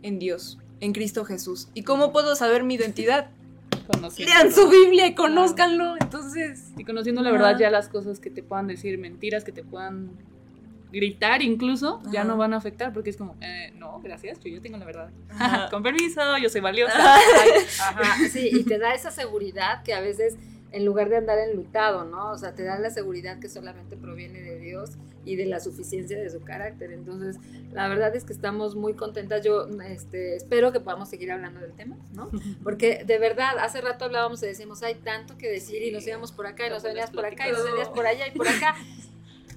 en 0.03 0.19
Dios, 0.19 0.59
en 0.81 0.93
Cristo 0.93 1.25
Jesús. 1.25 1.69
¿Y 1.75 1.83
cómo 1.83 2.13
puedo 2.13 2.37
saber 2.37 2.65
mi 2.65 2.75
identidad? 2.75 3.31
Lean 4.19 4.53
su. 4.53 4.69
Biblia 4.69 5.07
y 5.07 5.15
conózcanlo. 5.15 5.95
Entonces, 6.01 6.71
Y 6.77 6.85
conociendo 6.85 7.23
la 7.23 7.33
verdad, 7.33 7.59
ya 7.59 7.71
las 7.71 7.89
cosas 7.89 8.21
que 8.21 8.31
te 8.31 8.43
puedan 8.43 8.67
decir, 8.69 8.99
mentiras 8.99 9.43
que 9.43 9.53
te 9.53 9.65
puedan 9.65 10.11
gritar 10.93 11.43
incluso, 11.43 12.03
ya 12.11 12.25
no 12.25 12.37
van 12.37 12.53
a 12.53 12.57
afectar 12.57 12.93
porque 12.93 13.11
es 13.11 13.17
como, 13.17 13.37
eh, 13.41 13.73
no, 13.79 14.01
gracias, 14.03 14.41
yo 14.41 14.51
ya 14.51 14.61
tengo 14.61 14.77
la 14.77 14.85
verdad. 14.85 15.11
Con 15.71 15.83
permiso, 15.83 16.21
yo 16.39 16.49
soy 16.49 16.61
valiosa. 16.61 17.15
Ajá, 17.81 18.29
sí, 18.29 18.51
y 18.53 18.65
te 18.65 18.79
da 18.79 18.93
esa 18.93 19.11
seguridad 19.11 19.83
que 19.85 19.95
a 19.95 20.01
veces, 20.01 20.37
en 20.73 20.85
lugar 20.85 21.09
de 21.09 21.17
andar 21.17 21.39
enlutado, 21.39 22.05
¿no? 22.05 22.31
O 22.31 22.39
sea, 22.39 22.55
te 22.55 22.63
da 22.63 22.79
la 22.79 22.91
seguridad 22.91 23.39
que 23.39 23.49
solamente 23.49 23.97
proviene 23.97 24.41
de 24.41 24.59
Dios 24.59 24.91
y 25.25 25.37
de 25.37 25.47
la 25.47 25.61
suficiencia 25.61 26.19
de 26.19 26.31
su 26.31 26.41
carácter. 26.43 26.93
Entonces, 26.93 27.37
la 27.73 27.89
verdad 27.89 28.15
es 28.15 28.25
que 28.25 28.33
estamos 28.33 28.75
muy 28.77 28.95
contentas. 28.95 29.45
Yo 29.45 29.67
este, 29.85 30.37
espero 30.37 30.73
que 30.73 30.81
podamos 30.81 31.09
seguir 31.09 31.33
hablando 31.33 31.61
del 31.61 31.73
tema, 31.73 31.97
¿no? 32.13 32.31
Porque 32.63 33.05
de 33.05 33.19
verdad, 33.19 33.59
hace 33.59 33.81
rato 33.81 34.05
hablábamos 34.05 34.43
y 34.43 34.47
decíamos, 34.47 34.83
hay 34.83 34.95
tanto 34.95 35.37
que 35.37 35.51
decir 35.51 35.83
y 35.83 35.91
nos 35.91 36.07
íbamos 36.07 36.33
por 36.33 36.47
acá 36.47 36.67
y 36.67 36.71
nos 36.71 36.83
venías 36.83 37.11
por 37.11 37.25
acá 37.25 37.49
y 37.49 37.53
nos 37.53 37.65
venías 37.65 37.89
por 37.89 38.07
allá 38.07 38.27
y 38.29 38.31
por 38.33 38.49
acá. 38.49 38.75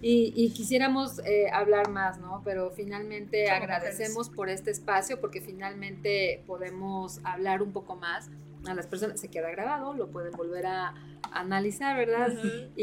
Y, 0.05 0.33
y 0.35 0.49
quisiéramos 0.49 1.19
eh, 1.19 1.49
hablar 1.53 1.89
más, 1.89 2.19
¿no? 2.19 2.41
Pero 2.43 2.71
finalmente 2.71 3.49
agradecemos 3.49 4.29
por 4.29 4.49
este 4.49 4.69
espacio 4.69 5.21
porque 5.21 5.39
finalmente 5.39 6.43
podemos 6.45 7.21
hablar 7.23 7.61
un 7.61 7.71
poco 7.71 7.95
más 7.95 8.29
a 8.67 8.73
las 8.73 8.87
personas. 8.87 9.19
Se 9.19 9.29
queda 9.29 9.49
grabado, 9.51 9.93
lo 9.93 10.07
pueden 10.09 10.31
volver 10.33 10.65
a 10.65 10.93
analizar, 11.31 11.97
¿verdad? 11.97 12.29
Y, 12.75 12.81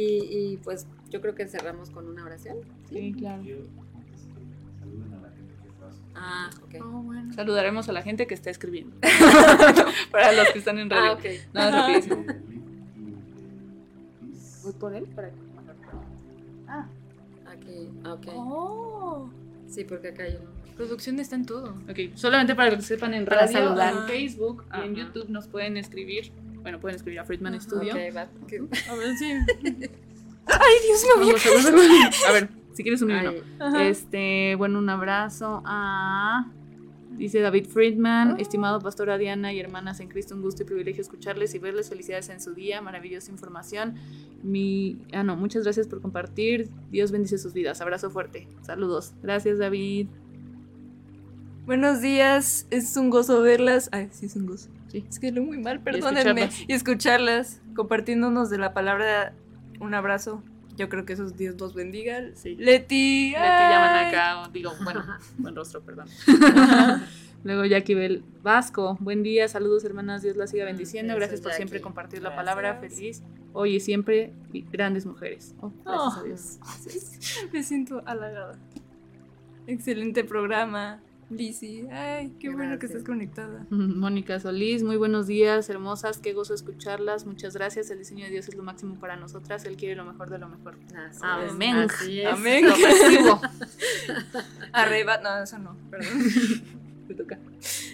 y, 0.52 0.56
pues 0.62 0.86
yo 1.10 1.20
creo 1.20 1.34
que 1.34 1.46
cerramos 1.46 1.90
con 1.90 2.08
una 2.08 2.24
oración. 2.24 2.58
Sí, 2.88 3.12
claro. 3.16 3.42
Quiero 3.42 3.60
antes 3.94 4.20
que 4.22 4.78
saluden 4.80 5.12
a 5.14 5.20
la 5.20 5.30
gente 5.30 5.54
que 5.62 5.68
está 5.68 5.92
su- 5.92 6.02
Ah, 6.14 6.50
ok. 6.64 7.34
Saludaremos 7.34 7.88
a 7.88 7.92
la 7.92 8.02
gente 8.02 8.26
que 8.26 8.34
está 8.34 8.50
escribiendo. 8.50 8.96
Para 10.10 10.32
los 10.32 10.48
que 10.50 10.58
están 10.58 10.78
en 10.78 10.90
radio. 10.90 11.12
Ah, 11.12 11.14
ok. 11.14 11.24
Nada, 11.54 11.70
rapidísimo. 11.88 12.16
Eh, 12.28 12.40
Lin- 12.48 12.64
y- 12.98 14.28
y- 14.28 14.62
Voy 14.64 14.72
por 14.74 14.94
él 14.94 15.04
para 15.14 15.30
Ah. 16.68 16.86
Aquí, 17.46 17.88
ok. 18.06 18.26
oh, 18.36 19.30
Sí, 19.68 19.84
porque 19.84 20.08
acá 20.08 20.22
hay 20.24 20.36
uno. 20.36 20.50
Producción 20.80 21.20
está 21.20 21.36
en 21.36 21.44
todo. 21.44 21.74
Ok, 21.90 22.14
solamente 22.14 22.54
para 22.54 22.70
que 22.70 22.76
lo 22.76 22.82
sepan 22.82 23.12
en 23.12 23.26
Para 23.26 23.42
radio, 23.42 23.52
saludar. 23.52 23.94
en 23.94 24.06
Facebook 24.06 24.64
y 24.74 24.86
en. 24.86 24.94
YouTube 24.94 25.28
nos 25.28 25.46
pueden 25.46 25.76
escribir. 25.76 26.32
Bueno, 26.62 26.80
pueden 26.80 26.96
escribir 26.96 27.20
a 27.20 27.24
Friedman 27.24 27.60
Studio. 27.60 27.92
Ok, 27.92 28.16
va. 28.16 28.28
¿Qué? 28.48 28.62
A 28.88 28.94
ver, 28.94 29.16
sí. 29.16 29.26
Ay, 30.46 30.74
Dios 30.86 31.04
mío. 31.04 31.34
Vamos 31.44 31.66
a 31.66 31.70
ver. 31.70 32.12
A 32.28 32.32
ver, 32.32 32.48
si 32.72 32.82
quieres 32.82 33.02
un. 33.02 33.10
Este, 33.78 34.54
bueno, 34.56 34.78
un 34.78 34.88
abrazo 34.88 35.62
a. 35.66 36.50
Dice 37.10 37.40
David 37.40 37.66
Friedman, 37.66 38.40
estimado 38.40 38.80
pastora 38.80 39.18
Diana 39.18 39.52
y 39.52 39.60
hermanas 39.60 40.00
en 40.00 40.08
Cristo, 40.08 40.34
un 40.34 40.40
gusto 40.40 40.62
y 40.62 40.64
privilegio 40.64 41.02
escucharles 41.02 41.54
y 41.54 41.58
verles. 41.58 41.90
Felicidades 41.90 42.30
en 42.30 42.40
su 42.40 42.54
día, 42.54 42.80
maravillosa 42.80 43.30
información. 43.30 43.96
Mi, 44.42 44.98
ah, 45.12 45.22
no, 45.22 45.36
muchas 45.36 45.64
gracias 45.64 45.86
por 45.86 46.00
compartir. 46.00 46.70
Dios 46.90 47.12
bendice 47.12 47.36
sus 47.36 47.52
vidas. 47.52 47.82
Abrazo 47.82 48.10
fuerte. 48.10 48.48
Saludos. 48.62 49.12
Gracias, 49.22 49.58
David. 49.58 50.06
Buenos 51.70 52.00
días, 52.02 52.66
es 52.70 52.96
un 52.96 53.10
gozo 53.10 53.42
verlas. 53.42 53.90
Ay, 53.92 54.08
sí, 54.10 54.26
es 54.26 54.34
un 54.34 54.44
gozo. 54.44 54.68
Sí. 54.88 55.04
Es 55.08 55.20
que 55.20 55.30
lo 55.30 55.40
muy 55.44 55.56
mal, 55.58 55.76
Y 55.76 55.78
perdónenme. 55.78 56.42
escucharlas. 56.42 56.64
Y 56.68 56.72
escucharlas, 56.72 57.60
compartiéndonos 57.76 58.50
de 58.50 58.58
la 58.58 58.74
palabra. 58.74 59.34
Un 59.78 59.94
abrazo. 59.94 60.42
Yo 60.76 60.88
creo 60.88 61.04
que 61.06 61.12
esos 61.12 61.36
Dios 61.36 61.60
los 61.60 61.74
bendiga. 61.74 62.22
Sí. 62.34 62.56
Leti. 62.56 63.30
Leti 63.30 63.36
llaman 63.36 64.06
acá, 64.06 64.50
digo, 64.52 64.72
bueno, 64.82 65.04
buen 65.38 65.54
rostro, 65.54 65.80
perdón. 65.82 66.08
Luego 67.44 67.64
Jackie 67.64 67.94
Bel 67.94 68.24
Vasco, 68.42 68.96
buen 68.98 69.22
día, 69.22 69.46
saludos 69.46 69.84
hermanas, 69.84 70.22
Dios 70.22 70.36
las 70.36 70.50
siga 70.50 70.64
bendiciendo, 70.64 71.14
gracias 71.14 71.40
por 71.40 71.52
siempre 71.52 71.80
compartir 71.80 72.20
la 72.20 72.30
Gracias. 72.30 72.44
palabra, 72.46 72.80
feliz, 72.80 73.22
hoy 73.52 73.76
y 73.76 73.80
siempre, 73.80 74.32
y 74.52 74.62
grandes 74.62 75.06
mujeres. 75.06 75.54
Oh, 75.60 75.72
gracias 75.84 76.16
Oh. 76.16 76.18
a 76.18 76.22
Dios. 76.24 76.58
Me 77.52 77.62
siento 77.62 78.02
halagada. 78.06 78.58
Excelente 79.68 80.24
programa. 80.24 81.00
Lizzy, 81.30 81.86
ay, 81.92 82.34
qué 82.40 82.50
bueno 82.50 82.78
que 82.78 82.86
estás 82.86 83.04
conectada. 83.04 83.64
Mónica 83.70 84.40
Solís, 84.40 84.82
muy 84.82 84.96
buenos 84.96 85.28
días, 85.28 85.70
hermosas, 85.70 86.18
qué 86.18 86.32
gozo 86.32 86.54
escucharlas, 86.54 87.24
muchas 87.24 87.54
gracias, 87.54 87.88
el 87.90 87.98
diseño 87.98 88.24
de 88.24 88.32
Dios 88.32 88.48
es 88.48 88.54
lo 88.56 88.64
máximo 88.64 88.98
para 88.98 89.14
nosotras, 89.14 89.64
Él 89.64 89.76
quiere 89.76 89.94
lo 89.94 90.04
mejor 90.04 90.28
de 90.28 90.38
lo 90.38 90.48
mejor. 90.48 90.76
Así 90.94 91.20
Amén. 91.22 91.76
es, 91.76 91.92
así 91.92 92.20
es. 92.20 92.26
Amén. 92.26 92.66
Lo 92.66 92.74
recibo. 92.74 93.40
Arriba, 94.72 95.18
no, 95.18 95.42
eso 95.42 95.58
no, 95.58 95.76
perdón. 95.88 96.20
Toca. 97.14 97.38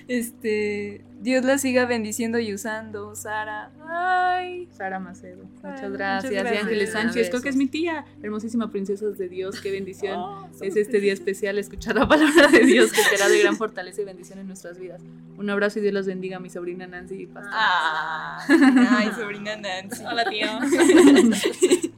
Este, 0.08 1.04
Dios 1.20 1.44
la 1.44 1.58
siga 1.58 1.84
bendiciendo 1.86 2.38
y 2.38 2.54
usando, 2.54 3.14
Sara. 3.16 3.70
Ay, 3.88 4.68
Sara 4.72 5.00
Macedo, 5.00 5.44
muchas 5.44 5.72
muchas 5.72 5.92
gracias. 5.92 6.32
Y 6.32 6.34
gracias. 6.36 6.62
Ángeles 6.62 6.92
Sánchez, 6.92 7.28
creo 7.30 7.42
que 7.42 7.48
es 7.48 7.56
mi 7.56 7.66
tía, 7.66 8.04
hermosísima 8.22 8.70
princesa 8.70 9.06
de 9.06 9.28
Dios, 9.28 9.60
qué 9.60 9.72
bendición. 9.72 10.18
Oh, 10.18 10.48
Es 10.60 10.76
este 10.76 11.00
día 11.00 11.12
especial 11.12 11.58
escuchar 11.58 11.96
la 11.96 12.06
palabra 12.06 12.48
de 12.48 12.60
Dios 12.60 12.92
que 12.92 13.02
será 13.02 13.28
de 13.28 13.40
gran 13.40 13.56
fortaleza 13.56 14.02
y 14.02 14.04
bendición 14.04 14.38
en 14.38 14.46
nuestras 14.46 14.78
vidas. 14.78 15.02
Un 15.36 15.50
abrazo 15.50 15.78
y 15.80 15.82
Dios 15.82 15.94
los 15.94 16.06
bendiga 16.06 16.36
a 16.36 16.40
mi 16.40 16.50
sobrina 16.50 16.86
Nancy 16.86 17.22
y 17.22 17.26
pastor. 17.26 17.52
Ah, 17.54 18.44
ay, 18.90 19.10
sobrina 19.18 19.56
Nancy. 19.56 20.04
Hola, 20.04 20.24
tío. 20.30 20.46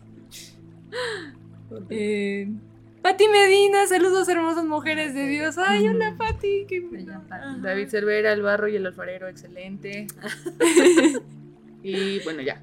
Eh, 1.90 2.48
Pati 3.08 3.26
Medina, 3.26 3.86
saludos 3.86 4.28
hermosas 4.28 4.66
mujeres 4.66 5.14
de 5.14 5.26
Dios. 5.26 5.56
Ay, 5.56 5.88
hola 5.88 6.14
Pati. 6.18 6.66
qué- 6.68 6.82
Pati. 7.26 7.60
David 7.62 7.88
Cervera, 7.88 8.34
el 8.34 8.42
barro 8.42 8.68
y 8.68 8.76
el 8.76 8.84
alfarero, 8.84 9.28
excelente. 9.28 10.06
y 11.82 12.22
bueno, 12.24 12.42
ya. 12.42 12.60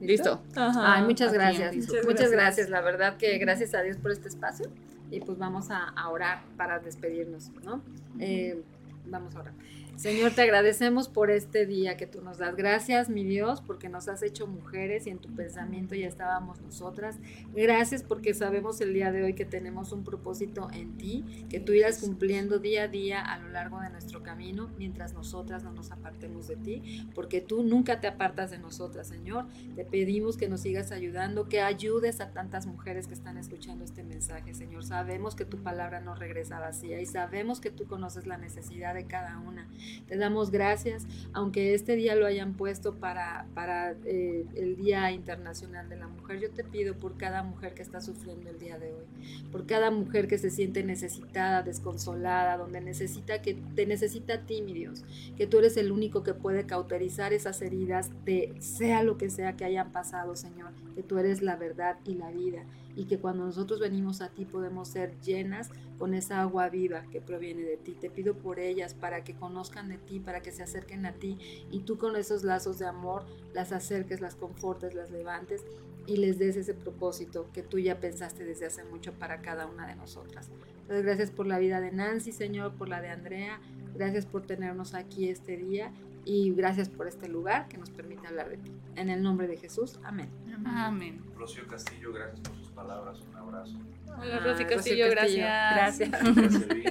Listo. 0.00 0.42
Ajá. 0.56 0.94
Ay, 0.96 1.02
muchas 1.04 1.32
gracias. 1.32 1.76
Muchas, 1.76 1.90
Muchas 1.92 2.06
gracias. 2.06 2.30
gracias. 2.32 2.70
La 2.70 2.80
verdad 2.80 3.16
que 3.18 3.38
gracias 3.38 3.72
a 3.74 3.82
Dios 3.82 3.96
por 3.98 4.10
este 4.10 4.26
espacio. 4.26 4.68
Y 5.12 5.20
pues 5.20 5.38
vamos 5.38 5.70
a, 5.70 5.84
a 5.90 6.08
orar 6.08 6.42
para 6.56 6.80
despedirnos, 6.80 7.52
¿no? 7.64 7.80
Eh, 8.18 8.60
vamos 9.06 9.36
a 9.36 9.40
orar. 9.42 9.54
Señor, 9.98 10.30
te 10.30 10.42
agradecemos 10.42 11.08
por 11.08 11.28
este 11.28 11.66
día 11.66 11.96
que 11.96 12.06
tú 12.06 12.22
nos 12.22 12.38
das. 12.38 12.54
Gracias, 12.54 13.08
mi 13.08 13.24
Dios, 13.24 13.60
porque 13.60 13.88
nos 13.88 14.06
has 14.06 14.22
hecho 14.22 14.46
mujeres 14.46 15.08
y 15.08 15.10
en 15.10 15.18
tu 15.18 15.28
pensamiento 15.34 15.96
ya 15.96 16.06
estábamos 16.06 16.60
nosotras. 16.60 17.16
Gracias 17.52 18.04
porque 18.04 18.32
sabemos 18.32 18.80
el 18.80 18.94
día 18.94 19.10
de 19.10 19.24
hoy 19.24 19.34
que 19.34 19.44
tenemos 19.44 19.90
un 19.90 20.04
propósito 20.04 20.68
en 20.72 20.96
ti, 20.98 21.24
que 21.50 21.58
tú 21.58 21.72
irás 21.72 21.98
cumpliendo 21.98 22.60
día 22.60 22.84
a 22.84 22.88
día 22.88 23.20
a 23.20 23.40
lo 23.40 23.48
largo 23.48 23.80
de 23.80 23.90
nuestro 23.90 24.22
camino 24.22 24.70
mientras 24.78 25.14
nosotras 25.14 25.64
no 25.64 25.72
nos 25.72 25.90
apartemos 25.90 26.46
de 26.46 26.54
ti, 26.54 27.08
porque 27.12 27.40
tú 27.40 27.64
nunca 27.64 27.98
te 27.98 28.06
apartas 28.06 28.52
de 28.52 28.58
nosotras, 28.58 29.08
Señor. 29.08 29.46
Te 29.74 29.84
pedimos 29.84 30.36
que 30.36 30.48
nos 30.48 30.60
sigas 30.60 30.92
ayudando, 30.92 31.48
que 31.48 31.60
ayudes 31.60 32.20
a 32.20 32.30
tantas 32.30 32.66
mujeres 32.66 33.08
que 33.08 33.14
están 33.14 33.36
escuchando 33.36 33.84
este 33.84 34.04
mensaje, 34.04 34.54
Señor. 34.54 34.84
Sabemos 34.84 35.34
que 35.34 35.44
tu 35.44 35.56
palabra 35.64 35.98
no 35.98 36.14
regresa 36.14 36.60
vacía 36.60 37.00
y 37.00 37.06
sabemos 37.06 37.58
que 37.58 37.72
tú 37.72 37.88
conoces 37.88 38.28
la 38.28 38.38
necesidad 38.38 38.94
de 38.94 39.08
cada 39.08 39.40
una. 39.40 39.68
Te 40.06 40.16
damos 40.16 40.50
gracias, 40.50 41.06
aunque 41.32 41.74
este 41.74 41.96
día 41.96 42.14
lo 42.14 42.26
hayan 42.26 42.54
puesto 42.54 42.94
para, 42.94 43.46
para 43.54 43.92
eh, 44.04 44.46
el 44.54 44.76
Día 44.76 45.10
Internacional 45.12 45.88
de 45.88 45.96
la 45.96 46.08
Mujer. 46.08 46.40
Yo 46.40 46.50
te 46.50 46.64
pido 46.64 46.94
por 46.94 47.16
cada 47.16 47.42
mujer 47.42 47.74
que 47.74 47.82
está 47.82 48.00
sufriendo 48.00 48.50
el 48.50 48.58
día 48.58 48.78
de 48.78 48.92
hoy, 48.92 49.06
por 49.50 49.66
cada 49.66 49.90
mujer 49.90 50.28
que 50.28 50.38
se 50.38 50.50
siente 50.50 50.82
necesitada, 50.82 51.62
desconsolada, 51.62 52.56
donde 52.56 52.80
necesita 52.80 53.42
que 53.42 53.54
te 53.74 53.86
necesita 53.86 54.34
a 54.34 54.46
ti, 54.46 54.62
mi 54.62 54.72
Dios, 54.72 55.04
que 55.36 55.46
tú 55.46 55.58
eres 55.58 55.76
el 55.76 55.92
único 55.92 56.22
que 56.22 56.34
puede 56.34 56.66
cauterizar 56.66 57.32
esas 57.32 57.60
heridas 57.62 58.10
de 58.24 58.54
sea 58.58 59.02
lo 59.02 59.18
que 59.18 59.30
sea 59.30 59.56
que 59.56 59.64
hayan 59.64 59.92
pasado, 59.92 60.36
Señor, 60.36 60.72
que 60.94 61.02
tú 61.02 61.18
eres 61.18 61.42
la 61.42 61.56
verdad 61.56 61.96
y 62.04 62.14
la 62.14 62.30
vida 62.30 62.64
y 62.96 63.04
que 63.04 63.18
cuando 63.18 63.44
nosotros 63.44 63.80
venimos 63.80 64.20
a 64.20 64.28
ti 64.28 64.44
podemos 64.44 64.88
ser 64.88 65.18
llenas 65.20 65.70
con 65.98 66.14
esa 66.14 66.40
agua 66.40 66.68
viva 66.68 67.02
que 67.10 67.20
proviene 67.20 67.62
de 67.62 67.76
ti. 67.76 67.92
Te 67.92 68.10
pido 68.10 68.34
por 68.34 68.58
ellas 68.58 68.94
para 68.94 69.24
que 69.24 69.34
conozcan 69.34 69.88
de 69.88 69.98
ti, 69.98 70.20
para 70.20 70.40
que 70.40 70.52
se 70.52 70.62
acerquen 70.62 71.06
a 71.06 71.12
ti 71.12 71.38
y 71.70 71.80
tú 71.80 71.98
con 71.98 72.16
esos 72.16 72.44
lazos 72.44 72.78
de 72.78 72.86
amor 72.86 73.24
las 73.54 73.72
acerques, 73.72 74.20
las 74.20 74.34
confortes, 74.34 74.94
las 74.94 75.10
levantes 75.10 75.64
y 76.06 76.16
les 76.16 76.38
des 76.38 76.56
ese 76.56 76.72
propósito 76.74 77.50
que 77.52 77.62
tú 77.62 77.78
ya 77.78 78.00
pensaste 78.00 78.44
desde 78.44 78.66
hace 78.66 78.82
mucho 78.84 79.12
para 79.12 79.42
cada 79.42 79.66
una 79.66 79.86
de 79.86 79.94
nosotras. 79.94 80.50
Entonces, 80.80 81.04
gracias 81.04 81.30
por 81.30 81.46
la 81.46 81.58
vida 81.58 81.82
de 81.82 81.92
Nancy, 81.92 82.32
Señor, 82.32 82.72
por 82.72 82.88
la 82.88 83.02
de 83.02 83.10
Andrea, 83.10 83.60
gracias 83.94 84.24
por 84.24 84.46
tenernos 84.46 84.94
aquí 84.94 85.28
este 85.28 85.58
día 85.58 85.92
y 86.24 86.50
gracias 86.54 86.88
por 86.88 87.08
este 87.08 87.28
lugar 87.28 87.68
que 87.68 87.76
nos 87.76 87.90
permite 87.90 88.26
hablar 88.26 88.48
de 88.48 88.56
ti. 88.56 88.72
En 88.96 89.10
el 89.10 89.22
nombre 89.22 89.46
de 89.46 89.58
Jesús, 89.58 90.00
amén. 90.02 90.30
Amén. 90.64 91.20
Rocío 91.36 91.66
Castillo, 91.66 92.12
gracias 92.12 92.40
por 92.40 92.56
sus 92.56 92.67
palabras, 92.82 93.18
un 93.30 93.36
abrazo. 93.36 93.72
Hola, 94.06 94.36
Ah, 94.36 94.40
Rosy 94.40 94.62
Rocío 94.64 94.66
Castillo, 94.68 95.04
Castillo, 95.14 95.44
gracias. 95.44 96.10
Gracias. 96.10 96.10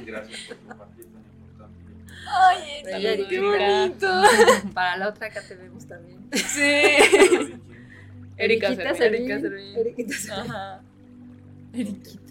Gracias, 0.06 0.40
por 0.48 0.58
compartir 0.68 1.06
tan 1.06 1.24
importante. 1.24 1.94
Ay, 2.30 2.84
Bella 2.86 3.00
qué 3.28 3.38
Erika. 3.38 3.42
bonito. 3.42 4.08
Para 4.74 4.98
la 4.98 5.08
otra 5.10 5.28
acá 5.28 5.42
te 5.48 5.56
vemos 5.56 5.86
también. 5.88 6.20
Sí. 6.34 6.82
Erika 8.38 8.68
Servín. 8.76 9.32
Erika 9.32 9.40
Servín. 9.40 9.76
Ajá. 10.32 10.82
Eriquita. 11.74 12.22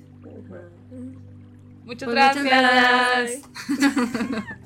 Muchas 1.84 2.06
Pues 2.06 2.14
gracias. 2.14 2.44
muchas 2.44 2.62
gracias. 2.62 3.42